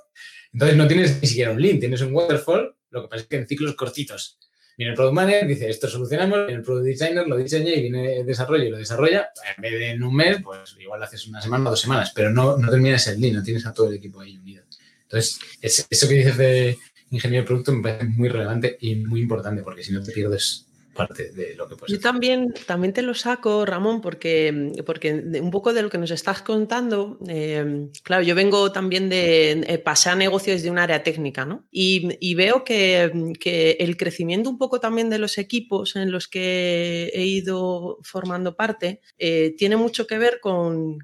Entonces 0.52 0.76
no 0.76 0.90
tienes 0.90 1.22
ni 1.22 1.28
siquiera 1.30 1.52
un 1.52 1.62
Lean, 1.62 1.80
tienes 1.80 2.02
un 2.02 2.14
waterfall, 2.14 2.76
lo 2.90 3.04
que 3.04 3.08
pasa 3.08 3.22
es 3.22 3.28
que 3.30 3.38
en 3.38 3.48
ciclos 3.48 3.76
cortitos. 3.76 4.40
Viene 4.80 4.92
el 4.92 4.96
Product 4.96 5.14
Manager, 5.14 5.46
dice, 5.46 5.70
esto 5.70 5.90
solucionamos, 5.90 6.46
viene 6.46 6.60
el 6.60 6.64
Product 6.64 6.86
Designer, 6.86 7.28
lo 7.28 7.36
diseña 7.36 7.74
y 7.74 7.82
viene 7.82 8.20
el 8.20 8.26
desarrollo 8.26 8.64
y 8.64 8.70
lo 8.70 8.78
desarrolla. 8.78 9.30
En 9.58 9.62
vez 9.62 9.72
de 9.74 9.90
en 9.90 10.02
un 10.02 10.16
mes, 10.16 10.38
pues 10.42 10.74
igual 10.80 11.02
lo 11.02 11.06
haces 11.06 11.28
una 11.28 11.42
semana 11.42 11.68
o 11.68 11.72
dos 11.72 11.82
semanas, 11.82 12.14
pero 12.16 12.32
no, 12.32 12.58
no 12.58 12.70
terminas 12.70 13.06
el 13.08 13.20
Lean, 13.20 13.36
no 13.36 13.44
tienes 13.44 13.66
a 13.66 13.74
todo 13.74 13.90
el 13.90 13.96
equipo 13.96 14.22
ahí 14.22 14.38
unido. 14.38 14.64
Entonces, 15.02 15.38
eso 15.62 16.08
que 16.08 16.14
dices 16.14 16.38
de 16.38 16.78
ingeniero 17.12 17.44
de 17.44 17.48
producto 17.48 17.74
me 17.74 17.84
parece 17.84 18.06
muy 18.06 18.30
relevante 18.30 18.78
y 18.80 18.96
muy 18.96 19.20
importante, 19.20 19.64
porque 19.64 19.84
si 19.84 19.92
no 19.92 20.02
te 20.02 20.14
pierdes 20.14 20.69
parte 21.00 21.32
de 21.32 21.56
lo 21.56 21.68
que 21.68 21.76
puedes 21.76 21.94
Yo 21.94 22.00
también, 22.00 22.54
también 22.66 22.94
te 22.94 23.02
lo 23.02 23.14
saco, 23.14 23.66
Ramón, 23.66 24.02
porque, 24.02 24.74
porque 24.86 25.14
un 25.14 25.52
poco 25.52 25.74
de 25.74 25.82
lo 25.82 25.90
que 25.90 25.98
nos 25.98 26.12
estás 26.12 26.42
contando, 26.42 27.18
eh, 27.28 27.88
claro, 28.04 28.24
yo 28.24 28.36
vengo 28.36 28.72
también 28.72 29.10
de 29.10 29.52
eh, 29.52 29.78
pasar 29.80 30.18
negocios 30.18 30.62
de 30.62 30.70
un 30.70 30.78
área 30.78 31.04
técnica, 31.04 31.46
¿no? 31.46 31.66
Y, 31.72 32.36
veo 32.36 32.64
que, 32.64 33.34
que, 33.40 33.72
el 33.80 33.98
crecimiento 33.98 34.50
un 34.50 34.58
poco 34.58 34.80
también 34.80 35.10
de 35.10 35.20
los 35.20 35.38
equipos 35.38 35.96
en 35.96 36.12
los 36.12 36.28
que 36.28 37.12
he 37.14 37.26
ido 37.26 37.98
formando 38.04 38.56
parte 38.56 39.02
eh, 39.18 39.56
tiene 39.58 39.76
mucho 39.76 40.08
que 40.08 40.18
ver 40.18 40.40
con, 40.42 41.00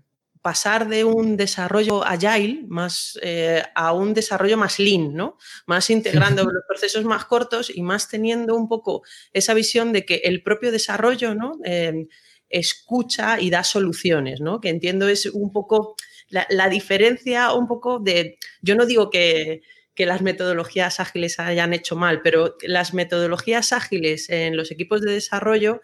pasar 0.46 0.88
de 0.88 1.04
un 1.04 1.38
desarrollo 1.38 2.06
agile 2.06 2.66
más, 2.68 3.18
eh, 3.24 3.64
a 3.74 3.94
un 3.94 4.14
desarrollo 4.14 4.58
más 4.58 4.78
lean, 4.78 5.16
¿no? 5.16 5.40
Más 5.66 5.90
integrando 5.90 6.44
los 6.44 6.64
procesos 6.68 7.04
más 7.04 7.26
cortos 7.26 7.72
y 7.74 7.82
más 7.82 8.10
teniendo 8.10 8.56
un 8.56 8.68
poco 8.68 9.02
esa 9.34 9.56
visión 9.56 9.92
de 9.92 10.06
que 10.06 10.18
el 10.24 10.44
propio 10.44 10.72
desarrollo, 10.72 11.34
¿no? 11.34 11.54
Em, 11.64 12.10
escucha 12.48 13.42
y 13.42 13.50
da 13.50 13.64
soluciones, 13.64 14.40
¿no? 14.40 14.62
Que 14.62 14.70
entiendo 14.70 15.08
es 15.08 15.26
un 15.26 15.52
poco 15.52 15.96
la, 16.30 16.70
diferencia, 16.70 17.52
un 17.54 17.68
poco 17.68 17.98
de, 17.98 18.38
yo 18.62 18.76
no 18.76 18.86
digo 18.86 19.10
que, 19.10 19.62
que 19.96 20.06
las 20.06 20.22
metodologías 20.22 21.00
ágiles 21.00 21.40
hayan 21.40 21.74
hecho 21.74 21.96
mal, 21.96 22.22
pero 22.22 22.56
las 22.62 22.94
metodologías 22.94 23.74
ágiles 23.74 24.30
en 24.30 24.56
los 24.56 24.70
equipos 24.70 25.02
de 25.02 25.14
desarrollo 25.14 25.82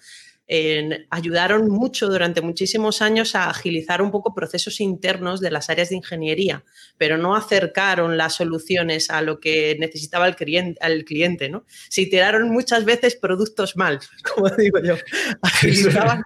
ayudaron 1.10 1.70
mucho 1.70 2.10
durante 2.10 2.42
muchísimos 2.42 3.02
años 3.02 3.36
a 3.36 3.50
agilizar 3.50 4.02
un 4.02 4.12
poco 4.12 4.34
procesos 4.34 4.82
internos 4.82 5.40
de 5.40 5.50
las 5.50 5.70
áreas 5.70 5.90
de 5.90 5.96
ingeniería, 5.96 6.66
pero 6.98 7.18
no 7.18 7.38
acercaron 7.38 8.18
las 8.18 8.36
soluciones 8.36 9.10
a 9.10 9.22
lo 9.22 9.40
que 9.40 9.78
necesitaba 9.80 10.28
el 10.28 10.36
cliente, 10.36 10.78
al 10.84 11.06
cliente, 11.06 11.48
¿no? 11.48 11.64
Se 11.88 12.02
iteraron 12.02 12.50
muchas 12.50 12.84
veces 12.84 13.16
productos 13.16 13.78
mal, 13.78 14.00
como 14.36 14.50
digo 14.50 14.80
yo, 14.84 14.96
agilizaban, 15.42 16.22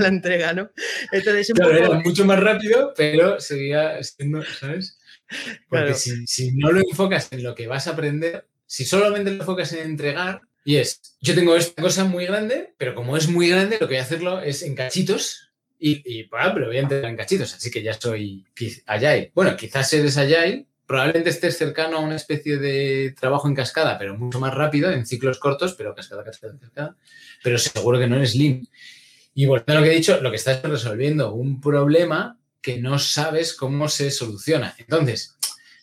la 0.00 0.08
entrega, 0.08 0.54
¿no? 0.54 0.70
Entonces, 1.12 1.52
era 1.58 2.00
mucho 2.00 2.24
más 2.24 2.40
rápido, 2.40 2.94
pero 2.96 3.38
seguía 3.38 4.02
siendo, 4.02 4.42
¿sabes? 4.42 4.98
Porque 5.68 5.92
si, 5.92 6.26
si 6.26 6.52
no 6.52 6.72
lo 6.72 6.80
enfocas 6.80 7.28
en 7.32 7.42
lo 7.42 7.54
que 7.54 7.66
vas 7.66 7.86
a 7.86 7.90
aprender, 7.90 8.48
si 8.66 8.86
solamente 8.86 9.30
lo 9.30 9.40
enfocas 9.40 9.72
en 9.74 9.80
entregar, 9.80 10.40
y 10.64 10.76
es, 10.76 11.16
yo 11.20 11.34
tengo 11.34 11.56
esta 11.56 11.80
cosa 11.80 12.04
muy 12.04 12.26
grande, 12.26 12.74
pero 12.76 12.94
como 12.94 13.16
es 13.16 13.28
muy 13.28 13.48
grande, 13.48 13.78
lo 13.80 13.86
que 13.86 13.94
voy 13.94 14.00
a 14.00 14.02
hacerlo 14.02 14.40
es 14.40 14.62
en 14.62 14.74
cachitos 14.74 15.50
y, 15.78 16.02
y 16.04 16.28
bueno, 16.28 16.52
pero 16.54 16.66
voy 16.66 16.76
a 16.76 16.80
entregar 16.80 17.10
en 17.10 17.16
cachitos, 17.16 17.54
así 17.54 17.70
que 17.70 17.82
ya 17.82 17.94
soy 17.94 18.44
Agile. 18.86 19.32
Bueno, 19.34 19.56
quizás 19.56 19.92
eres 19.92 20.18
Agile, 20.18 20.66
probablemente 20.86 21.30
estés 21.30 21.56
cercano 21.56 21.98
a 21.98 22.00
una 22.00 22.16
especie 22.16 22.58
de 22.58 23.14
trabajo 23.18 23.48
en 23.48 23.54
cascada, 23.54 23.96
pero 23.98 24.18
mucho 24.18 24.40
más 24.40 24.52
rápido, 24.52 24.90
en 24.90 25.06
ciclos 25.06 25.38
cortos, 25.38 25.74
pero 25.74 25.94
cascada, 25.94 26.24
cascada, 26.24 26.58
cascada, 26.58 26.96
pero 27.42 27.58
seguro 27.58 27.98
que 27.98 28.08
no 28.08 28.16
eres 28.16 28.34
Lean. 28.34 28.66
Y 29.32 29.46
volviendo 29.46 29.72
a 29.72 29.76
lo 29.76 29.82
que 29.84 29.92
he 29.92 29.96
dicho, 29.96 30.20
lo 30.20 30.30
que 30.30 30.36
estás 30.36 30.60
resolviendo 30.62 31.32
un 31.32 31.60
problema 31.60 32.38
que 32.60 32.78
no 32.78 32.98
sabes 32.98 33.54
cómo 33.54 33.88
se 33.88 34.10
soluciona. 34.10 34.74
Entonces, 34.78 35.36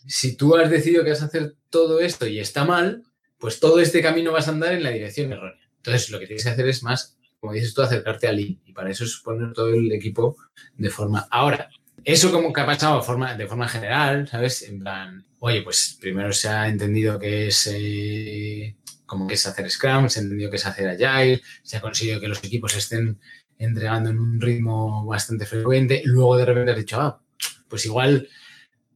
si 0.06 0.36
tú 0.36 0.56
has 0.56 0.70
decidido 0.70 1.04
que 1.04 1.12
vas 1.12 1.22
a 1.22 1.26
hacer 1.26 1.56
todo 1.70 2.00
esto 2.00 2.28
y 2.28 2.40
está 2.40 2.66
mal, 2.66 3.04
pues 3.40 3.60
todo 3.60 3.80
este 3.80 4.02
camino 4.02 4.32
vas 4.32 4.48
a 4.48 4.52
andar 4.52 4.74
en 4.74 4.84
la 4.84 4.92
dirección 4.92 5.32
errónea. 5.32 5.68
Entonces, 5.78 6.10
lo 6.10 6.20
que 6.20 6.28
tienes 6.28 6.44
que 6.44 6.50
hacer 6.50 6.68
es 6.68 6.84
más, 6.84 7.18
como 7.40 7.54
dices 7.54 7.74
tú, 7.74 7.82
acercarte 7.82 8.28
al 8.28 8.38
Lean. 8.38 8.60
Y 8.66 8.74
para 8.74 8.90
eso 8.90 9.04
es 9.04 9.18
poner 9.24 9.54
todo 9.54 9.70
el 9.70 9.92
equipo 9.92 10.38
de 10.76 10.90
forma. 10.90 11.28
Ahora, 11.30 11.70
eso 12.04 12.32
como 12.32 12.54
que 12.54 12.62
ha 12.62 12.66
pasado 12.66 13.00
de 13.00 13.04
forma, 13.04 13.36
de 13.36 13.68
general, 13.68 14.28
¿sabes? 14.28 14.64
En 14.64 14.80
plan, 14.80 15.26
oye, 15.40 15.62
pues 15.62 15.98
primero 16.00 16.32
se 16.34 16.50
ha 16.50 16.68
entendido 16.68 17.20
que 17.20 17.48
es 17.48 17.70
eh, 17.74 18.76
como 19.06 19.28
que 19.28 19.34
es 19.34 19.48
hacer 19.48 19.70
Scrum, 19.70 20.10
se 20.10 20.20
ha 20.20 20.24
entendido 20.24 20.50
que 20.50 20.58
es 20.58 20.66
hacer 20.66 20.90
Agile, 20.90 21.42
se 21.64 21.78
ha 21.78 21.82
conseguido 21.82 22.20
que 22.20 22.28
los 22.28 22.44
equipos 22.44 22.76
estén 22.76 23.20
entregando 23.58 24.10
en 24.10 24.20
un 24.20 24.40
ritmo 24.40 25.06
bastante 25.06 25.46
frecuente, 25.46 26.02
luego 26.06 26.38
de 26.38 26.46
repente 26.46 26.72
has 26.72 26.78
dicho, 26.78 27.02
ah, 27.02 27.22
pues 27.68 27.86
igual 27.86 28.28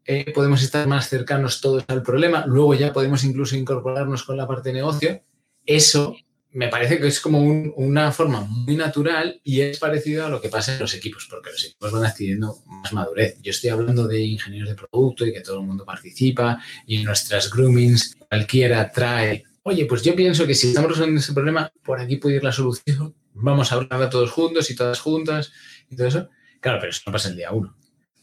eh, 0.05 0.31
podemos 0.33 0.63
estar 0.63 0.87
más 0.87 1.09
cercanos 1.09 1.61
todos 1.61 1.83
al 1.87 2.01
problema, 2.01 2.45
luego 2.47 2.73
ya 2.73 2.91
podemos 2.91 3.23
incluso 3.23 3.55
incorporarnos 3.55 4.23
con 4.23 4.37
la 4.37 4.47
parte 4.47 4.69
de 4.69 4.75
negocio. 4.75 5.21
Eso 5.65 6.15
me 6.53 6.67
parece 6.67 6.99
que 6.99 7.07
es 7.07 7.19
como 7.21 7.39
una 7.41 8.11
forma 8.11 8.41
muy 8.41 8.75
natural 8.75 9.39
y 9.43 9.61
es 9.61 9.79
parecido 9.79 10.25
a 10.25 10.29
lo 10.29 10.41
que 10.41 10.49
pasa 10.49 10.73
en 10.73 10.79
los 10.79 10.93
equipos, 10.93 11.27
porque 11.29 11.51
los 11.51 11.63
equipos 11.63 11.91
van 11.91 12.05
adquiriendo 12.05 12.57
más 12.65 12.91
madurez. 12.91 13.37
Yo 13.41 13.51
estoy 13.51 13.69
hablando 13.69 14.07
de 14.07 14.21
ingenieros 14.21 14.69
de 14.69 14.75
producto 14.75 15.25
y 15.25 15.33
que 15.33 15.41
todo 15.41 15.59
el 15.59 15.65
mundo 15.65 15.85
participa 15.85 16.61
y 16.85 17.03
nuestras 17.03 17.49
groomings 17.49 18.15
cualquiera 18.27 18.91
trae, 18.91 19.43
oye, 19.63 19.85
pues 19.85 20.01
yo 20.01 20.15
pienso 20.15 20.45
que 20.45 20.55
si 20.55 20.67
estamos 20.67 20.91
resolviendo 20.91 21.21
ese 21.21 21.33
problema, 21.33 21.71
por 21.83 22.01
aquí 22.01 22.17
puede 22.17 22.37
ir 22.37 22.43
la 22.43 22.51
solución, 22.51 23.15
vamos 23.33 23.71
a 23.71 23.75
hablar 23.75 24.09
todos 24.09 24.31
juntos 24.31 24.69
y 24.69 24.75
todas 24.75 24.99
juntas 24.99 25.51
y 25.89 25.95
todo 25.95 26.07
eso. 26.07 26.29
Claro, 26.59 26.79
pero 26.79 26.91
eso 26.91 27.01
no 27.05 27.13
pasa 27.13 27.29
el 27.29 27.37
día 27.37 27.51
uno. 27.51 27.75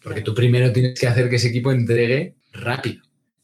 Porque 0.02 0.20
tú 0.20 0.34
primero 0.34 0.72
tienes 0.72 0.98
que 0.98 1.06
hacer 1.06 1.28
que 1.28 1.36
ese 1.36 1.48
equipo 1.48 1.72
entregue 1.72 2.34
rápido. 2.52 3.02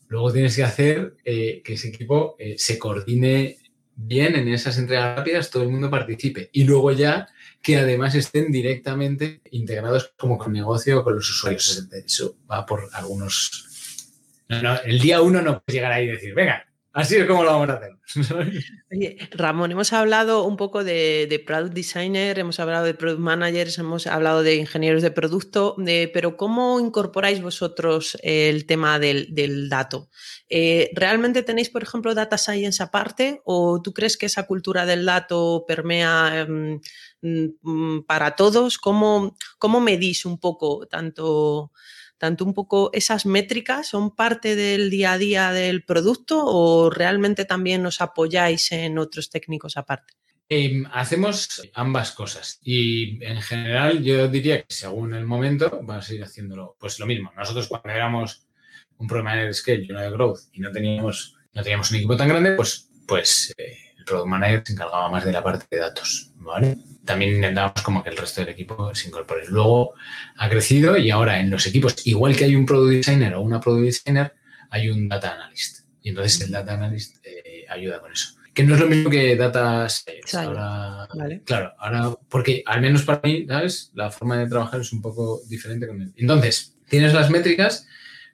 Luego 0.09 0.33
tienes 0.33 0.55
que 0.55 0.63
hacer 0.63 1.17
eh, 1.25 1.63
que 1.65 1.75
ese 1.75 1.89
equipo 1.89 2.37
eh, 2.39 2.55
se 2.59 2.79
coordine 2.79 3.59
bien 3.97 4.35
en 4.37 4.49
esas 4.49 4.79
entregas 4.79 5.17
rápidas, 5.17 5.51
todo 5.51 5.63
el 5.63 5.71
mundo 5.71 5.91
participe. 5.91 6.51
Y 6.53 6.65
luego 6.65 6.93
ya 6.93 7.29
que 7.63 7.77
además 7.79 8.15
estén 8.15 8.53
directamente 8.53 9.41
integrados 9.51 10.13
como 10.19 10.37
con 10.37 10.53
negocio 10.53 11.01
o 11.01 11.05
con 11.05 11.15
los 11.15 11.29
usuarios. 11.29 11.89
Eso 12.05 12.37
va 12.51 12.67
por 12.67 12.89
algunos... 12.93 13.69
No, 14.49 14.61
no, 14.61 14.81
el 14.83 15.01
día 15.01 15.23
uno 15.23 15.41
no 15.41 15.63
puedes 15.63 15.75
llegar 15.75 15.93
ahí 15.93 16.05
y 16.05 16.13
decir, 16.13 16.35
venga, 16.35 16.67
Así 16.95 17.17
es 17.17 17.27
como 17.27 17.43
lo 17.43 17.51
vamos 17.51 17.69
a 17.71 17.73
hacer. 17.73 17.91
Ramón, 19.33 19.73
hemos 19.73 19.93
hablado 19.93 20.45
un 20.45 20.57
poco 20.57 20.85
de, 20.85 21.43
product 21.45 21.75
designer, 21.75 22.39
hemos 22.39 22.61
hablado 22.61 22.85
de 22.85 22.95
product 22.95 23.19
managers, 23.19 23.79
hemos 23.79 24.07
hablado 24.07 24.45
de 24.45 24.55
ingenieros 24.55 25.03
de 25.03 25.11
producto, 25.11 25.75
pero 26.13 26.37
¿cómo 26.37 26.79
incorporáis 26.79 27.43
vosotros 27.43 28.17
el 28.23 28.65
tema 28.67 29.01
del, 29.01 29.69
dato? 29.69 30.09
Eh, 30.49 30.93
¿Realmente 30.95 31.43
tenéis, 31.43 31.69
por 31.69 31.83
ejemplo, 31.83 32.15
data 32.15 32.39
science 32.39 32.81
aparte 32.81 33.43
o 33.45 33.83
tú 33.83 33.93
crees 33.93 34.17
que 34.17 34.27
esa 34.27 34.47
cultura 34.47 34.87
del 34.87 35.05
dato 35.05 35.65
permea 35.67 36.47
em, 36.47 36.81
mm, 37.61 38.03
para 38.07 38.37
todos? 38.37 38.79
¿Cómo, 38.79 39.37
¿Cómo 39.59 39.81
medís 39.81 40.25
un 40.25 40.39
poco 40.39 40.87
tanto 40.87 41.73
tanto 42.25 42.47
un 42.47 42.55
poco 42.55 42.89
esas 42.95 43.27
métricas 43.27 43.89
son 43.89 44.17
parte 44.17 44.57
del 44.57 44.89
día 44.89 45.13
a 45.13 45.19
día 45.19 45.53
del 45.53 45.85
producto 45.85 46.43
o 46.43 46.89
realmente 46.89 47.45
también 47.45 47.85
os 47.85 48.01
apoyáis 48.01 48.73
en 48.73 48.97
otros 48.97 49.29
técnicos 49.29 49.77
aparte? 49.77 50.15
Em, 50.49 50.87
hacemos 50.91 51.61
ambas 51.75 52.13
cosas 52.13 52.61
y 52.63 53.23
en 53.23 53.43
general 53.43 54.03
yo 54.03 54.27
diría 54.29 54.63
que 54.63 54.73
según 54.73 55.13
el 55.13 55.27
momento 55.27 55.81
vamos 55.83 56.09
a 56.09 56.15
ir 56.15 56.25
haciéndolo 56.25 56.77
pues 56.81 56.99
lo 56.99 57.05
mismo. 57.05 57.31
Nosotros 57.37 57.69
cuando 57.69 57.91
éramos 57.91 58.47
un 58.97 59.07
programa 59.07 59.37
de 59.37 59.53
scale 59.53 59.85
y 59.85 59.91
uno 59.93 60.01
de 60.01 60.11
growth 60.11 60.41
y 60.55 60.61
no 60.61 60.73
teníamos, 60.73 61.37
no 61.53 61.63
teníamos 61.63 61.91
un 61.91 61.99
equipo 61.99 62.17
tan 62.17 62.29
grande, 62.29 62.53
pues, 62.53 62.89
pues 63.07 63.53
eh, 63.59 63.77
el 63.99 64.05
product 64.07 64.29
manager 64.29 64.63
se 64.65 64.73
encargaba 64.73 65.11
más 65.11 65.27
de 65.27 65.33
la 65.33 65.43
parte 65.43 65.67
de 65.71 65.79
datos, 65.79 66.33
¿vale? 66.45 66.77
también 67.05 67.35
intentamos 67.35 67.83
como 67.83 68.03
que 68.03 68.11
el 68.11 68.17
resto 68.17 68.41
del 68.41 68.51
equipo 68.51 68.95
se 68.95 69.09
incorpore. 69.09 69.47
Luego 69.49 69.95
ha 70.37 70.49
crecido 70.49 70.97
y 70.97 71.11
ahora 71.11 71.39
en 71.39 71.51
los 71.51 71.67
equipos, 71.67 72.07
igual 72.07 72.37
que 72.37 72.45
hay 72.45 72.57
un 72.57 72.67
product 72.67 73.07
designer 73.07 73.35
o 73.35 73.43
una 73.43 73.61
product 73.61 73.85
designer, 73.85 74.35
hay 74.71 74.89
un 74.89 75.09
data 75.09 75.35
analyst. 75.35 75.87
Y 76.03 76.11
entonces 76.11 76.41
el 76.43 76.51
data 76.51 76.75
analyst 76.75 77.17
eh, 77.25 77.67
ayuda 77.69 78.01
con 78.01 78.13
eso. 78.13 78.35
Que 78.53 78.63
no 78.63 78.75
es 78.75 78.81
lo 78.81 78.87
mismo 78.87 79.11
que 79.11 79.37
data 79.37 79.89
science. 79.89 80.37
Ahora, 80.37 81.09
Claro, 81.45 81.73
ahora, 81.79 82.15
porque 82.29 82.63
al 82.67 82.81
menos 82.81 83.03
para 83.03 83.21
mí, 83.25 83.47
¿sabes? 83.49 83.91
La 83.95 84.11
forma 84.11 84.39
de 84.39 84.47
trabajar 84.47 84.81
es 84.81 84.93
un 84.93 85.03
poco 85.03 85.41
diferente 85.49 85.87
con 85.87 86.01
él. 86.01 86.13
Entonces, 86.17 86.77
tienes 86.89 87.13
las 87.13 87.31
métricas 87.31 87.87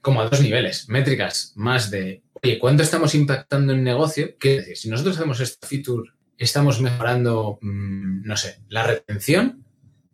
como 0.02 0.20
a 0.20 0.28
dos 0.28 0.40
niveles. 0.42 0.88
Métricas 0.88 1.52
más 1.56 1.90
de, 1.90 2.22
oye, 2.42 2.58
¿cuánto 2.58 2.82
estamos 2.82 3.14
impactando 3.14 3.72
en 3.72 3.82
negocio? 3.82 4.36
¿Qué 4.38 4.56
decir? 4.56 4.76
Si 4.76 4.88
nosotros 4.90 5.16
hacemos 5.16 5.40
esta 5.40 5.66
feature 5.66 6.10
estamos 6.40 6.80
mejorando, 6.80 7.58
mm, 7.60 8.22
no 8.24 8.36
sé, 8.36 8.60
la 8.68 8.82
retención, 8.82 9.62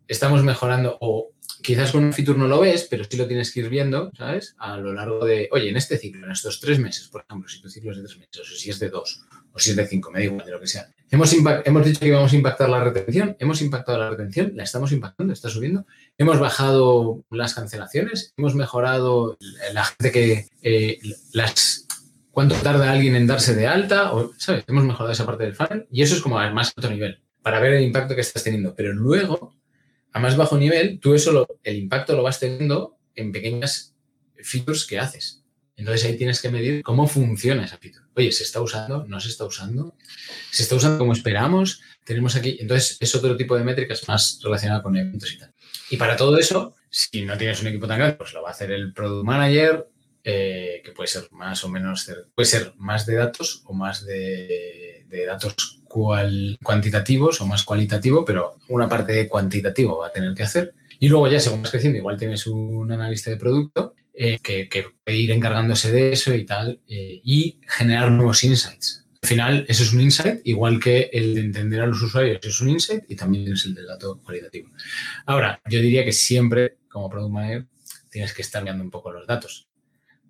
estamos 0.07 0.43
mejorando, 0.43 0.97
o 0.99 1.31
quizás 1.63 1.93
con 1.93 2.03
un 2.03 2.13
feature 2.13 2.37
no 2.37 2.47
lo 2.47 2.59
ves, 2.59 2.85
pero 2.89 3.05
sí 3.05 3.15
lo 3.15 3.27
tienes 3.27 3.51
que 3.51 3.61
ir 3.61 3.69
viendo, 3.69 4.11
¿sabes? 4.15 4.53
A 4.57 4.75
lo 4.77 4.93
largo 4.93 5.25
de, 5.25 5.47
oye, 5.53 5.69
en 5.69 5.77
este 5.77 5.97
ciclo, 5.97 6.25
en 6.25 6.33
estos 6.33 6.59
tres 6.59 6.79
meses, 6.79 7.07
por 7.07 7.23
ejemplo, 7.23 7.47
si 7.47 7.61
tu 7.61 7.69
ciclo 7.69 7.91
es 7.91 7.97
de 7.97 8.03
tres 8.03 8.17
meses, 8.17 8.41
o 8.41 8.55
si 8.55 8.69
es 8.69 8.77
de 8.77 8.89
dos, 8.89 9.25
o 9.53 9.57
si 9.57 9.69
es 9.69 9.77
de 9.77 9.87
cinco, 9.87 10.11
me 10.11 10.19
da 10.19 10.25
igual, 10.25 10.45
de 10.45 10.51
lo 10.51 10.59
que 10.59 10.67
sea. 10.67 10.93
Hemos, 11.09 11.33
hemos 11.33 11.85
dicho 11.85 11.99
que 12.01 12.07
íbamos 12.07 12.33
a 12.33 12.35
impactar 12.35 12.69
la 12.69 12.83
retención, 12.83 13.37
hemos 13.39 13.61
impactado 13.61 13.97
la 13.97 14.09
retención, 14.09 14.51
la 14.55 14.63
estamos 14.63 14.91
impactando, 14.91 15.31
está 15.31 15.49
subiendo. 15.49 15.85
Hemos 16.17 16.39
bajado 16.39 17.23
las 17.29 17.53
cancelaciones, 17.53 18.33
hemos 18.35 18.53
mejorado 18.53 19.37
la 19.71 19.85
gente 19.85 20.11
que 20.11 20.47
eh, 20.61 20.99
las 21.31 21.86
cuánto 22.37 22.53
tarda 22.57 22.91
alguien 22.91 23.15
en 23.15 23.25
darse 23.25 23.55
de 23.55 23.65
alta, 23.65 24.13
o, 24.13 24.31
¿sabes? 24.37 24.63
Hemos 24.67 24.83
mejorado 24.83 25.11
esa 25.11 25.25
parte 25.25 25.43
del 25.43 25.55
funnel 25.55 25.87
y 25.91 26.03
eso 26.03 26.13
es 26.13 26.21
como 26.21 26.37
al 26.37 26.53
más 26.53 26.71
alto 26.77 26.87
nivel, 26.87 27.19
para 27.41 27.59
ver 27.59 27.73
el 27.73 27.83
impacto 27.83 28.13
que 28.13 28.21
estás 28.21 28.43
teniendo. 28.43 28.75
Pero 28.75 28.93
luego, 28.93 29.55
a 30.13 30.19
más 30.19 30.37
bajo 30.37 30.55
nivel, 30.55 30.99
tú 30.99 31.15
eso, 31.15 31.47
el 31.63 31.75
impacto 31.75 32.15
lo 32.15 32.21
vas 32.21 32.39
teniendo 32.39 32.99
en 33.15 33.31
pequeñas 33.31 33.95
features 34.35 34.85
que 34.85 34.99
haces. 34.99 35.41
Entonces 35.75 36.05
ahí 36.05 36.15
tienes 36.15 36.39
que 36.39 36.51
medir 36.51 36.83
cómo 36.83 37.07
funciona 37.07 37.65
esa 37.65 37.79
feature. 37.79 38.05
Oye, 38.15 38.31
¿se 38.31 38.43
está 38.43 38.61
usando? 38.61 39.03
¿No 39.07 39.19
se 39.19 39.29
está 39.29 39.43
usando? 39.45 39.95
¿Se 40.51 40.61
está 40.61 40.75
usando 40.75 40.99
como 40.99 41.13
esperamos? 41.13 41.81
Tenemos 42.03 42.35
aquí. 42.35 42.55
Entonces 42.59 42.97
es 42.99 43.15
otro 43.15 43.35
tipo 43.35 43.57
de 43.57 43.63
métricas 43.63 44.07
más 44.07 44.39
relacionada 44.43 44.83
con 44.83 44.95
eventos 44.95 45.33
y 45.33 45.39
tal. 45.39 45.55
Y 45.89 45.97
para 45.97 46.15
todo 46.15 46.37
eso, 46.37 46.75
si 46.87 47.25
no 47.25 47.35
tienes 47.35 47.59
un 47.61 47.67
equipo 47.69 47.87
tan 47.87 47.97
grande, 47.97 48.15
pues 48.15 48.31
lo 48.33 48.43
va 48.43 48.49
a 48.49 48.51
hacer 48.51 48.71
el 48.71 48.93
product 48.93 49.25
manager 49.25 49.87
eh, 50.29 50.81
que 50.83 50.91
puede 50.91 51.07
ser 51.07 51.29
más 51.31 51.63
o 51.63 51.69
menos, 51.69 52.05
puede 52.35 52.45
ser 52.45 52.73
más 52.75 53.05
de 53.05 53.15
datos 53.15 53.61
o 53.63 53.73
más 53.73 54.05
de, 54.05 55.05
datos 55.25 55.79
cuantitativos 55.87 57.39
o 57.39 57.47
más 57.47 57.63
cualitativo, 57.63 58.25
pero 58.25 58.57
una 58.67 58.89
parte 58.89 59.13
de 59.13 59.29
cuantitativo 59.29 59.99
va 59.99 60.07
a 60.07 60.11
tener 60.11 60.33
que 60.33 60.43
hacer. 60.43 60.73
Y 60.99 61.07
luego 61.07 61.29
ya 61.29 61.39
según 61.39 61.61
vas 61.61 61.71
creciendo, 61.71 61.97
igual 61.97 62.17
tienes 62.17 62.45
un 62.45 62.91
analista 62.91 63.29
de 63.29 63.37
producto 63.37 63.95
eh, 64.13 64.39
que, 64.39 64.67
ir 65.05 65.31
encargándose 65.31 65.93
de 65.93 66.11
eso 66.11 66.35
y 66.35 66.45
tal, 66.45 66.81
eh, 66.89 67.21
y 67.23 67.61
generar 67.65 68.11
nuevos 68.11 68.43
insights. 68.43 69.05
Al 69.21 69.29
final, 69.29 69.65
eso 69.69 69.83
es 69.83 69.93
un 69.93 70.01
insight, 70.01 70.41
igual 70.43 70.81
que 70.81 71.09
el 71.13 71.35
de 71.35 71.39
entender 71.39 71.79
a 71.79 71.87
los 71.87 72.01
usuarios 72.01 72.39
es 72.43 72.59
un 72.59 72.67
insight 72.67 73.05
y 73.07 73.15
también 73.15 73.45
tienes 73.45 73.63
el 73.63 73.75
del 73.75 73.87
dato 73.87 74.19
cualitativo. 74.25 74.71
Ahora, 75.25 75.61
yo 75.69 75.79
diría 75.79 76.03
que 76.03 76.11
siempre, 76.11 76.79
como 76.89 77.09
product 77.09 77.31
manager, 77.31 77.65
tienes 78.09 78.33
que 78.33 78.41
estar 78.41 78.61
mirando 78.61 78.83
un 78.83 78.91
poco 78.91 79.13
los 79.13 79.25
datos 79.25 79.67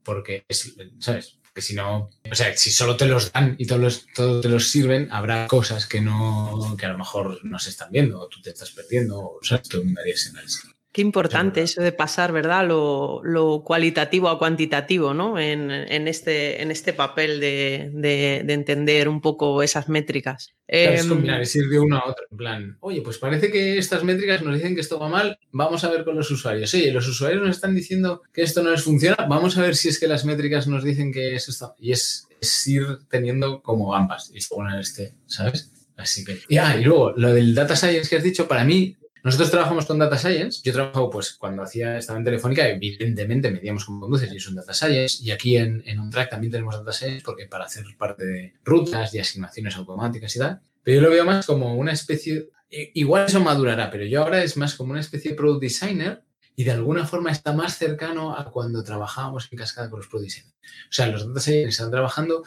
porque, 0.08 0.46
es, 0.48 0.74
¿sabes? 1.00 1.38
Que 1.54 1.62
si 1.62 1.74
no, 1.76 2.10
o 2.32 2.36
sea, 2.36 2.56
si 2.56 2.72
solo 2.72 2.96
te 2.96 3.06
los 3.06 3.34
dan 3.34 3.58
y 3.60 3.68
todos, 3.68 4.06
todos 4.16 4.42
te 4.42 4.48
los 4.48 4.70
sirven, 4.70 5.10
habrá 5.12 5.48
cosas 5.48 5.86
que 5.86 6.00
no, 6.00 6.78
que 6.80 6.86
a 6.86 6.94
lo 6.94 6.98
mejor 6.98 7.44
no 7.44 7.60
se 7.60 7.72
están 7.72 7.92
viendo 7.92 8.22
o 8.22 8.30
tú 8.30 8.42
te 8.42 8.52
estás 8.52 8.72
perdiendo, 8.72 9.20
o 9.20 9.44
sea, 9.44 9.62
tú 9.62 9.84
ese 10.06 10.30
análisis. 10.30 10.62
Qué 10.98 11.04
importante 11.04 11.62
eso 11.62 11.84
de 11.84 11.92
pasar, 11.92 12.32
¿verdad? 12.32 12.66
Lo, 12.68 13.62
cualitativo 13.64 14.30
a 14.30 14.40
cuantitativo, 14.40 15.14
¿no? 15.14 15.38
En, 15.38 15.70
este, 16.08 16.64
en 16.64 16.72
este 16.72 16.92
papel 16.92 17.40
de, 17.40 18.44
entender 18.48 19.08
un 19.08 19.22
poco 19.22 19.62
esas 19.62 19.90
métricas. 19.90 20.56
es 20.66 21.04
em, 21.04 21.10
combinar, 21.10 21.40
es 21.40 21.56
ir 21.56 21.70
de 21.70 21.80
uno 21.80 21.98
a 21.98 22.10
otro. 22.10 22.26
En 22.32 22.38
plan, 22.38 22.78
oye, 22.80 23.04
pues 23.04 23.20
parece 23.20 23.52
que 23.52 23.78
estas 23.78 24.04
métricas 24.04 24.42
nos 24.42 24.56
dicen 24.56 24.74
que 24.74 24.82
esto 24.82 24.98
va 24.98 25.08
mal, 25.08 25.38
vamos 25.52 25.84
a 25.84 25.92
ver 25.92 26.04
con 26.04 26.16
los 26.16 26.32
usuarios. 26.32 26.74
Oye, 26.74 26.92
los 26.92 27.08
usuarios 27.08 27.44
nos 27.44 27.58
están 27.58 27.76
diciendo 27.76 28.24
que 28.34 28.42
esto 28.42 28.64
no 28.64 28.72
les 28.72 28.82
funciona, 28.82 29.28
vamos 29.30 29.56
a 29.60 29.62
ver 29.62 29.76
si 29.76 29.90
es 29.90 30.00
que 30.00 30.08
las 30.08 30.26
métricas 30.26 30.66
nos 30.66 30.84
dicen 30.84 31.14
que 31.14 31.36
eso 31.36 31.52
está. 31.52 31.76
Y 31.78 31.92
es, 31.92 32.28
ir 32.66 32.88
teniendo 33.08 33.62
como 33.62 33.94
ambas 33.94 34.32
y 34.34 34.42
según 34.42 34.74
este, 34.74 35.14
¿sabes? 35.28 35.72
Así 35.96 36.26
que. 36.26 36.40
Ya, 36.50 36.76
y 36.76 36.84
luego, 36.84 37.12
lo 37.16 37.36
del 37.36 37.54
data 37.54 37.76
science 37.76 38.10
que 38.10 38.16
has 38.16 38.24
dicho, 38.24 38.48
para 38.48 38.64
mí 38.64 38.98
nosotros 39.28 39.52
trabajamos 39.52 39.86
con 39.86 40.00
Data 40.00 40.18
Science. 40.18 40.62
Yo 40.64 40.72
trabajo, 40.72 41.10
pues, 41.10 41.34
cuando 41.34 41.62
hacía, 41.62 41.98
estaba 41.98 42.18
en 42.18 42.24
Telefónica, 42.24 42.66
evidentemente 42.66 43.52
medíamos 43.52 43.84
cómo 43.84 44.00
conduces 44.00 44.32
y 44.32 44.38
es 44.38 44.48
un 44.48 44.56
Data 44.56 44.74
Science. 44.74 45.22
Y 45.22 45.32
aquí 45.32 45.58
en, 45.58 45.84
en 45.86 46.00
un 46.00 46.10
también 46.10 46.50
tenemos 46.50 46.78
Data 46.78 46.94
Science 46.94 47.24
porque 47.26 47.46
para 47.46 47.66
hacer 47.66 47.84
parte 47.98 48.26
de 48.26 48.54
rutas 48.64 49.14
y 49.14 49.20
asignaciones 49.20 49.76
automáticas 49.76 50.34
y 50.34 50.40
tal. 50.40 50.62
Pero 50.82 50.96
yo 50.96 51.02
lo 51.02 51.10
veo 51.14 51.26
más 51.26 51.46
como 51.46 51.76
una 51.76 51.92
especie, 51.92 52.52
igual 52.70 53.26
eso 53.26 53.42
madurará, 53.42 53.92
pero 53.92 54.06
yo 54.06 54.24
ahora 54.24 54.42
es 54.42 54.56
más 54.56 54.76
como 54.76 54.92
una 54.92 55.02
especie 55.02 55.32
de 55.32 55.36
Product 55.36 55.62
Designer 55.62 56.24
y 56.56 56.64
de 56.64 56.72
alguna 56.72 57.06
forma 57.06 57.30
está 57.30 57.52
más 57.52 57.78
cercano 57.78 58.34
a 58.34 58.50
cuando 58.50 58.82
trabajábamos 58.82 59.50
en 59.52 59.58
cascada 59.58 59.90
con 59.90 60.00
los 60.00 60.08
Product 60.08 60.30
Designers. 60.30 60.56
O 60.90 60.94
sea, 60.94 61.08
los 61.08 61.28
Data 61.28 61.42
Science 61.42 61.68
están 61.68 61.92
trabajando 61.92 62.44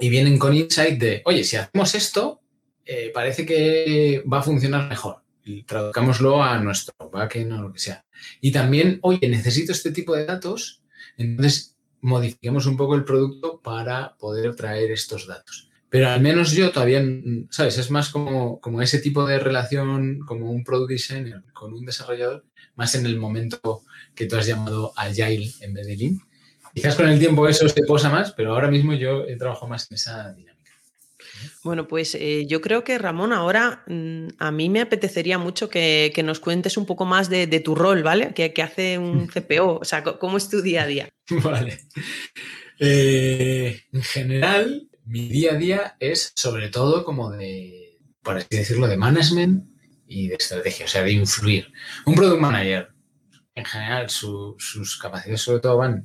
y 0.00 0.08
vienen 0.08 0.38
con 0.38 0.56
insight 0.56 0.98
de, 0.98 1.20
oye, 1.26 1.44
si 1.44 1.56
hacemos 1.56 1.94
esto, 1.94 2.40
eh, 2.86 3.10
parece 3.12 3.44
que 3.44 4.24
va 4.32 4.38
a 4.38 4.42
funcionar 4.42 4.88
mejor 4.88 5.22
traduzcámoslo 5.66 6.42
a 6.42 6.58
nuestro 6.58 6.94
backend 7.10 7.52
o 7.52 7.62
lo 7.62 7.72
que 7.72 7.78
sea. 7.78 8.04
Y 8.40 8.52
también, 8.52 8.98
oye, 9.02 9.28
necesito 9.28 9.72
este 9.72 9.92
tipo 9.92 10.14
de 10.14 10.24
datos, 10.24 10.82
entonces 11.16 11.76
modifiquemos 12.00 12.66
un 12.66 12.76
poco 12.76 12.94
el 12.94 13.04
producto 13.04 13.60
para 13.60 14.16
poder 14.16 14.54
traer 14.54 14.90
estos 14.90 15.26
datos. 15.26 15.70
Pero 15.88 16.08
al 16.08 16.22
menos 16.22 16.52
yo 16.52 16.70
todavía, 16.70 17.04
¿sabes? 17.50 17.76
Es 17.76 17.90
más 17.90 18.08
como, 18.08 18.60
como 18.60 18.80
ese 18.80 18.98
tipo 18.98 19.26
de 19.26 19.38
relación, 19.38 20.20
como 20.20 20.50
un 20.50 20.64
product 20.64 20.90
designer 20.90 21.42
con 21.52 21.74
un 21.74 21.84
desarrollador, 21.84 22.44
más 22.76 22.94
en 22.94 23.04
el 23.04 23.18
momento 23.18 23.82
que 24.14 24.26
tú 24.26 24.36
has 24.36 24.46
llamado 24.46 24.92
agile 24.96 25.52
en 25.60 25.74
vez 25.74 25.86
de 25.86 25.96
lean. 25.96 26.20
Quizás 26.74 26.94
con 26.94 27.08
el 27.08 27.18
tiempo 27.18 27.46
eso 27.46 27.68
se 27.68 27.82
posa 27.82 28.08
más, 28.08 28.32
pero 28.32 28.54
ahora 28.54 28.70
mismo 28.70 28.94
yo 28.94 29.24
he 29.26 29.36
trabajado 29.36 29.68
más 29.68 29.90
en 29.90 29.96
esa 29.96 30.32
dinámica. 30.32 30.51
Bueno, 31.62 31.88
pues 31.88 32.14
eh, 32.14 32.46
yo 32.46 32.60
creo 32.60 32.84
que 32.84 32.98
Ramón, 32.98 33.32
ahora 33.32 33.84
mm, 33.86 34.28
a 34.38 34.50
mí 34.50 34.68
me 34.68 34.80
apetecería 34.80 35.38
mucho 35.38 35.68
que, 35.68 36.12
nos 36.24 36.40
cuentes 36.40 36.76
un 36.76 36.86
poco 36.86 37.04
más 37.04 37.28
de, 37.28 37.46
tu 37.60 37.74
rol, 37.74 38.02
¿vale? 38.02 38.32
¿Qué, 38.34 38.52
hace 38.62 38.98
un 38.98 39.26
CPO? 39.26 39.78
O 39.80 39.84
sea, 39.84 40.02
¿cómo 40.02 40.36
es 40.36 40.48
tu 40.48 40.62
día 40.62 40.82
a 40.82 40.86
día? 40.86 41.08
Vale. 41.42 41.78
Eh, 42.78 43.82
en 43.92 44.02
general, 44.02 44.88
mi 45.04 45.28
día 45.28 45.52
a 45.52 45.56
día 45.56 45.96
es 46.00 46.32
sobre 46.34 46.68
todo 46.68 47.04
como 47.04 47.30
de, 47.30 47.98
por 48.22 48.36
así 48.36 48.48
decirlo, 48.50 48.88
de 48.88 48.96
management 48.96 49.64
y 50.06 50.28
de 50.28 50.34
estrategia, 50.34 50.86
o 50.86 50.88
sea, 50.88 51.02
de 51.02 51.12
influir. 51.12 51.72
Un 52.06 52.14
product 52.14 52.40
manager, 52.40 52.92
en 53.54 53.64
general, 53.64 54.08
sus 54.08 54.98
capacidades 55.00 55.42
sobre 55.42 55.60
todo 55.60 55.76
van 55.76 56.04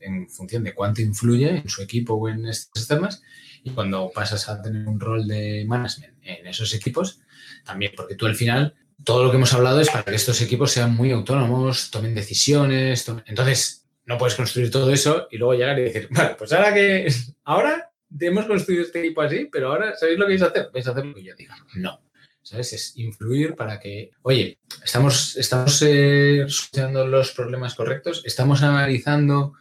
en 0.00 0.28
función 0.28 0.64
de 0.64 0.74
cuánto 0.74 1.00
influye 1.00 1.58
en 1.58 1.68
su 1.68 1.82
equipo 1.82 2.14
o 2.14 2.28
en 2.28 2.46
estas 2.46 2.88
temas 2.88 3.22
y 3.64 3.70
cuando 3.70 4.12
pasas 4.14 4.48
a 4.48 4.60
tener 4.60 4.86
un 4.86 5.00
rol 5.00 5.26
de 5.26 5.64
management 5.66 6.18
en 6.22 6.46
esos 6.46 6.74
equipos, 6.74 7.20
también, 7.64 7.92
porque 7.96 8.14
tú 8.14 8.26
al 8.26 8.36
final, 8.36 8.74
todo 9.02 9.24
lo 9.24 9.30
que 9.30 9.38
hemos 9.38 9.54
hablado 9.54 9.80
es 9.80 9.88
para 9.88 10.04
que 10.04 10.14
estos 10.14 10.40
equipos 10.42 10.70
sean 10.70 10.94
muy 10.94 11.10
autónomos, 11.10 11.90
tomen 11.90 12.14
decisiones. 12.14 13.08
Entonces, 13.26 13.86
no 14.04 14.18
puedes 14.18 14.34
construir 14.34 14.70
todo 14.70 14.92
eso 14.92 15.28
y 15.30 15.38
luego 15.38 15.54
llegar 15.54 15.78
y 15.78 15.84
decir, 15.84 16.08
vale, 16.10 16.36
pues 16.36 16.52
ahora 16.52 16.74
que, 16.74 17.10
ahora 17.44 17.90
hemos 18.20 18.44
construido 18.44 18.84
este 18.84 19.00
equipo 19.00 19.22
así, 19.22 19.48
pero 19.50 19.68
ahora 19.68 19.96
¿sabéis 19.96 20.18
lo 20.18 20.26
que 20.26 20.32
vais 20.34 20.42
a 20.42 20.46
hacer? 20.46 20.70
Vais 20.72 20.86
a 20.86 20.90
hacer 20.90 21.06
lo 21.06 21.14
que 21.14 21.24
yo 21.24 21.34
diga. 21.34 21.56
No. 21.74 22.00
¿Sabes? 22.42 22.74
Es 22.74 22.96
influir 22.98 23.54
para 23.54 23.80
que, 23.80 24.10
oye, 24.20 24.58
estamos, 24.84 25.36
estamos 25.38 25.80
eh, 25.80 26.44
solucionando 26.46 27.06
los 27.06 27.32
problemas 27.32 27.74
correctos, 27.74 28.22
estamos 28.26 28.62
analizando 28.62 29.54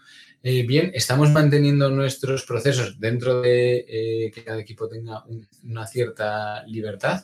eh, 0.44 0.64
bien, 0.64 0.92
estamos 0.94 1.32
manteniendo 1.32 1.90
nuestros 1.90 2.44
procesos 2.44 3.00
dentro 3.00 3.42
de 3.42 3.86
eh, 3.88 4.32
que 4.32 4.44
cada 4.44 4.60
equipo 4.60 4.88
tenga 4.88 5.24
una 5.64 5.88
cierta 5.88 6.64
libertad. 6.68 7.24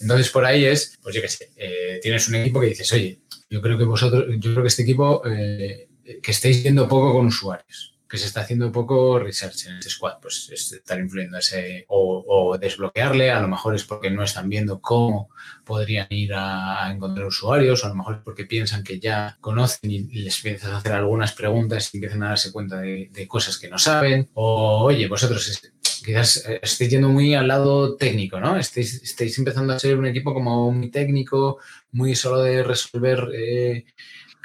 Entonces, 0.00 0.30
por 0.30 0.44
ahí 0.44 0.64
es, 0.64 0.98
pues 1.02 1.14
yo 1.14 1.22
qué 1.22 1.28
sé, 1.28 1.50
tienes 2.02 2.28
un 2.28 2.34
equipo 2.36 2.60
que 2.60 2.68
dices, 2.68 2.92
oye, 2.92 3.20
yo 3.48 3.62
creo 3.62 3.78
que 3.78 3.84
vosotros, 3.84 4.26
yo 4.38 4.50
creo 4.50 4.62
que 4.62 4.68
este 4.68 4.82
equipo, 4.82 5.22
que 5.22 6.30
estáis 6.30 6.62
viendo 6.62 6.88
poco 6.88 7.12
con 7.12 7.26
usuarios 7.26 7.93
que 8.14 8.18
se 8.18 8.26
está 8.26 8.42
haciendo 8.42 8.70
poco 8.70 9.18
research 9.18 9.66
en 9.66 9.78
ese 9.78 9.90
squad, 9.90 10.20
pues 10.22 10.48
estar 10.52 11.00
influyendo 11.00 11.36
ese 11.36 11.84
o, 11.88 12.56
desbloquearle, 12.60 13.32
a 13.32 13.40
lo 13.40 13.48
mejor 13.48 13.74
es 13.74 13.82
porque 13.82 14.08
no 14.08 14.22
están 14.22 14.48
viendo 14.48 14.80
cómo 14.80 15.30
podrían 15.64 16.06
ir 16.10 16.32
a, 16.32 16.92
encontrar 16.92 17.26
usuarios, 17.26 17.82
o 17.82 17.86
a 17.86 17.88
lo 17.88 17.96
mejor 17.96 18.14
es 18.14 18.20
porque 18.22 18.44
piensan 18.44 18.84
que 18.84 19.00
ya 19.00 19.36
conocen 19.40 19.90
y 19.90 20.22
les 20.22 20.44
a 20.64 20.76
hacer 20.76 20.92
algunas 20.92 21.32
preguntas 21.32 21.92
y 21.92 21.96
empiezan 21.96 22.22
a 22.22 22.28
darse 22.28 22.52
cuenta 22.52 22.80
de, 22.80 23.26
cosas 23.26 23.58
que 23.58 23.68
no 23.68 23.80
saben, 23.80 24.30
o 24.34 24.84
oye, 24.84 25.08
vosotros 25.08 25.60
quizás 26.04 26.44
estéis 26.62 26.90
yendo 26.90 27.08
muy 27.08 27.34
al 27.34 27.48
lado 27.48 27.96
técnico, 27.96 28.38
¿no? 28.38 28.56
Estáis, 28.56 29.02
estáis 29.02 29.36
empezando 29.38 29.72
a 29.72 29.78
ser 29.80 29.98
un 29.98 30.06
equipo 30.06 30.32
como 30.32 30.70
muy 30.70 30.88
técnico, 30.88 31.58
muy 31.90 32.14
solo 32.14 32.42
de 32.42 32.62
resolver 32.62 33.28
eh, 33.34 33.86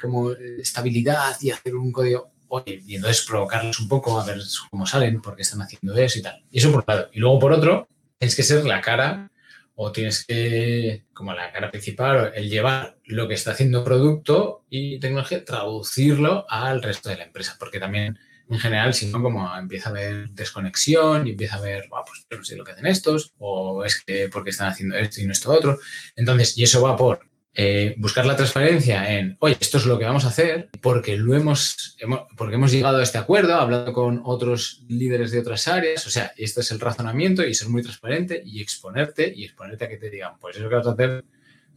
como 0.00 0.32
estabilidad 0.32 1.36
y 1.40 1.52
hacer 1.52 1.76
un 1.76 1.92
código 1.92 2.29
oye, 2.50 2.82
y 2.86 2.96
entonces 2.96 3.24
provocarlos 3.26 3.80
un 3.80 3.88
poco 3.88 4.20
a 4.20 4.24
ver 4.24 4.40
cómo 4.70 4.86
salen, 4.86 5.22
por 5.22 5.36
qué 5.36 5.42
están 5.42 5.62
haciendo 5.62 5.96
eso 5.96 6.18
y 6.18 6.22
tal. 6.22 6.44
Y 6.50 6.58
eso 6.58 6.70
por 6.70 6.80
un 6.80 6.84
lado. 6.86 7.10
Y 7.12 7.20
luego 7.20 7.38
por 7.38 7.52
otro, 7.52 7.88
tienes 8.18 8.36
que 8.36 8.42
ser 8.42 8.64
la 8.64 8.80
cara 8.80 9.30
o 9.74 9.92
tienes 9.92 10.26
que, 10.26 11.04
como 11.14 11.32
la 11.32 11.52
cara 11.52 11.70
principal, 11.70 12.32
el 12.34 12.50
llevar 12.50 12.98
lo 13.04 13.28
que 13.28 13.34
está 13.34 13.52
haciendo 13.52 13.82
producto 13.82 14.64
y 14.68 15.00
tecnología, 15.00 15.44
traducirlo 15.44 16.44
al 16.50 16.82
resto 16.82 17.08
de 17.08 17.16
la 17.16 17.24
empresa, 17.24 17.56
porque 17.58 17.80
también 17.80 18.18
en 18.50 18.58
general, 18.58 18.92
si 18.92 19.06
no, 19.06 19.22
como 19.22 19.56
empieza 19.56 19.88
a 19.88 19.92
haber 19.92 20.28
desconexión 20.30 21.26
y 21.26 21.30
empieza 21.30 21.54
a 21.54 21.58
haber, 21.60 21.88
pues 21.88 22.26
yo 22.28 22.36
no 22.36 22.44
sé 22.44 22.56
lo 22.56 22.64
que 22.64 22.72
hacen 22.72 22.86
estos, 22.86 23.32
o 23.38 23.84
es 23.84 24.02
que 24.02 24.28
porque 24.28 24.50
están 24.50 24.68
haciendo 24.68 24.96
esto 24.96 25.20
y 25.20 25.26
no 25.26 25.32
esto 25.32 25.52
otro. 25.52 25.78
Entonces, 26.16 26.58
y 26.58 26.64
eso 26.64 26.82
va 26.82 26.96
por 26.96 27.29
eh, 27.52 27.94
buscar 27.98 28.26
la 28.26 28.36
transparencia 28.36 29.18
en, 29.18 29.36
oye, 29.40 29.56
esto 29.58 29.78
es 29.78 29.86
lo 29.86 29.98
que 29.98 30.04
vamos 30.04 30.24
a 30.24 30.28
hacer 30.28 30.70
porque 30.80 31.16
lo 31.16 31.34
hemos, 31.34 31.96
porque 32.36 32.54
hemos 32.54 32.70
llegado 32.70 32.98
a 32.98 33.02
este 33.02 33.18
acuerdo, 33.18 33.54
hablando 33.54 33.92
con 33.92 34.22
otros 34.24 34.84
líderes 34.88 35.32
de 35.32 35.40
otras 35.40 35.66
áreas, 35.66 36.06
o 36.06 36.10
sea, 36.10 36.32
este 36.36 36.60
es 36.60 36.70
el 36.70 36.80
razonamiento 36.80 37.44
y 37.44 37.54
ser 37.54 37.68
muy 37.68 37.82
transparente 37.82 38.40
y 38.44 38.60
exponerte 38.60 39.32
y 39.34 39.44
exponerte 39.44 39.84
a 39.84 39.88
que 39.88 39.96
te 39.96 40.10
digan, 40.10 40.38
pues 40.40 40.56
eso 40.56 40.68
que 40.68 40.74
vas 40.76 40.86
a 40.86 40.92
hacer 40.92 41.24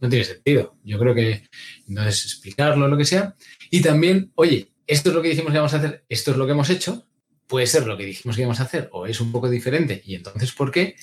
no 0.00 0.08
tiene 0.08 0.24
sentido. 0.24 0.76
Yo 0.84 0.98
creo 0.98 1.14
que 1.14 1.48
entonces 1.88 2.24
explicarlo, 2.24 2.88
lo 2.88 2.96
que 2.96 3.04
sea. 3.04 3.34
Y 3.70 3.80
también, 3.82 4.32
oye, 4.36 4.70
esto 4.86 5.08
es 5.08 5.14
lo 5.14 5.22
que 5.22 5.28
dijimos 5.28 5.52
que 5.52 5.58
vamos 5.58 5.74
a 5.74 5.78
hacer, 5.78 6.04
esto 6.08 6.30
es 6.30 6.36
lo 6.36 6.46
que 6.46 6.52
hemos 6.52 6.70
hecho, 6.70 7.06
puede 7.46 7.66
ser 7.66 7.86
lo 7.86 7.96
que 7.96 8.04
dijimos 8.04 8.36
que 8.36 8.42
íbamos 8.42 8.60
a 8.60 8.64
hacer 8.64 8.88
o 8.92 9.06
es 9.06 9.20
un 9.20 9.32
poco 9.32 9.50
diferente 9.50 10.02
y 10.04 10.14
entonces, 10.14 10.52
¿por 10.52 10.70
qué? 10.70 10.96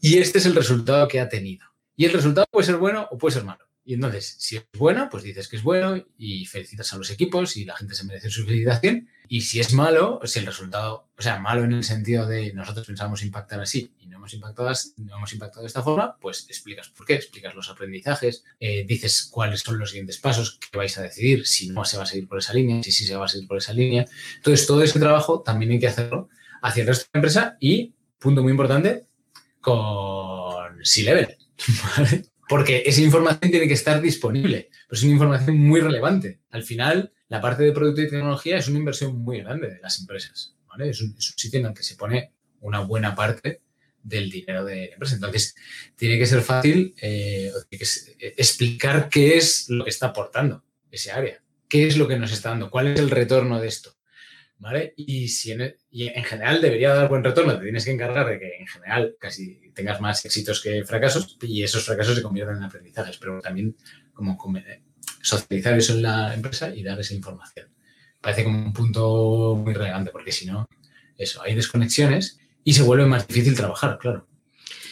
Y 0.00 0.18
este 0.18 0.38
es 0.38 0.46
el 0.46 0.54
resultado 0.54 1.08
que 1.08 1.20
ha 1.20 1.28
tenido. 1.28 1.66
Y 1.96 2.04
el 2.04 2.12
resultado 2.12 2.46
puede 2.50 2.66
ser 2.66 2.76
bueno 2.76 3.08
o 3.10 3.18
puede 3.18 3.34
ser 3.34 3.44
malo. 3.44 3.64
Y 3.88 3.94
entonces, 3.94 4.36
si 4.38 4.58
es 4.58 4.66
bueno, 4.76 5.08
pues 5.10 5.22
dices 5.22 5.48
que 5.48 5.56
es 5.56 5.62
bueno 5.62 5.96
y 6.18 6.44
felicitas 6.44 6.92
a 6.92 6.98
los 6.98 7.10
equipos 7.10 7.56
y 7.56 7.64
la 7.64 7.74
gente 7.74 7.94
se 7.94 8.04
merece 8.04 8.28
su 8.28 8.44
felicitación. 8.44 9.08
Y 9.28 9.40
si 9.40 9.60
es 9.60 9.72
malo, 9.72 10.20
si 10.24 10.40
el 10.40 10.44
resultado, 10.44 11.08
o 11.16 11.22
sea, 11.22 11.38
malo 11.38 11.64
en 11.64 11.72
el 11.72 11.82
sentido 11.82 12.26
de 12.26 12.52
nosotros 12.52 12.86
pensamos 12.86 13.22
impactar 13.22 13.60
así 13.62 13.94
y 13.98 14.06
no 14.06 14.18
hemos 14.18 14.34
impactado, 14.34 14.70
no 14.98 15.16
hemos 15.16 15.32
impactado 15.32 15.62
de 15.62 15.68
esta 15.68 15.82
forma, 15.82 16.18
pues 16.20 16.44
explicas 16.50 16.90
por 16.90 17.06
qué, 17.06 17.14
explicas 17.14 17.54
los 17.54 17.70
aprendizajes, 17.70 18.44
eh, 18.60 18.84
dices 18.86 19.26
cuáles 19.32 19.60
son 19.60 19.78
los 19.78 19.88
siguientes 19.88 20.18
pasos 20.18 20.58
que 20.70 20.76
vais 20.76 20.98
a 20.98 21.02
decidir, 21.04 21.46
si 21.46 21.70
no 21.70 21.86
se 21.86 21.96
va 21.96 22.02
a 22.02 22.06
seguir 22.06 22.28
por 22.28 22.40
esa 22.40 22.52
línea, 22.52 22.82
si 22.82 22.92
sí 22.92 23.06
se 23.06 23.16
va 23.16 23.24
a 23.24 23.28
seguir 23.28 23.48
por 23.48 23.56
esa 23.56 23.72
línea. 23.72 24.04
Entonces, 24.36 24.66
todo 24.66 24.82
ese 24.82 25.00
trabajo 25.00 25.40
también 25.40 25.72
hay 25.72 25.78
que 25.78 25.88
hacerlo 25.88 26.28
hacia 26.60 26.82
el 26.82 26.88
resto 26.88 27.04
de 27.04 27.10
la 27.14 27.18
empresa 27.20 27.56
y, 27.58 27.94
punto 28.18 28.42
muy 28.42 28.50
importante, 28.50 29.06
con 29.62 30.84
C-Level. 30.84 31.38
¿vale? 31.96 32.28
Porque 32.48 32.82
esa 32.86 33.00
información 33.00 33.50
tiene 33.50 33.68
que 33.68 33.74
estar 33.74 34.00
disponible. 34.00 34.70
Es 34.90 35.02
una 35.02 35.12
información 35.12 35.58
muy 35.58 35.80
relevante. 35.80 36.40
Al 36.50 36.62
final, 36.62 37.12
la 37.28 37.40
parte 37.40 37.62
de 37.62 37.72
producto 37.72 38.00
y 38.00 38.08
tecnología 38.08 38.56
es 38.56 38.68
una 38.68 38.78
inversión 38.78 39.18
muy 39.18 39.40
grande 39.40 39.68
de 39.68 39.80
las 39.80 40.00
empresas. 40.00 40.54
Es, 40.78 41.02
un, 41.02 41.20
sitio 41.20 41.60
en 41.60 41.66
el 41.66 41.74
que 41.74 41.82
se 41.82 41.96
pone 41.96 42.32
una 42.60 42.80
buena 42.80 43.14
parte 43.14 43.62
del 44.02 44.30
dinero 44.30 44.64
de 44.64 44.86
la 44.88 44.92
empresa. 44.94 45.16
Entonces, 45.16 45.54
tiene 45.96 46.18
que 46.18 46.26
ser 46.26 46.40
fácil 46.40 46.94
eh, 47.00 47.52
eh, 47.70 48.34
explicar 48.36 49.08
qué 49.08 49.36
es 49.36 49.68
lo 49.68 49.84
que 49.84 49.90
está 49.90 50.08
aportando 50.08 50.64
ese 50.90 51.10
área, 51.10 51.42
qué 51.68 51.86
es 51.86 51.96
lo 51.96 52.08
que 52.08 52.18
nos 52.18 52.32
está 52.32 52.50
dando, 52.50 52.70
cuál 52.70 52.88
es 52.88 53.00
el 53.00 53.10
retorno 53.10 53.60
de 53.60 53.68
esto. 53.68 53.97
¿Vale? 54.60 54.92
Y, 54.96 55.28
si 55.28 55.52
en, 55.52 55.60
en 55.90 56.24
general 56.24 56.60
debería 56.60 56.92
dar 56.92 57.08
buen 57.08 57.22
retorno, 57.22 57.56
te 57.56 57.62
tienes 57.62 57.84
que 57.84 57.92
encargar 57.92 58.28
de 58.28 58.40
que 58.40 58.56
en 58.58 58.66
general 58.66 59.16
casi 59.20 59.70
tengas 59.72 60.00
más 60.00 60.24
éxitos 60.24 60.60
que 60.60 60.84
fracasos 60.84 61.38
y 61.42 61.62
esos 61.62 61.84
fracasos 61.84 62.16
se 62.16 62.22
conviertan 62.22 62.56
en 62.56 62.64
aprendizajes, 62.64 63.18
pero 63.18 63.40
también 63.40 63.76
como 64.12 64.36
socializar 65.22 65.78
eso 65.78 65.92
en 65.92 66.02
la 66.02 66.34
empresa 66.34 66.74
y 66.74 66.82
dar 66.82 66.98
esa 66.98 67.14
información. 67.14 67.68
Parece 68.20 68.44
como 68.44 68.58
un 68.58 68.72
punto 68.72 69.54
muy 69.54 69.74
relevante 69.74 70.10
porque 70.10 70.32
si 70.32 70.46
no, 70.46 70.66
eso, 71.16 71.40
hay 71.42 71.54
desconexiones 71.54 72.40
y 72.64 72.72
se 72.72 72.82
vuelve 72.82 73.06
más 73.06 73.26
difícil 73.28 73.54
trabajar, 73.54 73.98
claro. 73.98 74.26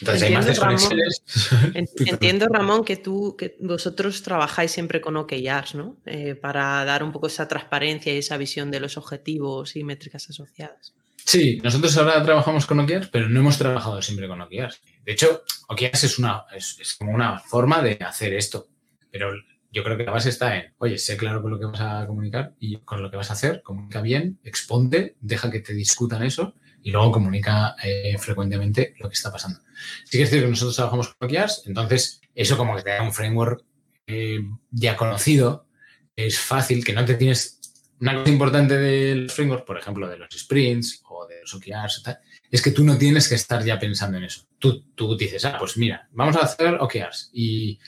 Entonces 0.01 0.23
entiendo, 0.23 0.27
hay 0.27 0.35
más 0.35 0.47
desconexiones. 0.47 1.23
Ramón, 1.51 1.89
entiendo, 2.07 2.47
Ramón, 2.49 2.85
que 2.85 2.97
tú, 2.97 3.37
que 3.37 3.57
vosotros 3.61 4.23
trabajáis 4.23 4.71
siempre 4.71 5.01
con 5.01 5.17
OKRs, 5.17 5.75
¿no? 5.75 5.97
Eh, 6.07 6.35
para 6.35 6.85
dar 6.85 7.03
un 7.03 7.13
poco 7.13 7.27
esa 7.27 7.49
transparencia 7.49 8.15
y 8.15 8.19
esa 8.19 8.37
visión 8.37 8.71
de 8.71 8.81
los 8.81 8.97
objetivos 8.97 9.77
y 9.77 9.85
métricas 9.85 10.29
asociadas. 10.29 10.95
Sí, 11.17 11.59
nosotros 11.63 11.97
ahora 11.97 12.23
trabajamos 12.23 12.67
con 12.67 12.79
OKRs, 12.81 13.09
pero 13.09 13.29
no 13.29 13.41
hemos 13.41 13.59
trabajado 13.59 14.01
siempre 14.01 14.29
con 14.29 14.41
OKRs. 14.41 14.81
De 15.05 15.13
hecho, 15.13 15.43
OKRs 15.69 16.05
es, 16.05 16.19
una, 16.19 16.45
es, 16.55 16.95
como 16.99 17.13
una 17.13 17.39
forma 17.41 17.83
de 17.83 17.99
hacer 18.01 18.33
esto, 18.35 18.69
pero 19.11 19.33
yo 19.73 19.83
creo 19.83 19.97
que 19.97 20.05
la 20.05 20.13
base 20.13 20.29
está 20.29 20.57
en, 20.57 20.73
oye, 20.79 20.99
sé 20.99 21.17
claro 21.17 21.43
con 21.43 21.51
lo 21.51 21.59
que 21.59 21.67
vas 21.67 21.81
a 21.81 22.07
comunicar 22.07 22.55
y 22.61 22.77
con 22.79 23.03
lo 23.03 23.11
que 23.11 23.17
vas 23.17 23.31
a 23.31 23.33
hacer, 23.33 23.63
comunica 23.63 24.01
bien, 24.01 24.39
exponte, 24.45 25.17
deja 25.21 25.51
que 25.51 25.61
te 25.61 25.75
discutan 25.75 26.23
eso 26.23 26.55
y 26.87 26.93
luego 26.93 27.11
comunica 27.11 27.75
eh, 27.83 28.17
frecuentemente 28.17 28.95
lo 29.01 29.09
que 29.09 29.15
está 29.15 29.33
pasando. 29.33 29.59
Sí 30.05 30.19
que 30.19 30.23
es 30.23 30.31
cierto 30.31 30.47
que 30.47 30.51
nosotros 30.51 30.77
trabajamos 30.77 31.09
con 31.09 31.29
OKRs, 31.29 31.65
entonces 31.67 32.21
eso 32.33 32.57
como 32.57 32.77
que 32.77 32.85
te 32.85 32.91
da 32.91 33.03
un 33.03 33.13
framework 33.13 33.65
eh, 34.07 34.39
ya 34.71 34.97
conocido, 34.97 35.67
es 36.15 36.39
fácil, 36.39 36.85
que 36.85 36.93
no 36.93 37.05
te 37.05 37.15
tienes... 37.15 37.59
Una 37.99 38.15
cosa 38.15 38.31
importante 38.31 38.77
del 38.77 39.31
framework, 39.31 39.65
por 39.65 39.79
ejemplo, 39.79 40.07
de 40.07 40.17
los 40.17 40.29
sprints 40.31 41.03
o 41.09 41.27
de 41.27 41.41
los 41.41 41.55
OKRs, 41.55 42.05
es 42.53 42.63
que 42.63 42.71
tú 42.71 42.85
no 42.85 42.97
tienes 42.97 43.29
que 43.29 43.35
estar 43.35 43.65
ya 43.65 43.81
pensando 43.81 44.19
en 44.19 44.25
eso. 44.25 44.47
Tú, 44.61 44.85
tú 44.95 45.17
dices, 45.17 45.45
ah, 45.45 45.57
pues 45.59 45.77
mira, 45.77 46.09
vamos 46.13 46.37
a 46.37 46.45
hacer 46.45 46.75
OKRs 46.75 47.31
y 47.33 47.81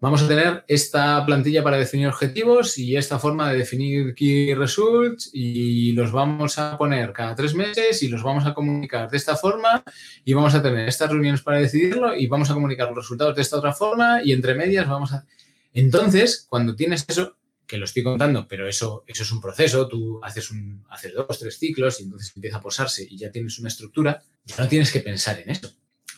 vamos 0.00 0.22
a 0.22 0.28
tener 0.28 0.64
esta 0.68 1.24
plantilla 1.24 1.62
para 1.62 1.78
definir 1.78 2.08
objetivos 2.08 2.78
y 2.78 2.96
esta 2.96 3.18
forma 3.18 3.50
de 3.50 3.58
definir 3.58 4.14
key 4.14 4.54
results 4.54 5.30
y 5.32 5.92
los 5.92 6.12
vamos 6.12 6.58
a 6.58 6.76
poner 6.76 7.12
cada 7.12 7.34
tres 7.34 7.54
meses 7.54 8.02
y 8.02 8.08
los 8.08 8.22
vamos 8.22 8.46
a 8.46 8.54
comunicar 8.54 9.10
de 9.10 9.16
esta 9.16 9.36
forma 9.36 9.82
y 10.24 10.34
vamos 10.34 10.54
a 10.54 10.62
tener 10.62 10.88
estas 10.88 11.10
reuniones 11.10 11.42
para 11.42 11.58
decidirlo 11.58 12.14
y 12.14 12.26
vamos 12.26 12.50
a 12.50 12.54
comunicar 12.54 12.88
los 12.88 12.96
resultados 12.96 13.34
de 13.34 13.42
esta 13.42 13.56
otra 13.56 13.72
forma 13.72 14.22
y 14.22 14.32
entre 14.32 14.54
medias 14.54 14.86
vamos 14.86 15.12
a... 15.12 15.24
Entonces, 15.72 16.46
cuando 16.48 16.74
tienes 16.74 17.04
eso, 17.08 17.36
que 17.66 17.78
lo 17.78 17.84
estoy 17.84 18.02
contando, 18.02 18.46
pero 18.46 18.68
eso, 18.68 19.04
eso 19.06 19.22
es 19.22 19.32
un 19.32 19.40
proceso, 19.40 19.88
tú 19.88 20.20
haces, 20.22 20.50
un, 20.50 20.84
haces 20.88 21.12
dos, 21.14 21.38
tres 21.38 21.58
ciclos 21.58 22.00
y 22.00 22.04
entonces 22.04 22.32
empieza 22.34 22.58
a 22.58 22.60
posarse 22.60 23.06
y 23.08 23.18
ya 23.18 23.30
tienes 23.30 23.58
una 23.58 23.68
estructura, 23.68 24.22
ya 24.44 24.56
no 24.58 24.68
tienes 24.68 24.92
que 24.92 25.00
pensar 25.00 25.40
en 25.40 25.50
eso. 25.50 25.72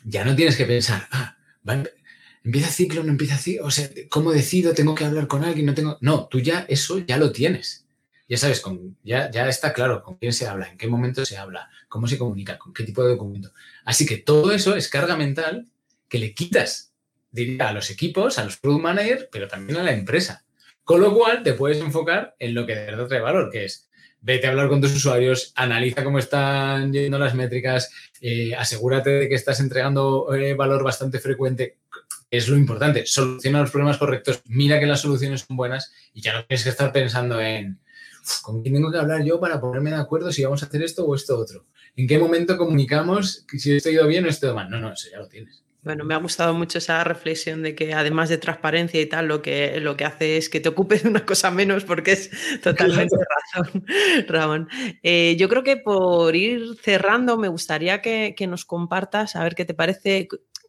Ya 0.05 0.25
no 0.25 0.37
tienes 0.37 0.57
que 0.57 0.65
pensar, 0.65 1.09
ah, 1.11 1.37
empieza 2.49 2.71
ciclo, 2.71 3.05
no 3.05 3.11
empieza 3.11 3.37
ciclo, 3.37 3.67
o 3.67 3.71
sea, 3.71 3.89
¿cómo 4.09 4.33
decido? 4.33 4.73
¿Tengo 4.73 4.95
que 4.95 5.05
hablar 5.05 5.27
con 5.27 5.45
alguien? 5.45 5.67
No 5.67 5.75
tengo. 5.75 5.99
No, 6.01 6.29
tú 6.29 6.41
ya 6.41 6.65
eso 6.69 6.99
ya 6.99 7.19
lo 7.19 7.31
tienes. 7.31 7.85
Ya 8.27 8.37
sabes, 8.37 8.61
con, 8.61 8.97
ya, 9.03 9.31
ya 9.31 9.49
está 9.49 9.73
claro 9.73 10.03
con 10.03 10.17
quién 10.17 10.33
se 10.33 10.47
habla, 10.47 10.69
en 10.69 10.77
qué 10.77 10.87
momento 10.87 11.25
se 11.25 11.37
habla, 11.37 11.71
cómo 11.89 12.07
se 12.07 12.19
comunica, 12.19 12.59
con 12.59 12.73
qué 12.73 12.85
tipo 12.85 13.03
de 13.03 13.11
documento. 13.11 13.53
Así 13.85 14.05
que 14.07 14.19
todo 14.19 14.53
eso 14.53 14.77
es 14.77 14.89
carga 14.89 15.17
mental 15.17 15.67
que 16.09 16.19
le 16.19 16.35
quitas, 16.35 16.93
a 17.61 17.73
los 17.73 17.91
equipos, 17.91 18.39
a 18.39 18.45
los 18.45 18.57
product 18.57 18.83
managers, 18.83 19.29
pero 19.31 19.49
también 19.49 19.79
a 19.79 19.83
la 19.83 19.93
empresa. 19.93 20.45
Con 20.85 21.01
lo 21.01 21.15
cual 21.15 21.43
te 21.43 21.53
puedes 21.53 21.79
enfocar 21.79 22.35
en 22.39 22.55
lo 22.55 22.67
que 22.67 22.75
de 22.75 22.87
verdad 22.87 23.07
trae 23.07 23.21
valor, 23.21 23.51
que 23.51 23.67
es 23.67 23.89
vete 24.21 24.47
a 24.47 24.51
hablar 24.51 24.69
con 24.69 24.81
tus 24.81 24.95
usuarios, 24.95 25.53
analiza 25.55 26.03
cómo 26.03 26.19
están 26.19 26.93
yendo 26.93 27.19
las 27.19 27.35
métricas, 27.35 27.91
eh, 28.21 28.55
asegúrate 28.55 29.11
de 29.11 29.29
que 29.29 29.35
estás 29.35 29.61
entregando 29.61 30.35
eh, 30.35 30.55
valor 30.55 30.83
bastante 30.83 31.19
frecuente 31.19 31.77
es 32.31 32.49
lo 32.49 32.57
importante. 32.57 33.07
Soluciona 33.07 33.61
los 33.61 33.71
problemas 33.71 33.99
correctos, 33.99 34.43
mira 34.47 34.79
que 34.79 34.87
las 34.87 35.01
soluciones 35.01 35.45
son 35.47 35.57
buenas 35.57 35.93
y 36.13 36.21
ya 36.21 36.35
no 36.35 36.45
tienes 36.45 36.65
que 36.65 36.71
estar 36.71 36.93
pensando 36.93 37.41
en, 37.41 37.81
¿con 38.43 38.63
quién 38.63 38.75
tengo 38.75 38.91
que 38.91 38.99
hablar 38.99 39.25
yo 39.25 39.41
para 39.41 39.61
ponerme 39.61 39.91
de 39.91 39.97
acuerdo 39.97 40.33
si 40.33 40.45
vamos 40.45 40.63
a 40.63 40.67
hacer 40.67 40.83
esto 40.83 41.05
o 41.05 41.15
esto 41.15 41.39
otro? 41.39 41.67
¿En 41.97 42.07
qué 42.07 42.19
momento 42.19 42.57
comunicamos 42.57 43.45
si 43.57 43.77
esto 43.77 43.89
ha 43.89 43.93
ido 43.93 44.07
bien 44.07 44.25
o 44.25 44.29
esto 44.29 44.55
mal? 44.55 44.71
No, 44.71 44.79
no, 44.79 44.93
eso 44.93 45.09
ya 45.11 45.19
lo 45.19 45.29
tienes. 45.29 45.65
Bueno, 45.89 46.05
me 46.05 46.15
ha 46.15 46.19
gustado 46.19 46.55
mucho 46.55 46.79
esa 46.79 47.03
reflexión 47.05 47.63
de 47.63 47.75
que 47.75 47.95
además 47.95 48.29
de 48.29 48.37
transparencia 48.37 49.01
y 49.01 49.07
tal, 49.07 49.27
lo 49.29 49.43
que, 49.43 49.81
lo 49.81 49.97
que 49.97 50.05
hace 50.05 50.37
es 50.37 50.49
que 50.49 50.59
te 50.61 50.69
ocupes 50.69 51.05
de 51.05 51.09
una 51.09 51.25
cosa 51.25 51.51
menos 51.53 51.85
porque 51.85 52.13
es 52.13 52.31
totalmente 52.63 53.17
razón, 53.17 53.85
Ramón. 54.29 54.69
Eh, 55.03 55.37
yo 55.39 55.49
creo 55.49 55.63
que 55.63 55.77
por 55.77 56.35
ir 56.35 56.77
cerrando, 56.83 57.39
me 57.39 57.49
gustaría 57.49 58.03
que, 58.03 58.35
que, 58.37 58.49
nos 58.49 58.65
compartas, 58.65 59.37
a 59.37 59.43
ver 59.45 59.55
qué 59.55 59.65
te 59.65 59.73
parece, 59.73 60.29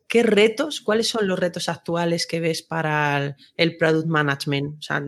qué 0.09 0.23
retos, 0.23 0.81
cuáles 0.81 1.07
son 1.07 1.27
los 1.27 1.39
retos 1.39 1.69
actuales 1.69 2.27
que 2.27 2.41
ves 2.41 2.61
para 2.61 3.37
el, 3.55 3.77
product 3.77 4.07
management. 4.07 4.79
O 4.79 4.81
sea, 4.81 5.01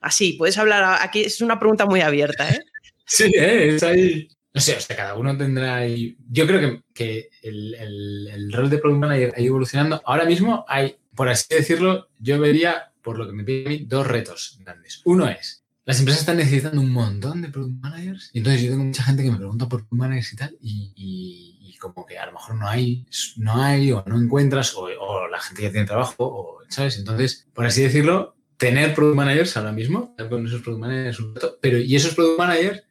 así, 0.00 0.34
puedes 0.34 0.56
hablar, 0.56 0.98
aquí 1.02 1.20
es 1.20 1.42
una 1.42 1.58
pregunta 1.58 1.84
muy 1.84 2.00
abierta, 2.00 2.48
¿eh? 2.48 2.60
Sí, 3.06 3.30
¿eh? 3.36 3.74
es 3.74 3.82
ahí 3.82 4.28
no 4.54 4.60
sé, 4.60 4.76
o 4.76 4.80
sea, 4.80 4.94
cada 4.94 5.16
uno 5.16 5.36
tendrá 5.36 5.78
ahí. 5.78 6.16
Yo 6.30 6.46
creo 6.46 6.60
que, 6.60 6.82
que 6.94 7.30
el, 7.42 7.74
el, 7.74 8.52
rol 8.52 8.70
de 8.70 8.78
Product 8.78 9.00
Manager 9.00 9.32
ha 9.36 9.40
ido 9.40 9.48
evolucionando. 9.48 10.00
Ahora 10.04 10.24
mismo 10.24 10.64
hay, 10.68 10.96
por 11.12 11.28
así 11.28 11.46
decirlo, 11.50 12.08
yo 12.20 12.38
vería, 12.38 12.92
por 13.02 13.18
lo 13.18 13.26
que 13.26 13.32
me 13.32 13.42
pide 13.42 13.66
a 13.66 13.68
mí, 13.70 13.84
dos 13.84 14.06
retos 14.06 14.56
grandes. 14.60 15.02
Uno 15.04 15.28
es, 15.28 15.63
las 15.84 15.98
empresas 15.98 16.22
están 16.22 16.38
necesitando 16.38 16.80
un 16.80 16.90
montón 16.90 17.42
de 17.42 17.48
Product 17.48 17.80
Managers. 17.80 18.30
Y 18.32 18.38
entonces 18.38 18.62
yo 18.62 18.70
tengo 18.70 18.84
mucha 18.84 19.02
gente 19.02 19.22
que 19.22 19.30
me 19.30 19.36
pregunta 19.36 19.68
por 19.68 19.80
Product 19.80 20.00
Managers 20.00 20.32
y 20.32 20.36
tal, 20.36 20.56
y, 20.60 20.92
y, 20.96 21.76
como 21.78 22.06
que 22.06 22.18
a 22.18 22.24
lo 22.24 22.32
mejor 22.32 22.54
no 22.54 22.66
hay, 22.66 23.04
no 23.36 23.62
hay, 23.62 23.92
o 23.92 24.02
no 24.06 24.18
encuentras, 24.18 24.74
o, 24.74 24.88
la 25.28 25.38
gente 25.38 25.64
ya 25.64 25.70
tiene 25.70 25.86
trabajo, 25.86 26.14
o, 26.18 26.58
¿sabes? 26.68 26.98
Entonces, 26.98 27.46
por 27.52 27.66
así 27.66 27.82
decirlo, 27.82 28.36
tener 28.56 28.94
Product 28.94 29.16
Managers 29.16 29.56
ahora 29.58 29.72
mismo, 29.72 30.14
con 30.30 30.46
esos 30.46 30.62
Product 30.62 30.80
Managers 30.80 31.20
un 31.20 31.34
reto, 31.34 31.58
pero 31.60 31.76
y 31.76 31.94
esos 31.94 32.14
Product 32.14 32.38
Managers 32.38 32.84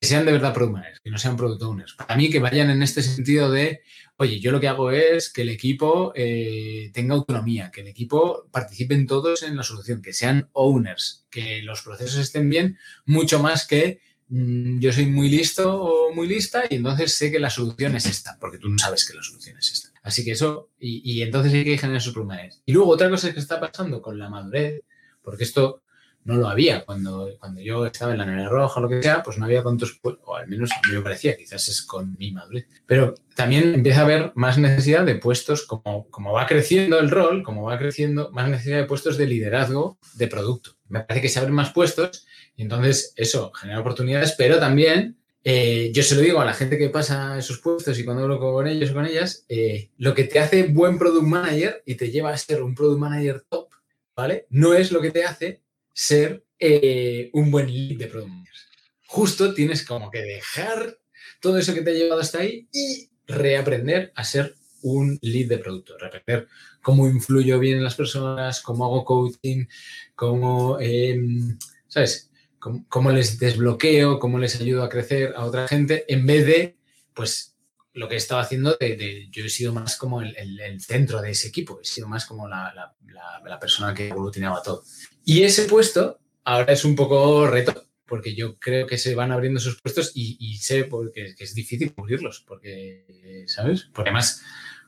que 0.00 0.06
sean 0.06 0.26
de 0.26 0.32
verdad 0.32 0.52
product 0.52 0.74
managers, 0.74 1.00
que 1.00 1.10
no 1.10 1.18
sean 1.18 1.36
product 1.36 1.62
owners. 1.62 1.94
Para 1.94 2.16
mí 2.16 2.28
que 2.28 2.38
vayan 2.38 2.68
en 2.70 2.82
este 2.82 3.02
sentido 3.02 3.50
de, 3.50 3.82
oye, 4.16 4.40
yo 4.40 4.52
lo 4.52 4.60
que 4.60 4.68
hago 4.68 4.90
es 4.90 5.32
que 5.32 5.42
el 5.42 5.48
equipo 5.48 6.12
eh, 6.14 6.90
tenga 6.92 7.14
autonomía, 7.14 7.70
que 7.70 7.80
el 7.80 7.88
equipo 7.88 8.48
participen 8.50 9.06
todos 9.06 9.42
en 9.42 9.56
la 9.56 9.62
solución, 9.62 10.02
que 10.02 10.12
sean 10.12 10.48
owners, 10.52 11.26
que 11.30 11.62
los 11.62 11.82
procesos 11.82 12.20
estén 12.20 12.48
bien, 12.48 12.78
mucho 13.04 13.40
más 13.40 13.66
que 13.66 14.00
mm, 14.28 14.78
yo 14.78 14.92
soy 14.92 15.06
muy 15.06 15.28
listo 15.28 15.82
o 15.82 16.14
muy 16.14 16.28
lista 16.28 16.64
y 16.68 16.76
entonces 16.76 17.12
sé 17.14 17.32
que 17.32 17.40
la 17.40 17.50
solución 17.50 17.96
es 17.96 18.06
esta, 18.06 18.38
porque 18.40 18.58
tú 18.58 18.68
no 18.68 18.78
sabes 18.78 19.06
que 19.06 19.14
la 19.14 19.22
solución 19.22 19.58
es 19.58 19.72
esta. 19.72 19.90
Así 20.02 20.24
que 20.24 20.32
eso, 20.32 20.70
y, 20.78 21.22
entonces 21.22 21.54
hay 21.54 21.64
que 21.64 21.78
generar 21.78 22.00
esos 22.00 22.14
managers. 22.16 22.62
Y 22.66 22.72
luego 22.72 22.90
otra 22.90 23.08
cosa 23.08 23.32
que 23.32 23.40
está 23.40 23.58
pasando 23.58 24.02
con 24.02 24.18
la 24.18 24.28
madurez, 24.28 24.82
porque 25.22 25.44
esto 25.44 25.83
no 26.24 26.36
lo 26.36 26.48
había. 26.48 26.84
Cuando, 26.84 27.30
cuando 27.38 27.60
yo 27.60 27.86
estaba 27.86 28.12
en 28.12 28.18
la 28.18 28.26
nevera 28.26 28.48
roja 28.48 28.80
o 28.80 28.82
lo 28.82 28.88
que 28.88 29.02
sea, 29.02 29.22
pues 29.22 29.38
no 29.38 29.44
había 29.44 29.62
tantos, 29.62 30.00
o 30.02 30.36
al 30.36 30.48
menos 30.48 30.70
me 30.90 31.00
parecía, 31.00 31.36
quizás 31.36 31.68
es 31.68 31.82
con 31.82 32.16
mi 32.18 32.32
madurez. 32.32 32.66
Pero 32.86 33.14
también 33.34 33.74
empieza 33.74 34.00
a 34.00 34.04
haber 34.04 34.32
más 34.34 34.58
necesidad 34.58 35.04
de 35.04 35.16
puestos, 35.16 35.66
como, 35.66 36.08
como 36.10 36.32
va 36.32 36.46
creciendo 36.46 36.98
el 36.98 37.10
rol, 37.10 37.42
como 37.42 37.64
va 37.64 37.78
creciendo, 37.78 38.30
más 38.32 38.48
necesidad 38.48 38.78
de 38.78 38.86
puestos 38.86 39.16
de 39.16 39.26
liderazgo 39.26 39.98
de 40.14 40.28
producto. 40.28 40.72
Me 40.88 41.00
parece 41.00 41.22
que 41.22 41.28
se 41.28 41.38
abren 41.38 41.54
más 41.54 41.72
puestos 41.72 42.26
y 42.56 42.62
entonces 42.62 43.12
eso 43.16 43.52
genera 43.52 43.80
oportunidades, 43.80 44.34
pero 44.36 44.58
también 44.58 45.18
eh, 45.46 45.90
yo 45.92 46.02
se 46.02 46.14
lo 46.14 46.22
digo 46.22 46.40
a 46.40 46.44
la 46.46 46.54
gente 46.54 46.78
que 46.78 46.88
pasa 46.88 47.38
esos 47.38 47.58
puestos 47.58 47.98
y 47.98 48.04
cuando 48.04 48.22
hablo 48.22 48.38
con 48.38 48.66
ellos 48.66 48.90
o 48.90 48.94
con 48.94 49.04
ellas, 49.04 49.44
eh, 49.48 49.90
lo 49.98 50.14
que 50.14 50.24
te 50.24 50.38
hace 50.38 50.62
buen 50.64 50.98
product 50.98 51.26
manager 51.26 51.82
y 51.84 51.96
te 51.96 52.10
lleva 52.10 52.30
a 52.30 52.38
ser 52.38 52.62
un 52.62 52.74
product 52.74 52.98
manager 52.98 53.44
top, 53.48 53.68
¿vale? 54.16 54.46
No 54.48 54.72
es 54.72 54.90
lo 54.90 55.02
que 55.02 55.10
te 55.10 55.24
hace 55.24 55.63
ser 55.94 56.44
eh, 56.58 57.30
un 57.32 57.50
buen 57.50 57.72
lead 57.72 57.98
de 57.98 58.06
product 58.08 58.48
Justo 59.06 59.54
tienes 59.54 59.86
como 59.86 60.10
que 60.10 60.22
dejar 60.22 60.98
todo 61.40 61.56
eso 61.56 61.72
que 61.72 61.82
te 61.82 61.90
ha 61.90 61.94
llevado 61.94 62.20
hasta 62.20 62.40
ahí 62.40 62.68
y 62.72 63.08
reaprender 63.26 64.12
a 64.16 64.24
ser 64.24 64.56
un 64.82 65.18
lead 65.22 65.48
de 65.48 65.58
producto, 65.58 65.96
reaprender 65.96 66.48
cómo 66.82 67.06
influyo 67.06 67.58
bien 67.58 67.78
en 67.78 67.84
las 67.84 67.94
personas, 67.94 68.60
cómo 68.60 68.84
hago 68.84 69.04
coaching, 69.04 69.66
cómo, 70.14 70.78
em, 70.80 71.56
¿sabes? 71.88 72.30
Cómo, 72.88 73.10
les 73.10 73.38
desbloqueo, 73.38 74.18
cómo 74.18 74.38
les 74.38 74.60
ayudo 74.60 74.82
a 74.82 74.88
crecer 74.88 75.34
a 75.36 75.44
otra 75.44 75.68
gente, 75.68 76.04
en 76.08 76.26
vez 76.26 76.46
de, 76.46 76.76
pues, 77.12 77.53
lo 77.94 78.08
que 78.08 78.14
he 78.14 78.18
estado 78.18 78.40
haciendo, 78.40 78.76
de, 78.78 79.28
yo 79.30 79.44
he 79.44 79.48
sido 79.48 79.72
más 79.72 79.96
como 79.96 80.20
el, 80.20 80.80
centro 80.80 81.22
de 81.22 81.30
ese 81.30 81.48
equipo, 81.48 81.80
he 81.80 81.84
sido 81.84 82.08
más 82.08 82.26
como 82.26 82.48
la, 82.48 82.72
la 83.44 83.60
persona 83.60 83.94
que 83.94 84.08
evolucionaba 84.08 84.62
todo. 84.62 84.84
Y 85.24 85.42
ese 85.42 85.64
puesto 85.64 86.20
ahora 86.44 86.72
es 86.72 86.84
un 86.84 86.94
poco 86.94 87.46
reto, 87.46 87.84
porque 88.06 88.34
yo 88.34 88.58
creo 88.58 88.86
que 88.86 88.98
se 88.98 89.14
van 89.14 89.32
abriendo 89.32 89.58
esos 89.58 89.80
puestos 89.80 90.12
y, 90.14 90.56
sé 90.58 90.84
porque, 90.84 91.34
que 91.34 91.44
es 91.44 91.54
difícil 91.54 91.94
cubrirlos, 91.94 92.44
porque, 92.46 93.44
¿sabes? 93.46 93.88
Porque 93.92 94.10
además, 94.10 94.42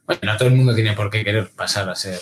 bueno, 0.06 0.20
no 0.24 0.36
todo 0.36 0.48
el 0.48 0.54
mundo 0.54 0.74
tiene 0.74 0.92
por 0.92 1.10
qué 1.10 1.24
querer 1.24 1.50
pasar 1.50 1.88
a 1.88 1.94
ser 1.94 2.20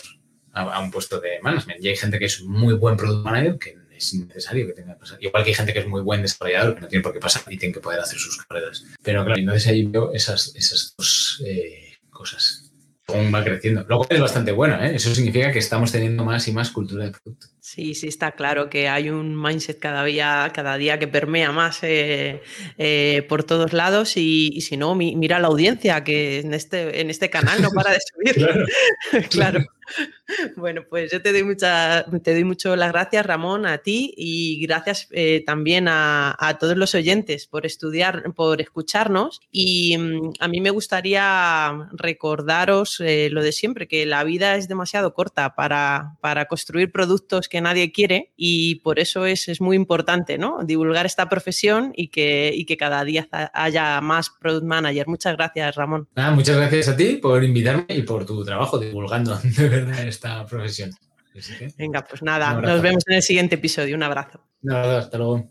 a, 0.53 0.81
un 0.81 0.91
puesto 0.91 1.21
de 1.21 1.41
management. 1.43 1.83
Y 1.83 1.89
hay 1.89 1.97
gente 1.97 2.19
que 2.19 2.27
es 2.27 2.43
muy 2.43 2.75
buen 2.75 2.97
product 2.97 3.25
manager 3.25 3.59
que 3.59 3.77
es 4.05 4.15
innecesario 4.15 4.67
que 4.67 4.73
tenga 4.73 4.95
que 4.95 5.01
pasar. 5.01 5.19
Igual 5.23 5.45
que 5.45 5.51
hay 5.51 5.55
gente 5.55 5.73
que 5.73 5.79
es 5.81 5.87
muy 5.87 6.03
buen 6.03 6.23
desarrollador 6.23 6.75
que 6.75 6.81
no 6.83 6.89
tiene 6.89 7.03
por 7.03 7.13
qué 7.13 7.21
pasar 7.21 7.43
y 7.49 7.57
tiene 7.57 7.75
que 7.75 7.81
poder 7.81 8.01
hacer 8.01 8.19
sus 8.19 8.45
carreras. 8.45 8.85
Pero 9.03 9.25
claro, 9.25 9.41
entonces 9.41 9.67
ahí 9.67 9.85
veo 9.85 10.13
esas, 10.13 10.55
esas 10.55 10.95
dos 10.97 11.43
eh, 11.47 11.95
cosas. 12.11 12.71
Aún 13.09 13.33
va 13.35 13.45
creciendo. 13.45 13.85
Luego 13.87 14.07
es 14.09 14.21
bastante 14.21 14.53
bueno, 14.53 14.83
¿eh? 14.83 14.95
Eso 14.95 15.15
significa 15.15 15.53
que 15.53 15.59
estamos 15.59 15.93
teniendo 15.93 16.25
más 16.25 16.49
y 16.49 16.53
más 16.53 16.71
cultura 16.71 17.05
de 17.05 17.11
producto. 17.11 17.49
Sí, 17.67 17.95
sí, 17.95 18.09
está 18.09 18.33
claro 18.33 18.69
que 18.69 18.91
hay 18.91 19.09
un 19.09 19.41
mindset 19.43 19.79
cada 19.79 20.05
día, 20.05 20.53
cada 20.55 20.77
día 20.77 20.99
que 20.99 21.09
permea 21.09 21.51
más 21.51 21.83
eh, 21.83 22.43
eh, 22.77 23.25
por 23.27 23.43
todos 23.45 23.73
lados 23.73 24.19
y, 24.19 24.61
si 24.61 24.77
no, 24.77 24.95
mira 24.95 25.39
la 25.39 25.49
audiencia 25.49 26.05
que 26.05 26.41
en 26.41 26.53
este, 26.53 27.01
en 27.01 27.09
este 27.09 27.31
canal 27.31 27.63
no 27.63 27.71
para 27.71 27.93
de 27.93 28.01
subir. 28.13 28.35
claro. 28.35 28.67
claro. 29.31 29.65
Bueno, 30.57 30.83
pues 30.89 31.13
yo 31.13 31.21
te 31.21 31.33
doy, 31.33 31.43
mucha, 31.43 32.07
te 32.23 32.33
doy 32.33 32.45
mucho 32.45 32.75
las 32.75 32.91
gracias, 32.93 33.27
Ramón, 33.27 33.67
a 33.67 33.79
ti 33.79 34.15
y 34.17 34.65
gracias 34.67 35.09
eh, 35.11 35.43
también 35.45 35.87
a, 35.89 36.57
todos 36.59 36.77
los 36.77 36.95
oyentes 36.95 37.47
por 37.47 37.67
estudiar, 37.67 38.33
por 38.35 38.63
escucharnos. 38.63 39.41
Y 39.51 39.97
mm, 39.99 40.33
a 40.41 40.49
mí 40.49 40.61
me 40.61 40.71
gustaría 40.71 41.89
recordaros 41.93 43.01
lo 43.01 43.43
de 43.43 43.53
siempre, 43.53 43.87
que 43.87 44.07
la 44.07 44.25
vida 44.25 44.57
es 44.57 44.69
demasiado 44.69 45.13
corta 45.13 45.55
para, 45.55 46.17
para 46.21 46.47
construir 46.47 46.91
productos 46.91 47.49
que 47.49 47.54
nadie 47.61 47.93
quiere 47.93 48.33
y 48.37 48.77
por 48.77 48.99
eso 48.99 49.27
es, 49.27 49.49
es 49.49 49.61
muy 49.61 49.77
importante 49.77 50.39
¿no? 50.39 50.59
divulgar 50.65 51.07
esta 51.07 51.29
profesión 51.29 51.93
y 51.95 52.09
que, 52.09 52.53
y 52.55 52.65
que 52.65 52.77
cada 52.77 53.05
día 53.05 53.29
haya 53.53 54.01
más 54.01 54.31
product 54.31 54.65
manager. 54.65 55.09
Muchas 55.09 55.37
gracias, 55.37 55.75
Ramón. 55.77 56.09
muchas 56.33 56.57
gracias 56.57 56.89
a 56.89 56.97
ti 56.97 57.17
por 57.17 57.43
invitarme 57.43 57.87
y 57.89 58.03
por 58.03 58.25
tu 58.25 58.45
trabajo 58.45 58.79
divulgando 58.79 59.39
de 59.43 59.69
verdad 59.69 60.07
esta 60.07 60.45
profesión. 60.47 60.91
Venga, 61.77 62.05
pues 62.09 62.23
nada, 62.23 62.61
nos 62.61 62.81
vemos 62.81 63.03
en 63.09 63.17
el 63.17 63.23
siguiente 63.23 63.57
episodio. 63.57 63.97
Un 63.97 64.05
abrazo. 64.05 64.41
Un 64.63 64.73
abrazo, 64.73 64.99
hasta 64.99 65.19
luego. 65.19 65.51